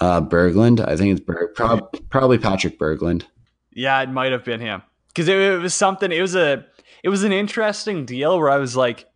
Uh, 0.00 0.20
Berglund. 0.20 0.86
I 0.86 0.96
think 0.96 1.18
it's 1.18 1.24
Berg, 1.24 1.54
prob- 1.54 2.08
probably 2.08 2.38
Patrick 2.38 2.78
Berglund. 2.78 3.24
Yeah, 3.72 4.00
it 4.00 4.10
might 4.10 4.32
have 4.32 4.44
been 4.44 4.60
him 4.60 4.82
because 5.08 5.28
it, 5.28 5.36
it, 5.36 5.58
was 5.58 5.74
something. 5.74 6.10
It 6.10 6.22
was 6.22 6.34
a 6.34 6.64
it 7.04 7.10
was 7.10 7.22
an 7.22 7.32
interesting 7.32 8.06
deal 8.06 8.38
where 8.38 8.50
I 8.50 8.56
was 8.56 8.76
like, 8.76 9.06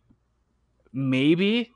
maybe, 0.93 1.71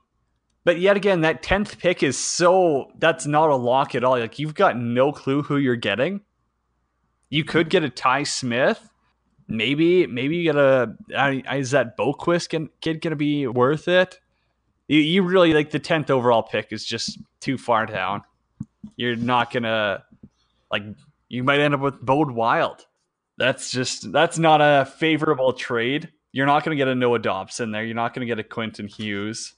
but 0.64 0.78
yet 0.78 0.96
again, 0.96 1.22
that 1.22 1.42
tenth 1.42 1.78
pick 1.78 2.02
is 2.02 2.16
so 2.16 2.92
that's 2.98 3.26
not 3.26 3.50
a 3.50 3.56
lock 3.56 3.94
at 3.94 4.04
all. 4.04 4.18
Like 4.18 4.38
you've 4.38 4.54
got 4.54 4.78
no 4.78 5.12
clue 5.12 5.42
who 5.42 5.56
you're 5.56 5.76
getting. 5.76 6.20
You 7.30 7.44
could 7.44 7.70
get 7.70 7.82
a 7.84 7.88
Ty 7.88 8.24
Smith. 8.24 8.90
Maybe, 9.48 10.06
maybe 10.06 10.36
you 10.36 10.52
get 10.52 10.56
a. 10.56 10.94
Is 11.54 11.70
that 11.70 11.96
Boqvist 11.96 12.50
kid 12.80 13.00
going 13.00 13.10
to 13.10 13.16
be 13.16 13.46
worth 13.46 13.88
it? 13.88 14.20
You, 14.88 14.98
you 14.98 15.22
really 15.22 15.54
like 15.54 15.70
the 15.70 15.78
tenth 15.78 16.10
overall 16.10 16.42
pick 16.42 16.72
is 16.72 16.84
just 16.84 17.18
too 17.40 17.56
far 17.56 17.86
down 17.86 18.22
you're 18.96 19.16
not 19.16 19.52
gonna 19.52 20.04
like 20.70 20.82
you 21.28 21.44
might 21.44 21.60
end 21.60 21.74
up 21.74 21.80
with 21.80 22.00
Bode 22.00 22.30
Wilde. 22.30 22.84
That's 23.38 23.70
just 23.70 24.12
that's 24.12 24.38
not 24.38 24.60
a 24.60 24.84
favorable 24.84 25.52
trade. 25.52 26.10
You're 26.32 26.46
not 26.46 26.64
gonna 26.64 26.76
get 26.76 26.88
a 26.88 26.94
Noah 26.94 27.18
Dobson 27.18 27.72
there. 27.72 27.84
You're 27.84 27.94
not 27.94 28.14
gonna 28.14 28.26
get 28.26 28.38
a 28.38 28.44
Quentin 28.44 28.88
Hughes. 28.88 29.54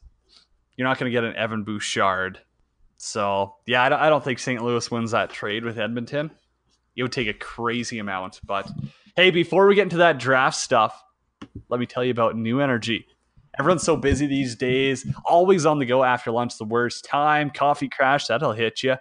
You're 0.77 0.89
not 0.89 0.99
gonna 0.99 1.11
get 1.11 1.25
an 1.25 1.37
Evan 1.37 1.65
Bouchard. 1.65 2.39
So 2.99 3.57
yeah, 3.67 3.83
I 3.83 3.89
don't, 3.89 4.01
I 4.01 4.09
don't 4.09 4.23
think 4.23 4.39
St. 4.39 4.63
Louis 4.63 4.91
wins 4.91 5.11
that 5.11 5.31
trade 5.31 5.65
with 5.65 5.79
Edmonton. 5.79 6.31
It 6.97 7.03
would 7.03 7.13
take 7.13 7.29
a 7.29 7.35
crazy 7.35 7.99
amount. 7.99 8.41
But 8.45 8.71
hey, 9.17 9.31
before 9.31 9.67
we 9.67 9.75
get 9.75 9.83
into 9.83 9.99
that 9.99 10.19
draft 10.19 10.57
stuff, 10.57 11.03
let 11.69 11.81
me 11.81 11.87
tell 11.87 12.05
you 12.05 12.11
about 12.11 12.37
New 12.37 12.61
Energy. 12.61 13.07
Everyone's 13.59 13.83
so 13.83 13.97
busy 13.97 14.27
these 14.27 14.57
days, 14.57 15.07
always 15.27 15.67
on 15.67 15.79
the 15.79 15.85
go 15.85 16.05
after 16.05 16.31
lunch, 16.31 16.57
the 16.57 16.65
worst 16.65 17.05
time. 17.05 17.51
Coffee 17.51 17.89
crash, 17.89 18.27
that'll 18.27 18.53
hit 18.53 18.83
you. 18.83 18.97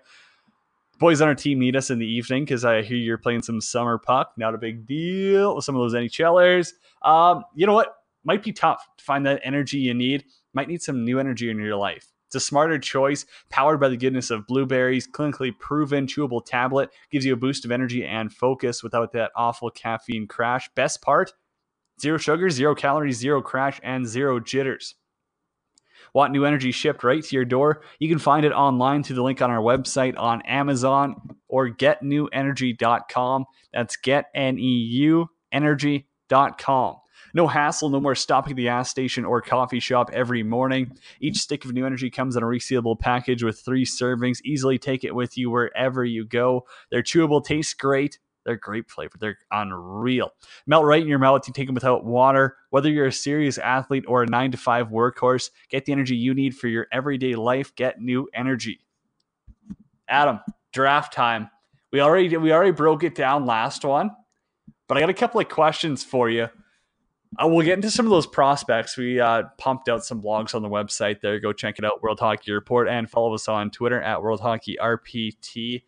boys 1.00 1.22
on 1.22 1.28
our 1.30 1.36
team 1.36 1.58
need 1.60 1.76
us 1.76 1.89
in 1.89 2.00
the 2.00 2.06
evening 2.06 2.44
because 2.44 2.66
I 2.66 2.82
hear 2.82 2.98
you're 2.98 3.18
playing 3.18 3.44
some 3.44 3.62
summer 3.62 3.98
puck. 3.98 4.34
Not 4.38 4.54
a 4.54 4.58
big 4.58 4.86
deal 4.86 5.56
with 5.56 5.64
some 5.66 5.76
of 5.76 5.80
those 5.82 5.94
NHLers. 5.94 6.74
Um, 7.02 7.44
you 7.56 7.66
know 7.66 7.74
what? 7.74 7.96
Might 8.24 8.44
be 8.44 8.52
tough 8.52 8.86
to 8.98 9.04
find 9.04 9.26
that 9.26 9.42
energy 9.44 9.78
you 9.78 9.94
need. 9.94 10.26
Might 10.54 10.68
need 10.68 10.82
some 10.82 11.06
new 11.06 11.18
energy 11.20 11.50
in 11.50 11.58
your 11.58 11.76
life. 11.78 12.11
It's 12.32 12.46
a 12.46 12.48
smarter 12.48 12.80
choice, 12.80 13.26
powered 13.50 13.82
by 13.82 13.90
the 13.90 13.98
goodness 13.98 14.30
of 14.30 14.48
blueberries, 14.48 15.06
clinically 15.06 15.52
proven 15.60 16.08
chewable 16.08 16.42
tablet, 16.46 16.90
gives 17.12 17.26
you 17.26 17.34
a 17.34 17.36
boost 17.36 17.66
of 17.66 17.72
energy 17.72 18.06
and 18.06 18.32
focus 18.32 18.82
without 18.82 19.12
that 19.12 19.32
awful 19.36 19.70
caffeine 19.70 20.28
crash. 20.28 20.70
Best 20.74 21.02
part 21.02 21.34
zero 22.00 22.18
sugar, 22.18 22.50
zero 22.50 22.74
calories, 22.74 23.18
zero 23.18 23.42
crash, 23.42 23.82
and 23.84 24.08
zero 24.08 24.40
jitters. 24.40 24.96
Want 26.14 26.32
new 26.32 26.46
energy 26.46 26.72
shipped 26.72 27.04
right 27.04 27.22
to 27.22 27.36
your 27.36 27.44
door? 27.44 27.82
You 28.00 28.08
can 28.08 28.18
find 28.18 28.46
it 28.46 28.54
online 28.54 29.04
through 29.04 29.18
the 29.18 29.24
link 29.24 29.42
on 29.42 29.52
our 29.52 29.62
website 29.62 30.18
on 30.18 30.42
Amazon 30.44 31.36
or 31.50 31.70
getnewenergy.com. 31.70 33.46
That's 33.74 33.98
get 33.98 34.28
N 34.34 34.58
E 34.58 34.88
U 35.02 35.28
energy.com. 35.52 36.96
No 37.34 37.48
hassle, 37.48 37.90
no 37.90 38.00
more 38.00 38.16
stopping 38.16 38.52
at 38.52 38.58
the 38.58 38.64
gas 38.64 38.90
station 38.90 39.26
or 39.26 39.42
coffee 39.42 39.80
shop 39.80 40.10
every 40.14 40.44
morning. 40.44 40.98
Each 41.20 41.38
stick 41.38 41.66
of 41.66 41.74
new 41.74 41.86
energy 41.86 42.10
comes 42.10 42.36
in 42.36 42.44
a 42.44 42.46
resealable 42.46 43.00
package 43.00 43.44
with 43.44 43.60
three 43.60 43.86
servings. 43.86 44.42
Easily 44.44 44.78
take 44.78 45.04
it 45.04 45.16
with 45.16 45.38
you 45.38 45.50
wherever 45.50 46.04
you 46.04 46.26
go. 46.26 46.66
They're 46.90 47.04
chewable, 47.04 47.44
taste 47.44 47.78
great. 47.78 48.20
They're 48.44 48.56
great 48.56 48.90
flavor. 48.90 49.18
They're 49.20 49.38
unreal. 49.52 50.32
Melt 50.66 50.86
right 50.86 51.02
in 51.02 51.08
your 51.08 51.20
mouth. 51.20 51.48
You 51.48 51.54
take 51.54 51.68
them 51.68 51.76
without 51.76 52.06
water. 52.06 52.58
Whether 52.72 52.90
you're 52.90 53.06
a 53.06 53.12
serious 53.12 53.58
athlete 53.58 54.06
or 54.08 54.24
a 54.24 54.28
nine 54.28 54.52
to 54.52 54.58
five 54.58 54.88
workhorse, 54.90 55.52
get 55.70 55.86
the 55.86 55.92
energy 55.92 56.16
you 56.16 56.34
need 56.34 56.56
for 56.56 56.68
your 56.68 56.88
everyday 56.92 57.36
life. 57.36 57.76
Get 57.76 58.02
new 58.02 58.28
energy. 58.34 58.80
Adam, 60.08 60.40
draft 60.74 61.14
time. 61.14 61.50
We 61.92 62.00
already 62.00 62.36
we 62.38 62.52
already 62.52 62.72
broke 62.72 63.04
it 63.04 63.16
down 63.16 63.46
last 63.46 63.86
one, 63.86 64.12
but 64.88 64.98
I 64.98 65.02
got 65.02 65.10
a 65.10 65.14
couple 65.14 65.40
of 65.40 65.50
questions 65.50 66.04
for 66.04 66.30
you. 66.30 66.50
Uh, 67.40 67.48
we'll 67.48 67.66
get 67.66 67.76
into 67.76 67.90
some 67.90 68.06
of 68.06 68.10
those 68.10 68.28
prospects. 68.28 68.98
We 68.98 69.20
uh, 69.20 69.44
pumped 69.58 69.88
out 69.88 70.04
some 70.04 70.22
blogs 70.22 70.54
on 70.54 70.62
the 70.62 70.70
website 70.70 71.22
there. 71.22 71.40
Go 71.40 71.54
check 71.54 71.80
it 71.80 71.86
out, 71.86 72.04
World 72.04 72.20
Hockey 72.20 72.52
Report, 72.52 72.90
and 72.90 73.10
follow 73.10 73.34
us 73.34 73.48
on 73.48 73.72
Twitter 73.72 74.02
at 74.02 74.22
World 74.22 74.42
Hockey 74.42 74.78
RPT. 74.82 75.84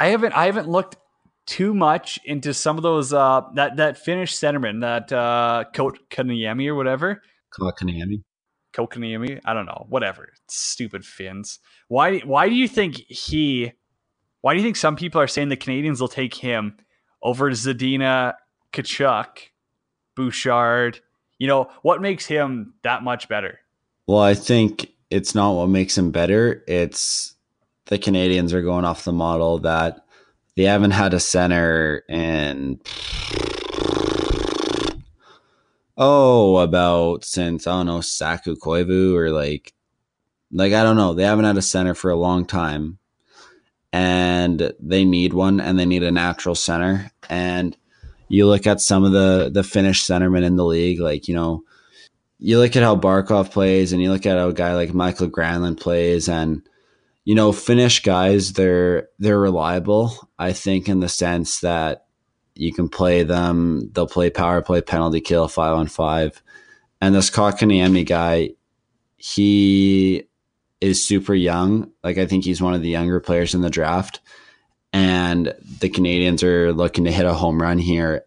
I 0.00 0.08
haven't 0.08 0.32
I 0.32 0.46
haven't 0.46 0.68
looked 0.68 0.96
too 1.46 1.74
much 1.74 2.18
into 2.24 2.52
some 2.54 2.76
of 2.76 2.82
those 2.82 3.12
uh, 3.12 3.42
that 3.54 3.76
that 3.76 3.98
Finnish 3.98 4.34
centerman 4.34 4.80
that 4.80 5.12
uh, 5.12 5.64
Kotkaniemi 5.74 6.66
or 6.68 6.74
whatever. 6.74 7.22
Kotkaniemi. 7.58 8.22
Kotkaniemi. 8.72 9.40
I 9.44 9.54
don't 9.54 9.66
know. 9.66 9.86
Whatever. 9.88 10.32
Stupid 10.48 11.04
Finns. 11.04 11.58
Why? 11.88 12.20
Why 12.20 12.48
do 12.48 12.54
you 12.54 12.68
think 12.68 12.96
he? 12.96 13.72
Why 14.40 14.54
do 14.54 14.60
you 14.60 14.64
think 14.64 14.76
some 14.76 14.96
people 14.96 15.20
are 15.20 15.26
saying 15.26 15.48
the 15.48 15.56
Canadiens 15.56 16.00
will 16.00 16.08
take 16.08 16.34
him 16.34 16.76
over 17.22 17.50
Zadina 17.50 18.34
Tkachuk? 18.72 19.28
Bouchard. 20.16 21.00
You 21.38 21.46
know, 21.46 21.70
what 21.82 22.00
makes 22.00 22.26
him 22.26 22.74
that 22.82 23.04
much 23.04 23.28
better? 23.28 23.60
Well, 24.06 24.20
I 24.20 24.34
think 24.34 24.90
it's 25.10 25.34
not 25.34 25.52
what 25.52 25.68
makes 25.68 25.96
him 25.96 26.10
better. 26.10 26.64
It's 26.66 27.34
the 27.86 27.98
Canadiens 27.98 28.52
are 28.52 28.62
going 28.62 28.84
off 28.84 29.04
the 29.04 29.12
model 29.12 29.58
that 29.60 30.04
they 30.56 30.64
haven't 30.64 30.92
had 30.92 31.14
a 31.14 31.20
center 31.20 32.02
in 32.08 32.80
oh 35.98 36.58
about 36.58 37.24
since 37.24 37.66
I 37.66 37.72
don't 37.72 37.86
know 37.86 38.00
Saku 38.00 38.56
Koivu 38.56 39.14
or 39.14 39.30
like 39.30 39.72
like 40.50 40.72
I 40.72 40.82
don't 40.82 40.96
know 40.96 41.14
they 41.14 41.24
haven't 41.24 41.44
had 41.44 41.56
a 41.56 41.62
center 41.62 41.94
for 41.94 42.10
a 42.10 42.16
long 42.16 42.44
time 42.44 42.98
and 43.92 44.72
they 44.80 45.04
need 45.04 45.32
one 45.32 45.60
and 45.60 45.78
they 45.78 45.86
need 45.86 46.02
a 46.02 46.10
natural 46.10 46.54
center 46.54 47.10
and 47.30 47.76
you 48.28 48.46
look 48.46 48.66
at 48.66 48.80
some 48.80 49.04
of 49.04 49.12
the 49.12 49.50
the 49.52 49.62
Finnish 49.62 50.04
centermen 50.04 50.44
in 50.44 50.56
the 50.56 50.64
league, 50.64 51.00
like 51.00 51.28
you 51.28 51.34
know, 51.34 51.62
you 52.38 52.58
look 52.58 52.76
at 52.76 52.82
how 52.82 52.96
Barkov 52.96 53.50
plays, 53.50 53.92
and 53.92 54.02
you 54.02 54.10
look 54.10 54.26
at 54.26 54.38
how 54.38 54.48
a 54.48 54.52
guy 54.54 54.74
like 54.74 54.94
Michael 54.94 55.28
Granlund 55.28 55.80
plays, 55.80 56.28
and 56.28 56.62
you 57.24 57.34
know, 57.34 57.52
Finnish 57.52 58.02
guys 58.02 58.54
they're 58.54 59.08
they're 59.18 59.38
reliable. 59.38 60.28
I 60.38 60.52
think 60.52 60.88
in 60.88 61.00
the 61.00 61.08
sense 61.08 61.60
that 61.60 62.06
you 62.54 62.72
can 62.72 62.88
play 62.88 63.22
them, 63.22 63.90
they'll 63.92 64.06
play 64.06 64.30
power 64.30 64.62
play, 64.62 64.80
penalty 64.80 65.20
kill, 65.20 65.48
five 65.48 65.74
on 65.74 65.86
five, 65.86 66.42
and 67.00 67.14
this 67.14 67.30
Kotkaniemi 67.30 68.06
guy, 68.06 68.50
he 69.16 70.24
is 70.80 71.06
super 71.06 71.34
young. 71.34 71.90
Like 72.02 72.18
I 72.18 72.26
think 72.26 72.44
he's 72.44 72.62
one 72.62 72.74
of 72.74 72.82
the 72.82 72.88
younger 72.90 73.20
players 73.20 73.54
in 73.54 73.60
the 73.60 73.70
draft 73.70 74.20
and 74.96 75.54
the 75.80 75.90
Canadiens 75.90 76.42
are 76.42 76.72
looking 76.72 77.04
to 77.04 77.12
hit 77.12 77.26
a 77.26 77.34
home 77.34 77.60
run 77.60 77.76
here. 77.76 78.24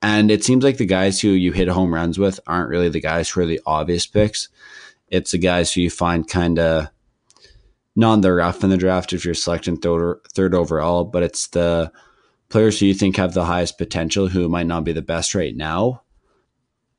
And 0.00 0.30
it 0.30 0.44
seems 0.44 0.62
like 0.62 0.76
the 0.76 0.86
guys 0.86 1.20
who 1.20 1.30
you 1.30 1.50
hit 1.50 1.66
home 1.66 1.92
runs 1.92 2.16
with 2.16 2.38
aren't 2.46 2.68
really 2.68 2.88
the 2.88 3.00
guys 3.00 3.28
who 3.28 3.40
are 3.40 3.46
the 3.46 3.60
obvious 3.66 4.06
picks. 4.06 4.48
It's 5.08 5.32
the 5.32 5.38
guys 5.38 5.72
who 5.72 5.80
you 5.80 5.90
find 5.90 6.28
kind 6.28 6.60
of 6.60 6.86
not 7.96 8.22
the 8.22 8.32
rough 8.32 8.62
in 8.62 8.70
the 8.70 8.76
draft 8.76 9.12
if 9.12 9.24
you're 9.24 9.34
selecting 9.34 9.78
third, 9.78 10.20
third 10.32 10.54
overall, 10.54 11.02
but 11.02 11.24
it's 11.24 11.48
the 11.48 11.90
players 12.50 12.78
who 12.78 12.86
you 12.86 12.94
think 12.94 13.16
have 13.16 13.34
the 13.34 13.44
highest 13.44 13.76
potential 13.76 14.28
who 14.28 14.48
might 14.48 14.68
not 14.68 14.84
be 14.84 14.92
the 14.92 15.02
best 15.02 15.34
right 15.34 15.56
now. 15.56 16.02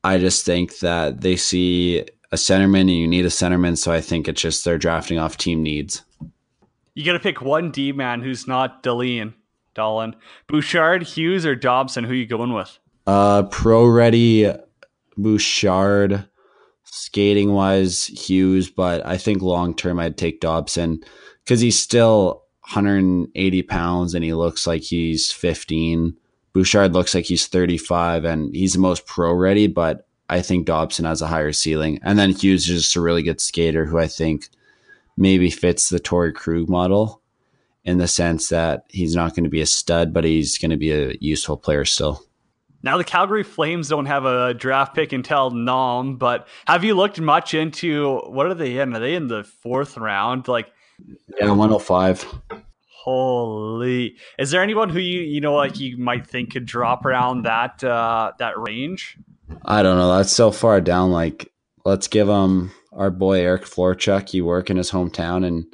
I 0.04 0.18
just 0.18 0.44
think 0.44 0.80
that 0.80 1.22
they 1.22 1.36
see 1.36 2.00
a 2.30 2.36
centerman 2.36 2.82
and 2.82 2.90
you 2.90 3.08
need 3.08 3.24
a 3.24 3.28
centerman, 3.30 3.78
so 3.78 3.90
I 3.90 4.02
think 4.02 4.28
it's 4.28 4.42
just 4.42 4.66
they're 4.66 4.76
drafting 4.76 5.18
off 5.18 5.38
team 5.38 5.62
needs. 5.62 6.02
You 6.94 7.04
got 7.04 7.12
to 7.12 7.20
pick 7.20 7.40
one 7.40 7.70
D 7.70 7.92
man 7.92 8.20
who's 8.20 8.46
not 8.46 8.82
Dahlin. 8.82 9.34
Dolan. 9.74 10.14
Bouchard, 10.48 11.02
Hughes, 11.02 11.46
or 11.46 11.54
Dobson? 11.54 12.04
Who 12.04 12.14
you 12.14 12.26
going 12.26 12.52
with? 12.52 12.78
Uh, 13.06 13.44
pro 13.44 13.86
ready 13.86 14.52
Bouchard. 15.16 16.28
Skating 16.84 17.54
wise, 17.54 18.06
Hughes, 18.06 18.68
but 18.68 19.04
I 19.06 19.16
think 19.16 19.40
long 19.40 19.74
term 19.74 19.98
I'd 19.98 20.18
take 20.18 20.40
Dobson 20.40 21.02
because 21.42 21.60
he's 21.60 21.78
still 21.78 22.44
180 22.64 23.62
pounds 23.62 24.14
and 24.14 24.22
he 24.22 24.34
looks 24.34 24.66
like 24.66 24.82
he's 24.82 25.32
15. 25.32 26.14
Bouchard 26.52 26.92
looks 26.92 27.14
like 27.14 27.24
he's 27.24 27.46
35 27.46 28.26
and 28.26 28.54
he's 28.54 28.74
the 28.74 28.78
most 28.78 29.06
pro 29.06 29.32
ready, 29.32 29.68
but 29.68 30.06
I 30.28 30.42
think 30.42 30.66
Dobson 30.66 31.06
has 31.06 31.22
a 31.22 31.26
higher 31.26 31.52
ceiling. 31.52 31.98
And 32.02 32.18
then 32.18 32.30
Hughes 32.30 32.68
is 32.68 32.82
just 32.82 32.96
a 32.96 33.00
really 33.00 33.22
good 33.22 33.40
skater 33.40 33.86
who 33.86 33.98
I 33.98 34.06
think 34.06 34.50
maybe 35.16 35.50
fits 35.50 35.88
the 35.88 36.00
Torey 36.00 36.34
Krug 36.34 36.68
model 36.68 37.22
in 37.84 37.98
the 37.98 38.08
sense 38.08 38.48
that 38.48 38.84
he's 38.88 39.14
not 39.14 39.34
going 39.34 39.44
to 39.44 39.50
be 39.50 39.60
a 39.60 39.66
stud, 39.66 40.12
but 40.12 40.24
he's 40.24 40.58
going 40.58 40.70
to 40.70 40.76
be 40.76 40.92
a 40.92 41.14
useful 41.20 41.56
player 41.56 41.84
still. 41.84 42.22
Now 42.84 42.98
the 42.98 43.04
Calgary 43.04 43.44
Flames 43.44 43.88
don't 43.88 44.06
have 44.06 44.24
a 44.24 44.54
draft 44.54 44.94
pick 44.94 45.12
until 45.12 45.50
Nom, 45.50 46.16
but 46.16 46.48
have 46.66 46.82
you 46.82 46.94
looked 46.94 47.20
much 47.20 47.54
into 47.54 48.18
what 48.26 48.46
are 48.46 48.54
they 48.54 48.78
in? 48.78 48.94
Are 48.94 48.98
they 48.98 49.14
in 49.14 49.28
the 49.28 49.44
fourth 49.44 49.96
round? 49.96 50.48
Like 50.48 50.72
Yeah, 51.40 51.50
105. 51.50 52.26
Holy. 53.04 54.16
Is 54.38 54.50
there 54.50 54.62
anyone 54.62 54.88
who 54.88 54.98
you 54.98 55.20
you 55.20 55.40
know 55.40 55.54
like 55.54 55.78
you 55.78 55.96
might 55.96 56.26
think 56.26 56.52
could 56.52 56.66
drop 56.66 57.04
around 57.04 57.42
that 57.42 57.82
uh 57.84 58.32
that 58.38 58.58
range? 58.58 59.16
I 59.64 59.82
don't 59.82 59.96
know. 59.96 60.16
That's 60.16 60.32
so 60.32 60.50
far 60.50 60.80
down 60.80 61.12
like 61.12 61.52
let's 61.84 62.08
give 62.08 62.28
him 62.28 62.72
our 62.92 63.10
boy 63.10 63.40
Eric 63.40 63.64
Florchuk, 63.64 64.34
you 64.34 64.44
work 64.44 64.70
in 64.70 64.76
his 64.76 64.90
hometown 64.90 65.46
and 65.46 65.64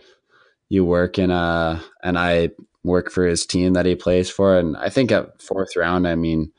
you 0.69 0.85
work 0.85 1.19
in 1.19 1.31
a, 1.31 1.83
and 2.03 2.19
I 2.19 2.51
work 2.85 3.11
for 3.11 3.27
his 3.27 3.47
team 3.47 3.73
that 3.73 3.87
he 3.87 3.95
plays 3.95 4.31
for. 4.31 4.59
And 4.59 4.77
I 4.77 4.89
think 4.89 5.11
at 5.11 5.41
fourth 5.43 5.77
round, 5.77 6.07
I 6.07 6.15
mean, 6.15 6.53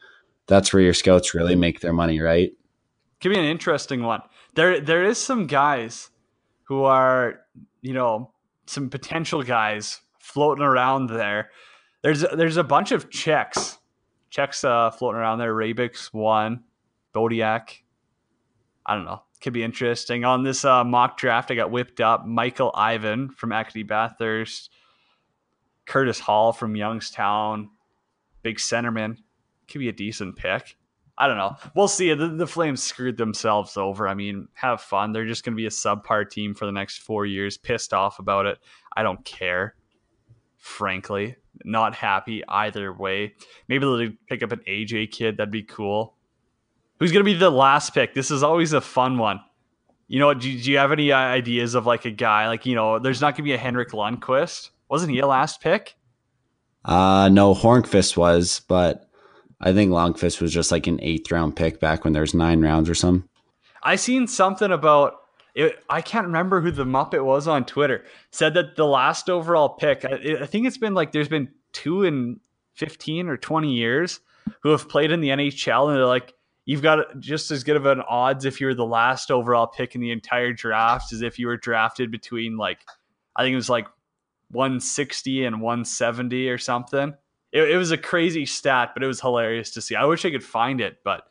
that's 0.47 0.73
where 0.73 0.81
your 0.81 0.93
scouts 0.93 1.33
really 1.33 1.55
make 1.55 1.79
their 1.79 1.93
money, 1.93 2.19
right? 2.19 2.51
Give 3.19 3.31
me 3.31 3.39
an 3.39 3.45
interesting 3.45 4.03
one. 4.03 4.21
There, 4.55 4.79
there 4.79 5.03
is 5.03 5.17
some 5.17 5.47
guys 5.47 6.09
who 6.63 6.83
are, 6.83 7.41
you 7.81 7.93
know, 7.93 8.31
some 8.65 8.89
potential 8.89 9.43
guys 9.43 10.01
floating 10.19 10.63
around 10.63 11.07
there. 11.07 11.51
There's, 12.01 12.21
there's 12.21 12.57
a 12.57 12.63
bunch 12.63 12.91
of 12.91 13.09
Czechs, 13.09 13.77
Czechs 14.29 14.63
uh, 14.63 14.91
floating 14.91 15.19
around 15.19 15.39
there. 15.39 15.53
Rabix 15.53 16.13
one, 16.13 16.63
Bodiak. 17.13 17.81
I 18.85 18.95
don't 18.95 19.05
know 19.05 19.21
could 19.41 19.53
be 19.53 19.63
interesting. 19.63 20.25
On 20.25 20.43
this 20.43 20.65
uh, 20.65 20.83
mock 20.83 21.17
draft, 21.17 21.51
I 21.51 21.55
got 21.55 21.71
whipped 21.71 22.01
up 22.01 22.25
Michael 22.25 22.71
Ivan 22.75 23.29
from 23.29 23.51
Acadie 23.51 23.83
Bathurst, 23.83 24.69
Curtis 25.85 26.19
Hall 26.19 26.51
from 26.51 26.75
Youngstown, 26.75 27.69
big 28.41 28.57
centerman. 28.57 29.17
Could 29.67 29.79
be 29.79 29.89
a 29.89 29.93
decent 29.93 30.35
pick. 30.35 30.75
I 31.17 31.27
don't 31.27 31.37
know. 31.37 31.57
We'll 31.75 31.89
see. 31.89 32.13
The, 32.13 32.29
the 32.29 32.47
Flames 32.47 32.81
screwed 32.81 33.17
themselves 33.17 33.75
over. 33.75 34.07
I 34.07 34.13
mean, 34.13 34.47
have 34.53 34.81
fun. 34.81 35.11
They're 35.11 35.27
just 35.27 35.43
going 35.43 35.53
to 35.53 35.57
be 35.57 35.65
a 35.65 35.69
subpar 35.69 36.29
team 36.29 36.53
for 36.53 36.65
the 36.65 36.71
next 36.71 36.99
four 36.99 37.25
years. 37.25 37.57
Pissed 37.57 37.93
off 37.93 38.19
about 38.19 38.45
it. 38.45 38.57
I 38.95 39.03
don't 39.03 39.23
care. 39.25 39.75
Frankly, 40.55 41.35
not 41.65 41.93
happy 41.93 42.43
either 42.47 42.93
way. 42.93 43.33
Maybe 43.67 43.85
they'll 43.85 44.11
pick 44.27 44.43
up 44.43 44.53
an 44.53 44.61
AJ 44.67 45.11
kid. 45.11 45.37
That'd 45.37 45.51
be 45.51 45.63
cool. 45.63 46.15
Who's 46.99 47.11
going 47.11 47.25
to 47.25 47.31
be 47.31 47.37
the 47.37 47.49
last 47.49 47.93
pick? 47.93 48.13
This 48.13 48.29
is 48.29 48.43
always 48.43 48.73
a 48.73 48.81
fun 48.81 49.17
one. 49.17 49.39
You 50.07 50.19
know, 50.19 50.33
do, 50.33 50.41
do 50.41 50.71
you 50.71 50.77
have 50.77 50.91
any 50.91 51.11
ideas 51.11 51.75
of 51.75 51.85
like 51.85 52.05
a 52.05 52.11
guy 52.11 52.47
like 52.47 52.65
you 52.65 52.75
know? 52.75 52.99
There's 52.99 53.21
not 53.21 53.33
going 53.33 53.37
to 53.37 53.43
be 53.43 53.53
a 53.53 53.57
Henrik 53.57 53.91
Lundqvist. 53.91 54.69
Wasn't 54.89 55.11
he 55.11 55.19
a 55.19 55.27
last 55.27 55.61
pick? 55.61 55.95
Uh 56.83 57.29
no, 57.29 57.53
Hornqvist 57.53 58.17
was, 58.17 58.61
but 58.67 59.09
I 59.61 59.73
think 59.73 59.91
Lundqvist 59.91 60.41
was 60.41 60.53
just 60.53 60.71
like 60.71 60.87
an 60.87 60.99
eighth 61.01 61.31
round 61.31 61.55
pick 61.55 61.79
back 61.79 62.03
when 62.03 62.13
there's 62.13 62.33
nine 62.33 62.61
rounds 62.61 62.89
or 62.89 62.95
something. 62.95 63.27
I 63.83 63.95
seen 63.95 64.27
something 64.27 64.71
about 64.71 65.15
it. 65.55 65.83
I 65.89 66.01
can't 66.01 66.25
remember 66.25 66.61
who 66.61 66.71
the 66.71 66.85
Muppet 66.85 67.23
was 67.23 67.47
on 67.47 67.65
Twitter. 67.65 68.05
Said 68.31 68.53
that 68.53 68.75
the 68.75 68.85
last 68.85 69.29
overall 69.29 69.69
pick. 69.69 70.05
I, 70.05 70.37
I 70.41 70.45
think 70.45 70.65
it's 70.65 70.77
been 70.77 70.93
like 70.93 71.11
there's 71.11 71.29
been 71.29 71.49
two 71.73 72.03
in 72.03 72.39
fifteen 72.73 73.27
or 73.27 73.37
twenty 73.37 73.73
years 73.73 74.21
who 74.61 74.69
have 74.69 74.89
played 74.89 75.11
in 75.11 75.21
the 75.21 75.29
NHL, 75.29 75.89
and 75.89 75.97
they're 75.97 76.05
like, 76.05 76.33
you've 76.65 76.81
got 76.81 77.19
just 77.19 77.51
as 77.51 77.63
good 77.63 77.75
of 77.75 77.85
an 77.85 78.01
odds 78.01 78.45
if 78.45 78.61
you 78.61 78.67
were 78.67 78.75
the 78.75 78.85
last 78.85 79.31
overall 79.31 79.67
pick 79.67 79.95
in 79.95 80.01
the 80.01 80.11
entire 80.11 80.53
draft 80.53 81.13
as 81.13 81.21
if 81.21 81.39
you 81.39 81.47
were 81.47 81.57
drafted 81.57 82.11
between 82.11 82.57
like 82.57 82.79
I 83.35 83.43
think 83.43 83.53
it 83.53 83.57
was 83.57 83.69
like 83.69 83.87
160 84.51 85.45
and 85.45 85.61
170 85.61 86.49
or 86.49 86.57
something. 86.57 87.13
It, 87.51 87.69
it 87.69 87.77
was 87.77 87.91
a 87.91 87.97
crazy 87.97 88.45
stat, 88.45 88.91
but 88.93 89.03
it 89.03 89.07
was 89.07 89.21
hilarious 89.21 89.71
to 89.71 89.81
see. 89.81 89.95
I 89.95 90.05
wish 90.05 90.25
I 90.25 90.31
could 90.31 90.43
find 90.43 90.81
it, 90.81 90.97
but 91.03 91.23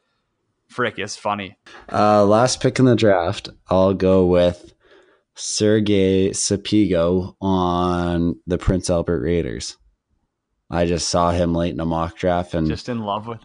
frick, 0.69 0.99
it's 0.99 1.17
funny. 1.17 1.57
Uh, 1.93 2.25
last 2.25 2.61
pick 2.61 2.79
in 2.79 2.85
the 2.85 2.97
draft, 2.97 3.49
I'll 3.69 3.95
go 3.95 4.27
with 4.27 4.73
Sergey 5.35 6.31
Sapego 6.31 7.35
on 7.41 8.37
the 8.47 8.59
Prince 8.59 8.91
Albert 8.91 9.21
Raiders. 9.21 9.77
I 10.71 10.85
just 10.87 11.09
saw 11.09 11.31
him 11.31 11.55
late 11.55 11.73
in 11.73 11.81
a 11.81 11.87
mock 11.87 12.17
draft 12.17 12.55
and 12.55 12.67
just 12.67 12.89
in 12.89 13.01
love 13.01 13.27
with. 13.27 13.41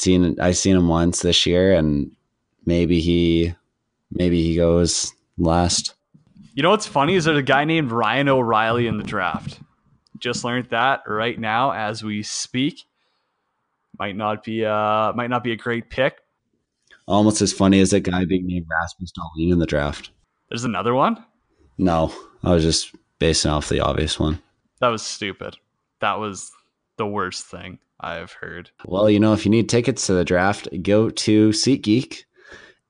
Seen 0.00 0.38
I 0.40 0.52
seen 0.52 0.76
him 0.76 0.88
once 0.88 1.20
this 1.20 1.46
year, 1.46 1.74
and 1.74 2.10
maybe 2.66 3.00
he, 3.00 3.54
maybe 4.10 4.42
he 4.42 4.56
goes 4.56 5.12
last. 5.38 5.94
You 6.54 6.62
know 6.62 6.70
what's 6.70 6.86
funny 6.86 7.14
is 7.14 7.24
there's 7.24 7.38
a 7.38 7.42
guy 7.42 7.64
named 7.64 7.90
Ryan 7.90 8.28
O'Reilly 8.28 8.86
in 8.86 8.98
the 8.98 9.04
draft. 9.04 9.60
Just 10.18 10.44
learned 10.44 10.70
that 10.70 11.02
right 11.06 11.38
now 11.38 11.72
as 11.72 12.04
we 12.04 12.22
speak. 12.22 12.84
Might 13.98 14.16
not 14.16 14.44
be 14.44 14.64
uh 14.64 15.12
might 15.14 15.30
not 15.30 15.44
be 15.44 15.52
a 15.52 15.56
great 15.56 15.90
pick. 15.90 16.18
Almost 17.06 17.42
as 17.42 17.52
funny 17.52 17.80
as 17.80 17.92
a 17.92 18.00
guy 18.00 18.24
being 18.24 18.46
named 18.46 18.66
Rasmus 18.70 19.12
Dahlin 19.12 19.52
in 19.52 19.58
the 19.58 19.66
draft. 19.66 20.10
There's 20.48 20.64
another 20.64 20.94
one. 20.94 21.22
No, 21.76 22.14
I 22.42 22.52
was 22.52 22.62
just 22.62 22.94
basing 23.18 23.50
off 23.50 23.68
the 23.68 23.80
obvious 23.80 24.18
one. 24.18 24.40
That 24.80 24.88
was 24.88 25.02
stupid. 25.02 25.56
That 26.00 26.18
was 26.18 26.50
the 26.96 27.06
worst 27.06 27.46
thing 27.46 27.78
I've 28.04 28.32
heard. 28.32 28.70
Well, 28.84 29.08
you 29.08 29.18
know, 29.18 29.32
if 29.32 29.46
you 29.46 29.50
need 29.50 29.68
tickets 29.68 30.06
to 30.06 30.12
the 30.12 30.24
draft, 30.24 30.68
go 30.82 31.08
to 31.08 31.48
SeatGeek 31.48 32.24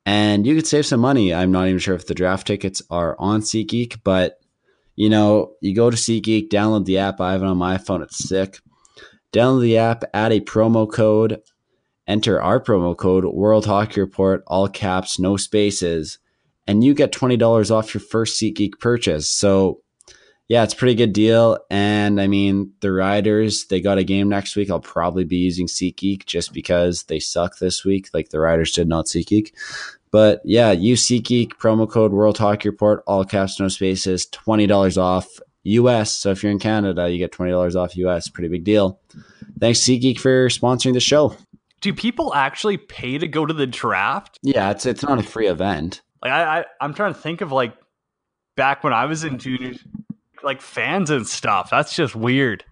and 0.04 0.44
you 0.44 0.56
could 0.56 0.66
save 0.66 0.86
some 0.86 1.00
money. 1.00 1.32
I'm 1.32 1.52
not 1.52 1.68
even 1.68 1.78
sure 1.78 1.94
if 1.94 2.08
the 2.08 2.14
draft 2.14 2.48
tickets 2.48 2.82
are 2.90 3.16
on 3.20 3.40
SeatGeek, 3.40 4.00
but 4.02 4.40
you 4.96 5.08
know, 5.08 5.52
you 5.60 5.74
go 5.74 5.88
to 5.88 5.96
SeatGeek, 5.96 6.48
download 6.48 6.84
the 6.84 6.98
app. 6.98 7.20
I 7.20 7.32
have 7.32 7.42
it 7.42 7.46
on 7.46 7.58
my 7.58 7.78
phone. 7.78 8.02
It's 8.02 8.28
sick. 8.28 8.58
Download 9.32 9.62
the 9.62 9.78
app, 9.78 10.04
add 10.12 10.32
a 10.32 10.40
promo 10.40 10.90
code, 10.90 11.40
enter 12.06 12.42
our 12.42 12.60
promo 12.60 12.96
code 12.96 13.24
World 13.24 13.66
Hockey 13.66 14.00
Report, 14.00 14.42
all 14.46 14.68
caps, 14.68 15.18
no 15.18 15.36
spaces, 15.36 16.18
and 16.66 16.82
you 16.82 16.92
get 16.92 17.12
$20 17.12 17.70
off 17.70 17.94
your 17.94 18.00
first 18.00 18.40
SeatGeek 18.40 18.80
purchase. 18.80 19.30
So 19.30 19.80
yeah, 20.48 20.62
it's 20.62 20.74
a 20.74 20.76
pretty 20.76 20.94
good 20.94 21.12
deal. 21.12 21.58
And 21.70 22.20
I 22.20 22.26
mean, 22.26 22.72
the 22.80 22.92
Riders, 22.92 23.66
they 23.66 23.80
got 23.80 23.98
a 23.98 24.04
game 24.04 24.28
next 24.28 24.56
week. 24.56 24.70
I'll 24.70 24.80
probably 24.80 25.24
be 25.24 25.36
using 25.36 25.66
SeatGeek 25.66 26.26
just 26.26 26.52
because 26.52 27.04
they 27.04 27.18
suck 27.18 27.58
this 27.58 27.84
week. 27.84 28.08
Like 28.12 28.28
the 28.28 28.40
Riders 28.40 28.72
did 28.72 28.86
not 28.86 29.06
SeatGeek. 29.06 29.52
But 30.10 30.42
yeah, 30.44 30.70
use 30.72 31.06
SeatGeek, 31.06 31.54
promo 31.54 31.90
code 31.90 32.12
World 32.12 32.38
Hockey 32.38 32.68
Report, 32.68 33.02
all 33.06 33.24
caps, 33.24 33.58
no 33.58 33.68
spaces, 33.68 34.26
$20 34.26 34.98
off 34.98 35.40
US. 35.64 36.14
So 36.14 36.30
if 36.30 36.42
you're 36.42 36.52
in 36.52 36.58
Canada, 36.58 37.08
you 37.08 37.18
get 37.18 37.32
$20 37.32 37.74
off 37.74 37.96
US. 37.96 38.28
Pretty 38.28 38.48
big 38.48 38.64
deal. 38.64 39.00
Thanks, 39.58 39.80
SeatGeek, 39.80 40.20
for 40.20 40.48
sponsoring 40.48 40.92
the 40.92 41.00
show. 41.00 41.34
Do 41.80 41.92
people 41.92 42.34
actually 42.34 42.76
pay 42.76 43.18
to 43.18 43.26
go 43.26 43.46
to 43.46 43.52
the 43.52 43.66
draft? 43.66 44.38
Yeah, 44.42 44.70
it's 44.70 44.86
it's 44.86 45.02
not 45.02 45.18
a 45.18 45.22
free 45.22 45.48
event. 45.48 46.00
Like 46.22 46.32
I, 46.32 46.60
I 46.60 46.64
I'm 46.80 46.94
trying 46.94 47.12
to 47.12 47.20
think 47.20 47.42
of 47.42 47.52
like 47.52 47.74
back 48.56 48.82
when 48.84 48.94
I 48.94 49.04
was 49.04 49.22
in 49.22 49.38
junior 49.38 49.74
like 50.44 50.60
fans 50.60 51.10
and 51.10 51.26
stuff. 51.26 51.70
That's 51.70 51.94
just 51.94 52.14
weird. 52.14 52.64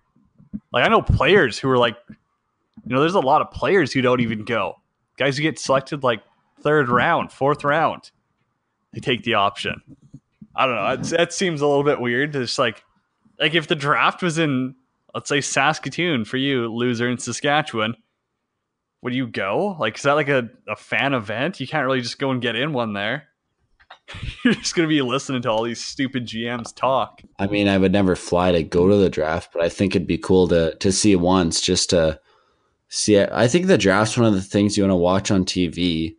Like 0.73 0.85
I 0.85 0.89
know 0.89 1.03
players 1.03 1.59
who 1.59 1.69
are 1.69 1.79
like, 1.79 1.97
you 2.09 2.95
know, 2.95 3.01
there's 3.01 3.15
a 3.15 3.21
lot 3.21 3.43
of 3.43 3.51
players 3.51 3.93
who 3.93 4.03
don't 4.03 4.21
even 4.21 4.45
go. 4.45 4.77
Guys 5.17 5.37
who 5.37 5.43
get 5.43 5.59
selected 5.59 6.03
like 6.03 6.23
third 6.61 6.89
round, 6.89 7.33
fourth 7.33 7.65
round, 7.65 8.11
they 8.93 9.01
take 9.01 9.23
the 9.25 9.35
option. 9.35 9.83
I 10.55 10.67
don't 10.67 10.75
know. 10.75 11.17
That 11.17 11.33
seems 11.33 11.61
a 11.61 11.67
little 11.67 11.85
bit 11.85 12.01
weird. 12.01 12.37
It's 12.37 12.59
like, 12.59 12.85
like 13.41 13.55
if 13.55 13.67
the 13.67 13.75
draft 13.75 14.23
was 14.23 14.39
in, 14.39 14.75
let's 15.15 15.29
say 15.29 15.41
Saskatoon 15.41 16.25
for 16.25 16.37
you, 16.37 16.73
loser 16.73 17.09
in 17.09 17.19
Saskatchewan, 17.19 17.97
would 19.03 19.15
you 19.15 19.27
go? 19.27 19.77
Like, 19.81 19.97
is 19.97 20.03
that 20.03 20.13
like 20.13 20.29
a, 20.29 20.49
a 20.69 20.77
fan 20.77 21.15
event? 21.15 21.59
You 21.61 21.67
can't 21.67 21.87
really 21.87 22.03
just 22.03 22.19
go 22.19 22.31
and 22.31 22.41
get 22.43 22.55
in 22.55 22.73
one 22.73 22.93
there. 22.93 23.29
You're 24.45 24.55
just 24.55 24.75
going 24.75 24.89
to 24.89 24.93
be 24.93 25.03
listening 25.03 25.43
to 25.43 25.51
all 25.51 25.63
these 25.63 25.83
stupid 25.83 26.27
GMs 26.27 26.75
talk. 26.75 27.23
I 27.39 27.47
mean, 27.47 27.69
I 27.69 27.79
would 27.79 27.93
never 27.93 28.17
fly 28.17 28.53
to 28.53 28.63
go 28.63 28.89
to 28.89 28.97
the 28.97 29.11
draft, 29.11 29.53
but 29.53 29.63
I 29.63 29.69
think 29.69 29.95
it'd 29.95 30.09
be 30.09 30.19
cool 30.19 30.49
to 30.49 30.75
to 30.77 30.93
see 30.93 31.17
once 31.17 31.61
just 31.61 31.91
to 31.91 32.21
see 32.89 33.17
it. 33.17 33.31
I 33.33 33.49
think 33.49 33.67
the 33.67 33.79
draft's 33.79 34.17
one 34.17 34.27
of 34.27 34.35
the 34.35 34.43
things 34.43 34.77
you 34.77 34.85
want 34.85 34.93
to 34.93 34.97
watch 34.97 35.31
on 35.31 35.45
TV 35.45 36.17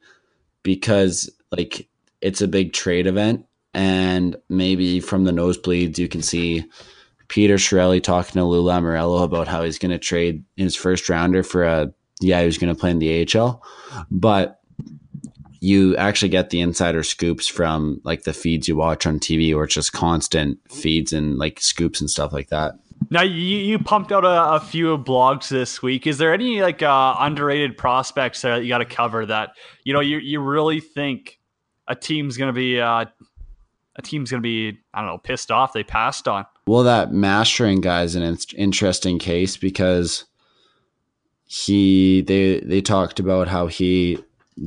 because 0.63 1.29
like 1.51 1.87
it's 2.21 2.41
a 2.41 2.47
big 2.47 2.73
trade 2.73 3.07
event 3.07 3.45
and 3.73 4.35
maybe 4.49 4.99
from 4.99 5.23
the 5.23 5.31
nosebleeds 5.31 5.97
you 5.97 6.07
can 6.07 6.21
see 6.21 6.63
Peter 7.27 7.55
Chiarelli 7.55 8.01
talking 8.01 8.33
to 8.33 8.45
Lou 8.45 8.63
Lamoriello 8.63 9.23
about 9.23 9.47
how 9.47 9.63
he's 9.63 9.79
going 9.79 9.91
to 9.91 9.99
trade 9.99 10.43
his 10.55 10.75
first 10.75 11.09
rounder 11.09 11.43
for 11.43 11.63
a 11.63 11.93
yeah, 12.21 12.41
who's 12.41 12.57
going 12.57 12.73
to 12.73 12.79
play 12.79 12.91
in 12.91 12.99
the 12.99 13.27
AHL. 13.35 13.61
But 14.09 14.59
you 15.63 15.95
actually 15.95 16.27
get 16.27 16.49
the 16.49 16.59
insider 16.59 17.03
scoops 17.03 17.47
from 17.47 18.01
like 18.03 18.23
the 18.23 18.33
feeds 18.33 18.67
you 18.67 18.75
watch 18.75 19.05
on 19.05 19.17
TV, 19.17 19.55
or 19.55 19.63
it's 19.63 19.73
just 19.73 19.93
constant 19.93 20.59
feeds 20.69 21.13
and 21.13 21.37
like 21.37 21.61
scoops 21.61 22.01
and 22.01 22.09
stuff 22.09 22.33
like 22.33 22.49
that. 22.49 22.73
Now 23.09 23.21
you, 23.21 23.33
you 23.33 23.79
pumped 23.79 24.11
out 24.11 24.25
a, 24.25 24.55
a 24.55 24.59
few 24.59 24.97
blogs 24.97 25.47
this 25.47 25.81
week. 25.81 26.05
Is 26.05 26.17
there 26.17 26.33
any 26.33 26.61
like 26.61 26.83
uh, 26.83 27.15
underrated 27.17 27.77
prospects 27.77 28.41
that 28.41 28.63
you 28.63 28.67
got 28.67 28.79
to 28.79 28.85
cover 28.85 29.25
that 29.25 29.51
you 29.85 29.93
know 29.93 30.01
you 30.01 30.17
you 30.17 30.41
really 30.41 30.81
think 30.81 31.39
a 31.87 31.95
team's 31.95 32.35
gonna 32.35 32.51
be 32.51 32.81
uh, 32.81 33.05
a 33.95 34.01
team's 34.01 34.29
gonna 34.31 34.41
be 34.41 34.77
I 34.93 34.99
don't 34.99 35.07
know 35.07 35.17
pissed 35.17 35.49
off 35.49 35.71
they 35.71 35.83
passed 35.83 36.27
on? 36.27 36.45
Well, 36.67 36.83
that 36.83 37.13
mastering 37.13 37.79
guy 37.79 38.03
is 38.03 38.15
an 38.15 38.23
in- 38.23 38.37
interesting 38.57 39.17
case 39.17 39.55
because 39.55 40.25
he 41.45 42.21
they 42.21 42.59
they 42.59 42.81
talked 42.81 43.21
about 43.21 43.47
how 43.47 43.67
he 43.67 44.19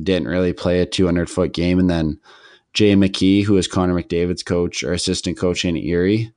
didn't 0.03 0.27
really 0.27 0.53
play 0.53 0.81
a 0.81 0.85
200 0.85 1.29
foot 1.29 1.53
game. 1.53 1.79
And 1.79 1.89
then 1.89 2.19
Jay 2.73 2.93
McKee, 2.93 3.43
who 3.43 3.57
is 3.57 3.67
Connor 3.67 3.93
McDavid's 3.93 4.43
coach 4.43 4.83
or 4.83 4.93
assistant 4.93 5.37
coach 5.37 5.65
in 5.65 5.77
Erie, 5.77 6.31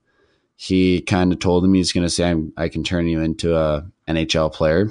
he 0.57 1.01
kind 1.01 1.33
of 1.33 1.39
told 1.39 1.65
him 1.65 1.75
he's 1.75 1.93
going 1.93 2.07
to 2.07 2.11
say, 2.11 2.35
I 2.57 2.69
can 2.69 2.85
turn 2.85 3.09
you 3.09 3.21
into 3.21 3.57
a 3.57 3.87
NHL 4.09 4.53
player. 4.53 4.91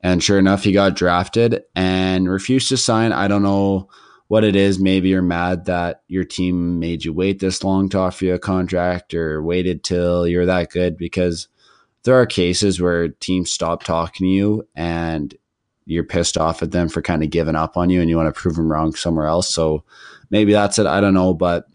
And 0.00 0.22
sure 0.22 0.38
enough, 0.38 0.64
he 0.64 0.72
got 0.72 0.96
drafted 0.96 1.62
and 1.74 2.28
refused 2.28 2.68
to 2.70 2.76
sign. 2.76 3.12
I 3.12 3.28
don't 3.28 3.42
know 3.42 3.88
what 4.28 4.44
it 4.44 4.56
is. 4.56 4.78
Maybe 4.78 5.10
you're 5.10 5.22
mad 5.22 5.66
that 5.66 6.02
your 6.08 6.24
team 6.24 6.78
made 6.78 7.04
you 7.04 7.12
wait 7.12 7.38
this 7.38 7.62
long 7.62 7.88
to 7.90 7.98
offer 7.98 8.24
you 8.24 8.34
a 8.34 8.38
contract 8.38 9.14
or 9.14 9.42
waited 9.42 9.84
till 9.84 10.26
you're 10.26 10.46
that 10.46 10.70
good 10.70 10.96
because 10.96 11.48
there 12.04 12.20
are 12.20 12.26
cases 12.26 12.80
where 12.80 13.08
teams 13.08 13.52
stop 13.52 13.84
talking 13.84 14.26
to 14.26 14.30
you 14.30 14.68
and 14.74 15.34
you're 15.86 16.04
pissed 16.04 16.38
off 16.38 16.62
at 16.62 16.70
them 16.70 16.88
for 16.88 17.02
kind 17.02 17.22
of 17.22 17.30
giving 17.30 17.56
up 17.56 17.76
on 17.76 17.90
you 17.90 18.00
and 18.00 18.08
you 18.08 18.16
want 18.16 18.32
to 18.32 18.40
prove 18.40 18.56
them 18.56 18.70
wrong 18.70 18.94
somewhere 18.94 19.26
else. 19.26 19.52
So 19.52 19.84
maybe 20.30 20.52
that's 20.52 20.78
it. 20.78 20.86
I 20.86 21.00
don't 21.00 21.14
know, 21.14 21.34
but 21.34 21.66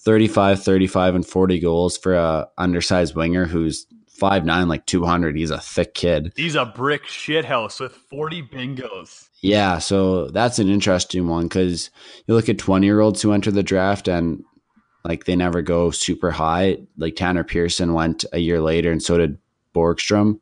35, 0.00 0.62
35 0.62 1.14
and 1.14 1.26
40 1.26 1.60
goals 1.60 1.96
for 1.96 2.14
a 2.14 2.48
undersized 2.58 3.14
winger 3.14 3.46
who's 3.46 3.86
five 4.08 4.44
nine, 4.44 4.68
like 4.68 4.86
200. 4.86 5.36
He's 5.36 5.50
a 5.50 5.60
thick 5.60 5.94
kid. 5.94 6.32
He's 6.36 6.54
a 6.54 6.64
brick 6.64 7.04
shithouse 7.04 7.80
with 7.80 7.92
40 7.92 8.42
bingos. 8.42 9.28
Yeah. 9.40 9.78
So 9.78 10.28
that's 10.28 10.58
an 10.58 10.68
interesting 10.68 11.26
one 11.26 11.44
because 11.44 11.90
you 12.26 12.34
look 12.34 12.48
at 12.48 12.58
20 12.58 12.86
year 12.86 13.00
olds 13.00 13.22
who 13.22 13.32
enter 13.32 13.50
the 13.50 13.62
draft 13.62 14.08
and 14.08 14.44
like 15.04 15.24
they 15.24 15.34
never 15.34 15.62
go 15.62 15.90
super 15.90 16.30
high. 16.30 16.78
Like 16.96 17.16
Tanner 17.16 17.42
Pearson 17.42 17.94
went 17.94 18.24
a 18.32 18.38
year 18.38 18.60
later 18.60 18.92
and 18.92 19.02
so 19.02 19.18
did 19.18 19.38
Borgstrom. 19.74 20.38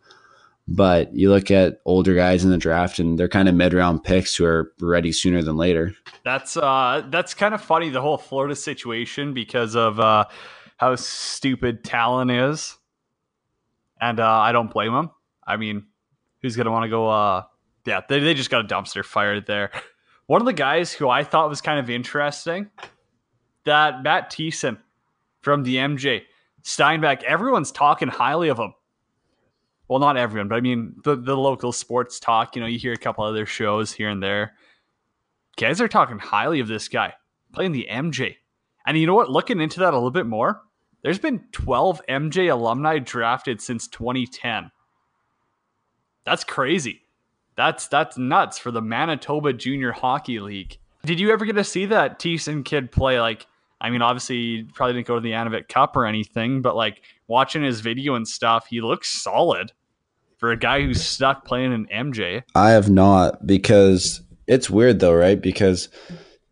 But 0.72 1.12
you 1.12 1.30
look 1.30 1.50
at 1.50 1.80
older 1.84 2.14
guys 2.14 2.44
in 2.44 2.50
the 2.50 2.56
draft, 2.56 3.00
and 3.00 3.18
they're 3.18 3.28
kind 3.28 3.48
of 3.48 3.56
mid 3.56 3.74
round 3.74 4.04
picks 4.04 4.36
who 4.36 4.44
are 4.44 4.72
ready 4.80 5.10
sooner 5.10 5.42
than 5.42 5.56
later. 5.56 5.92
That's 6.24 6.56
uh, 6.56 7.04
that's 7.10 7.34
kind 7.34 7.54
of 7.54 7.60
funny 7.60 7.90
the 7.90 8.00
whole 8.00 8.16
Florida 8.16 8.54
situation 8.54 9.34
because 9.34 9.74
of 9.74 9.98
uh, 9.98 10.26
how 10.76 10.94
stupid 10.94 11.82
Tallon 11.82 12.30
is, 12.30 12.78
and 14.00 14.20
uh, 14.20 14.30
I 14.30 14.52
don't 14.52 14.70
blame 14.70 14.94
him. 14.94 15.10
I 15.44 15.56
mean, 15.56 15.86
who's 16.40 16.54
gonna 16.54 16.70
want 16.70 16.84
to 16.84 16.88
go? 16.88 17.08
Uh, 17.08 17.42
yeah, 17.84 18.02
they 18.08 18.20
they 18.20 18.34
just 18.34 18.50
got 18.50 18.64
a 18.64 18.68
dumpster 18.68 19.04
fired 19.04 19.46
there. 19.46 19.72
One 20.26 20.40
of 20.40 20.46
the 20.46 20.52
guys 20.52 20.92
who 20.92 21.08
I 21.08 21.24
thought 21.24 21.48
was 21.48 21.60
kind 21.60 21.80
of 21.80 21.90
interesting, 21.90 22.70
that 23.64 24.04
Matt 24.04 24.30
Thiessen 24.30 24.78
from 25.40 25.64
the 25.64 25.76
MJ 25.76 26.22
Steinbach. 26.62 27.22
Everyone's 27.24 27.72
talking 27.72 28.08
highly 28.08 28.48
of 28.48 28.58
him 28.58 28.74
well, 29.90 29.98
not 29.98 30.16
everyone, 30.16 30.46
but 30.46 30.54
I 30.54 30.60
mean 30.60 30.94
the 31.02 31.16
the 31.16 31.36
local 31.36 31.72
sports 31.72 32.20
talk. 32.20 32.54
You 32.54 32.62
know, 32.62 32.68
you 32.68 32.78
hear 32.78 32.92
a 32.92 32.96
couple 32.96 33.24
other 33.24 33.44
shows 33.44 33.90
here 33.90 34.08
and 34.08 34.22
there. 34.22 34.54
Guys 35.56 35.80
are 35.80 35.88
talking 35.88 36.20
highly 36.20 36.60
of 36.60 36.68
this 36.68 36.86
guy 36.86 37.12
playing 37.52 37.72
the 37.72 37.88
MJ, 37.90 38.36
and 38.86 38.96
you 38.96 39.08
know 39.08 39.16
what? 39.16 39.32
Looking 39.32 39.60
into 39.60 39.80
that 39.80 39.92
a 39.92 39.96
little 39.96 40.12
bit 40.12 40.26
more, 40.26 40.62
there's 41.02 41.18
been 41.18 41.42
12 41.50 42.02
MJ 42.08 42.52
alumni 42.52 43.00
drafted 43.00 43.60
since 43.60 43.88
2010. 43.88 44.70
That's 46.24 46.44
crazy. 46.44 47.00
That's 47.56 47.88
that's 47.88 48.16
nuts 48.16 48.58
for 48.60 48.70
the 48.70 48.80
Manitoba 48.80 49.54
Junior 49.54 49.90
Hockey 49.90 50.38
League. 50.38 50.78
Did 51.04 51.18
you 51.18 51.32
ever 51.32 51.44
get 51.44 51.56
to 51.56 51.64
see 51.64 51.86
that 51.86 52.20
Thiessen 52.20 52.64
kid 52.64 52.92
play? 52.92 53.20
Like, 53.20 53.44
I 53.80 53.90
mean, 53.90 54.02
obviously, 54.02 54.36
you 54.36 54.66
probably 54.72 54.92
didn't 54.92 55.08
go 55.08 55.16
to 55.16 55.20
the 55.20 55.32
Anavet 55.32 55.66
Cup 55.66 55.96
or 55.96 56.06
anything, 56.06 56.62
but 56.62 56.76
like 56.76 57.02
watching 57.26 57.64
his 57.64 57.80
video 57.80 58.14
and 58.14 58.28
stuff, 58.28 58.68
he 58.68 58.80
looks 58.80 59.08
solid 59.08 59.72
for 60.40 60.50
a 60.50 60.56
guy 60.56 60.82
who's 60.82 61.04
stuck 61.04 61.44
playing 61.44 61.72
an 61.72 61.86
MJ. 61.94 62.42
I 62.54 62.70
have 62.70 62.90
not 62.90 63.46
because 63.46 64.22
it's 64.48 64.70
weird 64.70 64.98
though, 64.98 65.14
right? 65.14 65.40
Because 65.40 65.90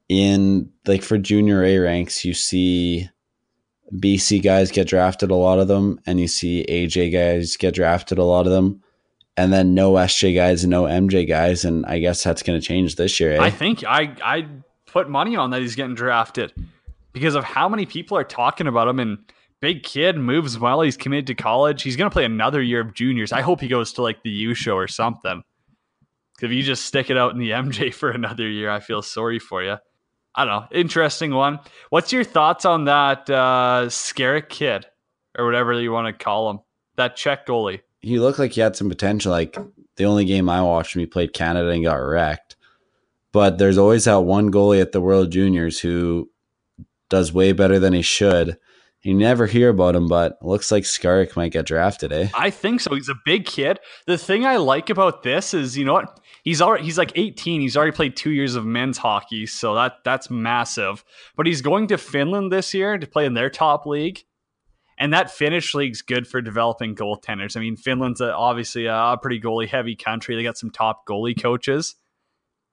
in 0.08 0.70
like 0.86 1.02
for 1.02 1.18
junior 1.18 1.64
A 1.64 1.78
ranks, 1.78 2.24
you 2.24 2.34
see 2.34 3.08
BC 3.92 4.42
guys 4.42 4.70
get 4.70 4.86
drafted, 4.86 5.30
a 5.30 5.34
lot 5.34 5.58
of 5.58 5.68
them, 5.68 5.98
and 6.06 6.20
you 6.20 6.28
see 6.28 6.64
AJ 6.68 7.12
guys 7.12 7.56
get 7.56 7.74
drafted, 7.74 8.18
a 8.18 8.24
lot 8.24 8.46
of 8.46 8.52
them, 8.52 8.82
and 9.38 9.52
then 9.52 9.74
no 9.74 9.94
SJ 9.94 10.34
guys 10.34 10.64
and 10.64 10.70
no 10.70 10.84
MJ 10.84 11.26
guys, 11.26 11.64
and 11.64 11.86
I 11.86 11.98
guess 11.98 12.22
that's 12.22 12.42
going 12.42 12.60
to 12.60 12.66
change 12.66 12.96
this 12.96 13.18
year. 13.18 13.32
Eh? 13.32 13.42
I 13.42 13.50
think 13.50 13.84
I 13.84 14.14
I 14.22 14.46
put 14.84 15.08
money 15.08 15.34
on 15.34 15.50
that 15.50 15.62
he's 15.62 15.74
getting 15.74 15.94
drafted 15.94 16.52
because 17.14 17.34
of 17.34 17.44
how 17.44 17.70
many 17.70 17.86
people 17.86 18.18
are 18.18 18.24
talking 18.24 18.66
about 18.66 18.86
him 18.86 19.00
and 19.00 19.18
big 19.60 19.82
kid 19.82 20.16
moves 20.16 20.58
well. 20.58 20.80
He's 20.80 20.96
committed 20.96 21.26
to 21.28 21.34
college. 21.34 21.82
He's 21.82 21.96
going 21.96 22.10
to 22.10 22.14
play 22.14 22.24
another 22.24 22.62
year 22.62 22.80
of 22.80 22.94
juniors. 22.94 23.32
I 23.32 23.40
hope 23.40 23.60
he 23.60 23.68
goes 23.68 23.92
to 23.94 24.02
like 24.02 24.22
the 24.22 24.30
U 24.30 24.54
show 24.54 24.76
or 24.76 24.88
something. 24.88 25.42
If 26.40 26.52
you 26.52 26.62
just 26.62 26.86
stick 26.86 27.10
it 27.10 27.18
out 27.18 27.32
in 27.32 27.38
the 27.38 27.50
MJ 27.52 27.92
for 27.92 28.10
another 28.10 28.48
year, 28.48 28.70
I 28.70 28.80
feel 28.80 29.02
sorry 29.02 29.38
for 29.38 29.62
you. 29.62 29.76
I 30.34 30.44
don't 30.44 30.54
know. 30.54 30.78
Interesting 30.78 31.34
one. 31.34 31.58
What's 31.90 32.12
your 32.12 32.24
thoughts 32.24 32.64
on 32.64 32.84
that 32.84 33.28
uh, 33.28 33.90
kid 34.48 34.86
or 35.36 35.44
whatever 35.44 35.80
you 35.80 35.90
want 35.90 36.06
to 36.06 36.24
call 36.24 36.50
him? 36.50 36.60
That 36.96 37.16
Czech 37.16 37.46
goalie. 37.46 37.80
He 38.00 38.20
looked 38.20 38.38
like 38.38 38.52
he 38.52 38.60
had 38.60 38.76
some 38.76 38.88
potential. 38.88 39.32
Like 39.32 39.58
the 39.96 40.04
only 40.04 40.24
game 40.24 40.48
I 40.48 40.62
watched 40.62 40.94
him, 40.94 41.00
he 41.00 41.06
played 41.06 41.32
Canada 41.32 41.70
and 41.70 41.82
got 41.82 41.94
wrecked. 41.94 42.56
But 43.32 43.58
there's 43.58 43.78
always 43.78 44.04
that 44.04 44.20
one 44.20 44.52
goalie 44.52 44.80
at 44.80 44.92
the 44.92 45.00
World 45.00 45.32
Juniors 45.32 45.80
who 45.80 46.30
does 47.10 47.32
way 47.32 47.52
better 47.52 47.78
than 47.78 47.92
he 47.92 48.02
should. 48.02 48.58
You 49.02 49.14
never 49.14 49.46
hear 49.46 49.68
about 49.68 49.94
him, 49.94 50.08
but 50.08 50.38
looks 50.42 50.72
like 50.72 50.82
Skarek 50.82 51.36
might 51.36 51.52
get 51.52 51.66
drafted, 51.66 52.12
eh? 52.12 52.28
I 52.34 52.50
think 52.50 52.80
so. 52.80 52.94
He's 52.94 53.08
a 53.08 53.14
big 53.24 53.46
kid. 53.46 53.78
The 54.06 54.18
thing 54.18 54.44
I 54.44 54.56
like 54.56 54.90
about 54.90 55.22
this 55.22 55.54
is, 55.54 55.78
you 55.78 55.84
know 55.84 55.92
what? 55.92 56.18
He's 56.42 56.60
already 56.60 56.84
he's 56.84 56.98
like 56.98 57.12
18. 57.14 57.60
He's 57.60 57.76
already 57.76 57.92
played 57.92 58.16
two 58.16 58.32
years 58.32 58.56
of 58.56 58.66
men's 58.66 58.98
hockey, 58.98 59.46
so 59.46 59.74
that 59.76 59.98
that's 60.04 60.30
massive. 60.30 61.04
But 61.36 61.46
he's 61.46 61.62
going 61.62 61.86
to 61.88 61.98
Finland 61.98 62.50
this 62.50 62.74
year 62.74 62.98
to 62.98 63.06
play 63.06 63.24
in 63.24 63.34
their 63.34 63.50
top 63.50 63.86
league, 63.86 64.24
and 64.98 65.12
that 65.12 65.30
Finnish 65.30 65.74
league's 65.74 66.02
good 66.02 66.26
for 66.26 66.40
developing 66.40 66.96
goaltenders. 66.96 67.56
I 67.56 67.60
mean, 67.60 67.76
Finland's 67.76 68.20
a, 68.20 68.34
obviously 68.34 68.86
a 68.86 69.16
pretty 69.20 69.40
goalie 69.40 69.68
heavy 69.68 69.94
country. 69.94 70.34
They 70.34 70.42
got 70.42 70.58
some 70.58 70.70
top 70.70 71.06
goalie 71.06 71.40
coaches, 71.40 71.94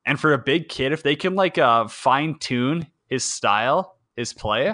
and 0.05 0.19
for 0.19 0.33
a 0.33 0.39
big 0.39 0.69
kid, 0.69 0.91
if 0.91 1.03
they 1.03 1.15
can 1.15 1.35
like 1.35 1.59
uh, 1.59 1.87
fine 1.87 2.39
tune 2.39 2.87
his 3.07 3.23
style, 3.23 3.99
his 4.15 4.33
play 4.33 4.73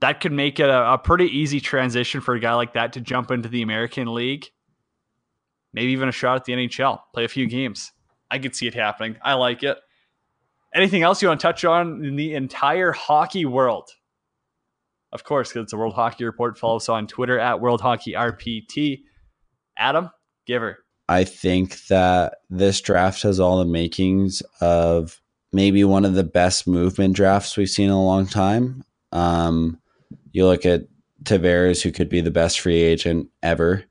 that 0.00 0.20
could 0.20 0.32
make 0.32 0.60
it 0.60 0.68
a, 0.68 0.92
a, 0.92 0.98
pretty 0.98 1.26
easy 1.26 1.60
transition 1.60 2.20
for 2.20 2.34
a 2.34 2.40
guy 2.40 2.54
like 2.54 2.74
that 2.74 2.92
to 2.92 3.00
jump 3.00 3.30
into 3.30 3.48
the 3.48 3.62
American 3.62 4.14
League. 4.14 4.46
Maybe 5.72 5.92
even 5.92 6.08
a 6.08 6.12
shot 6.12 6.36
at 6.36 6.44
the 6.44 6.52
NHL, 6.52 7.00
play 7.12 7.24
a 7.24 7.28
few 7.28 7.46
games. 7.46 7.92
I 8.30 8.38
could 8.38 8.54
see 8.54 8.66
it 8.66 8.74
happening. 8.74 9.16
I 9.22 9.34
like 9.34 9.62
it. 9.62 9.78
Anything 10.74 11.02
else 11.02 11.22
you 11.22 11.28
want 11.28 11.40
to 11.40 11.46
touch 11.46 11.64
on 11.64 12.04
in 12.04 12.16
the 12.16 12.34
entire 12.34 12.92
hockey 12.92 13.44
world? 13.44 13.90
Of 15.12 15.24
course, 15.24 15.48
because 15.48 15.64
it's 15.64 15.72
a 15.72 15.76
World 15.78 15.94
Hockey 15.94 16.24
Report. 16.24 16.58
Follow 16.58 16.76
us 16.76 16.88
on 16.88 17.06
Twitter 17.06 17.38
at 17.38 17.60
World 17.60 17.80
Hockey 17.80 18.12
RPT. 18.12 19.02
Adam, 19.78 20.10
giver. 20.46 20.84
I 21.08 21.24
think 21.24 21.86
that 21.86 22.38
this 22.50 22.80
draft 22.82 23.22
has 23.22 23.40
all 23.40 23.58
the 23.58 23.64
makings 23.64 24.42
of 24.60 25.20
maybe 25.52 25.82
one 25.84 26.04
of 26.04 26.14
the 26.14 26.24
best 26.24 26.66
movement 26.66 27.16
drafts 27.16 27.56
we've 27.56 27.70
seen 27.70 27.86
in 27.86 27.92
a 27.92 28.04
long 28.04 28.26
time. 28.26 28.84
Um, 29.12 29.80
you 30.32 30.46
look 30.46 30.66
at 30.66 30.86
Tavares, 31.24 31.82
who 31.82 31.90
could 31.92 32.08
be 32.08 32.20
the 32.20 32.30
best 32.30 32.60
free 32.60 32.80
agent 32.80 33.28
ever. 33.42 33.84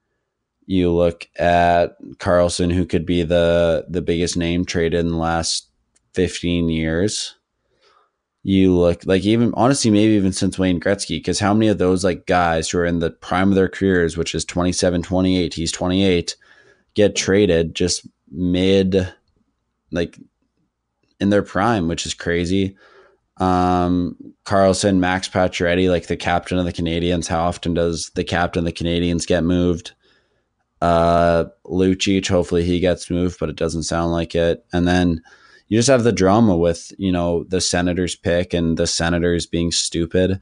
You 0.66 0.92
look 0.92 1.28
at 1.38 2.00
Karlsson, 2.18 2.72
who 2.72 2.86
could 2.86 3.06
be 3.06 3.24
the 3.24 3.86
the 3.90 4.02
biggest 4.02 4.38
name 4.38 4.66
traded 4.66 5.00
in 5.00 5.10
the 5.10 5.18
last 5.18 5.70
fifteen 6.14 6.70
years. 6.70 7.36
You 8.44 8.74
look 8.78 9.06
like 9.06 9.24
even 9.24 9.54
honestly, 9.56 9.92
maybe 9.92 10.14
even 10.14 10.32
since 10.32 10.58
Wayne 10.58 10.80
Gretzky, 10.80 11.20
because 11.20 11.40
how 11.40 11.54
many 11.54 11.68
of 11.68 11.80
those 11.80 12.04
like 12.04 12.26
guys 12.26 12.70
who 12.70 12.78
are 12.80 12.86
in 12.86 13.00
the 13.00 13.12
prime 13.12 13.50
of 13.50 13.56
their 13.56 13.68
careers, 13.68 14.16
which 14.16 14.34
is 14.34 14.46
27, 14.46 15.04
28, 15.04 15.54
he's 15.54 15.72
28, 15.72 16.38
get 16.94 17.16
traded 17.16 17.76
just 17.76 18.08
mid 18.32 19.14
like 19.92 20.18
in 21.20 21.30
their 21.30 21.44
prime, 21.44 21.88
which 21.88 22.06
is 22.06 22.14
crazy. 22.14 22.76
Um, 23.40 24.16
Karlsson, 24.46 24.98
Max 24.98 25.30
Pacioretty, 25.30 25.90
like 25.90 26.08
the 26.08 26.18
captain 26.18 26.58
of 26.58 26.66
the 26.66 26.74
Canadiens. 26.74 27.28
How 27.28 27.42
often 27.42 27.74
does 27.74 28.12
the 28.16 28.24
captain 28.24 28.60
of 28.60 28.66
the 28.66 28.72
Canadiens 28.72 29.28
get 29.28 29.44
moved? 29.44 29.94
Uh, 30.82 31.46
Lucic, 31.66 32.28
hopefully 32.28 32.64
he 32.64 32.80
gets 32.80 33.10
moved, 33.10 33.40
but 33.40 33.50
it 33.50 33.56
doesn't 33.56 33.84
sound 33.84 34.12
like 34.12 34.36
it. 34.36 34.66
And 34.74 34.88
then 34.88 35.22
you 35.68 35.78
just 35.78 35.90
have 35.90 36.04
the 36.04 36.12
drama 36.12 36.56
with 36.56 36.92
you 36.98 37.12
know 37.12 37.44
the 37.46 37.62
Senators 37.62 38.16
pick 38.16 38.54
and 38.54 38.78
the 38.78 38.88
Senators 38.88 39.46
being 39.46 39.72
stupid. 39.72 40.40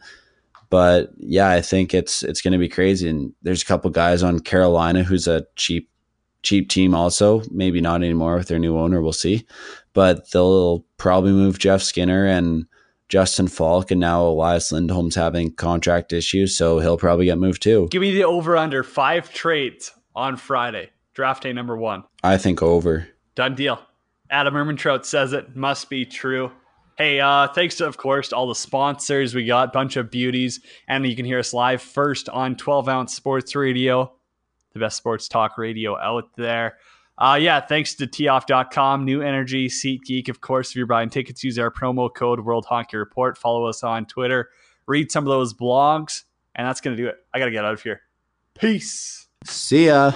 But 0.69 1.11
yeah, 1.17 1.49
I 1.49 1.61
think 1.61 1.93
it's 1.93 2.23
it's 2.23 2.41
going 2.41 2.53
to 2.53 2.57
be 2.57 2.69
crazy. 2.69 3.09
And 3.09 3.33
there's 3.41 3.61
a 3.61 3.65
couple 3.65 3.89
guys 3.91 4.23
on 4.23 4.39
Carolina 4.39 5.03
who's 5.03 5.27
a 5.27 5.45
cheap 5.55 5.89
cheap 6.43 6.69
team 6.69 6.93
also. 6.93 7.41
Maybe 7.51 7.81
not 7.81 8.03
anymore 8.03 8.35
with 8.35 8.47
their 8.47 8.59
new 8.59 8.77
owner. 8.77 9.01
We'll 9.01 9.13
see. 9.13 9.45
But 9.93 10.31
they'll 10.31 10.85
probably 10.97 11.31
move 11.31 11.59
Jeff 11.59 11.81
Skinner 11.81 12.25
and 12.25 12.65
Justin 13.15 13.47
Faulk, 13.47 13.91
and 13.91 14.01
now 14.01 14.23
Elias 14.23 14.73
Lindholm's 14.73 15.15
having 15.15 15.49
contract 15.49 16.11
issues, 16.11 16.57
so 16.57 16.79
he'll 16.79 16.97
probably 16.97 17.23
get 17.23 17.37
moved 17.37 17.61
too. 17.61 17.87
Give 17.89 18.01
me 18.01 18.11
the 18.11 18.25
over 18.25 18.57
under 18.57 18.83
five 18.83 19.33
trades 19.33 19.93
on 20.13 20.35
Friday, 20.35 20.89
draft 21.13 21.43
day 21.43 21.53
number 21.53 21.77
one. 21.77 22.03
I 22.23 22.35
think 22.35 22.61
over. 22.61 23.07
Done 23.33 23.55
deal. 23.55 23.79
Adam 24.29 24.53
Ermintrout 24.55 25.05
says 25.05 25.31
it 25.31 25.55
must 25.55 25.89
be 25.89 26.03
true. 26.03 26.51
Hey, 26.97 27.21
uh, 27.21 27.47
thanks 27.47 27.75
to, 27.75 27.87
of 27.87 27.95
course, 27.95 28.27
to 28.29 28.35
all 28.35 28.49
the 28.49 28.53
sponsors. 28.53 29.33
We 29.33 29.45
got 29.45 29.69
a 29.69 29.71
bunch 29.71 29.95
of 29.95 30.11
beauties, 30.11 30.59
and 30.85 31.07
you 31.07 31.15
can 31.15 31.23
hear 31.23 31.39
us 31.39 31.53
live 31.53 31.81
first 31.81 32.27
on 32.27 32.57
12 32.57 32.89
ounce 32.89 33.15
sports 33.15 33.55
radio, 33.55 34.11
the 34.73 34.81
best 34.81 34.97
sports 34.97 35.29
talk 35.29 35.57
radio 35.57 35.97
out 35.97 36.35
there. 36.35 36.79
Uh, 37.17 37.37
yeah, 37.41 37.61
thanks 37.61 37.95
to 37.95 38.07
teeoff.com, 38.07 39.05
New 39.05 39.21
Energy, 39.21 39.67
SeatGeek. 39.69 40.27
Of 40.27 40.41
course, 40.41 40.71
if 40.71 40.75
you're 40.75 40.85
buying 40.85 41.09
tickets, 41.09 41.43
use 41.43 41.57
our 41.57 41.71
promo 41.71 42.13
code 42.13 42.41
World 42.41 42.65
Hockey 42.65 42.97
Report. 42.97 43.37
Follow 43.37 43.65
us 43.65 43.83
on 43.83 44.05
Twitter. 44.05 44.49
Read 44.85 45.11
some 45.11 45.23
of 45.23 45.29
those 45.29 45.53
blogs. 45.53 46.23
And 46.55 46.67
that's 46.67 46.81
going 46.81 46.95
to 46.95 47.01
do 47.01 47.07
it. 47.09 47.17
I 47.33 47.39
got 47.39 47.45
to 47.45 47.51
get 47.51 47.65
out 47.65 47.73
of 47.73 47.81
here. 47.81 48.01
Peace. 48.53 49.27
See 49.45 49.87
ya. 49.87 50.11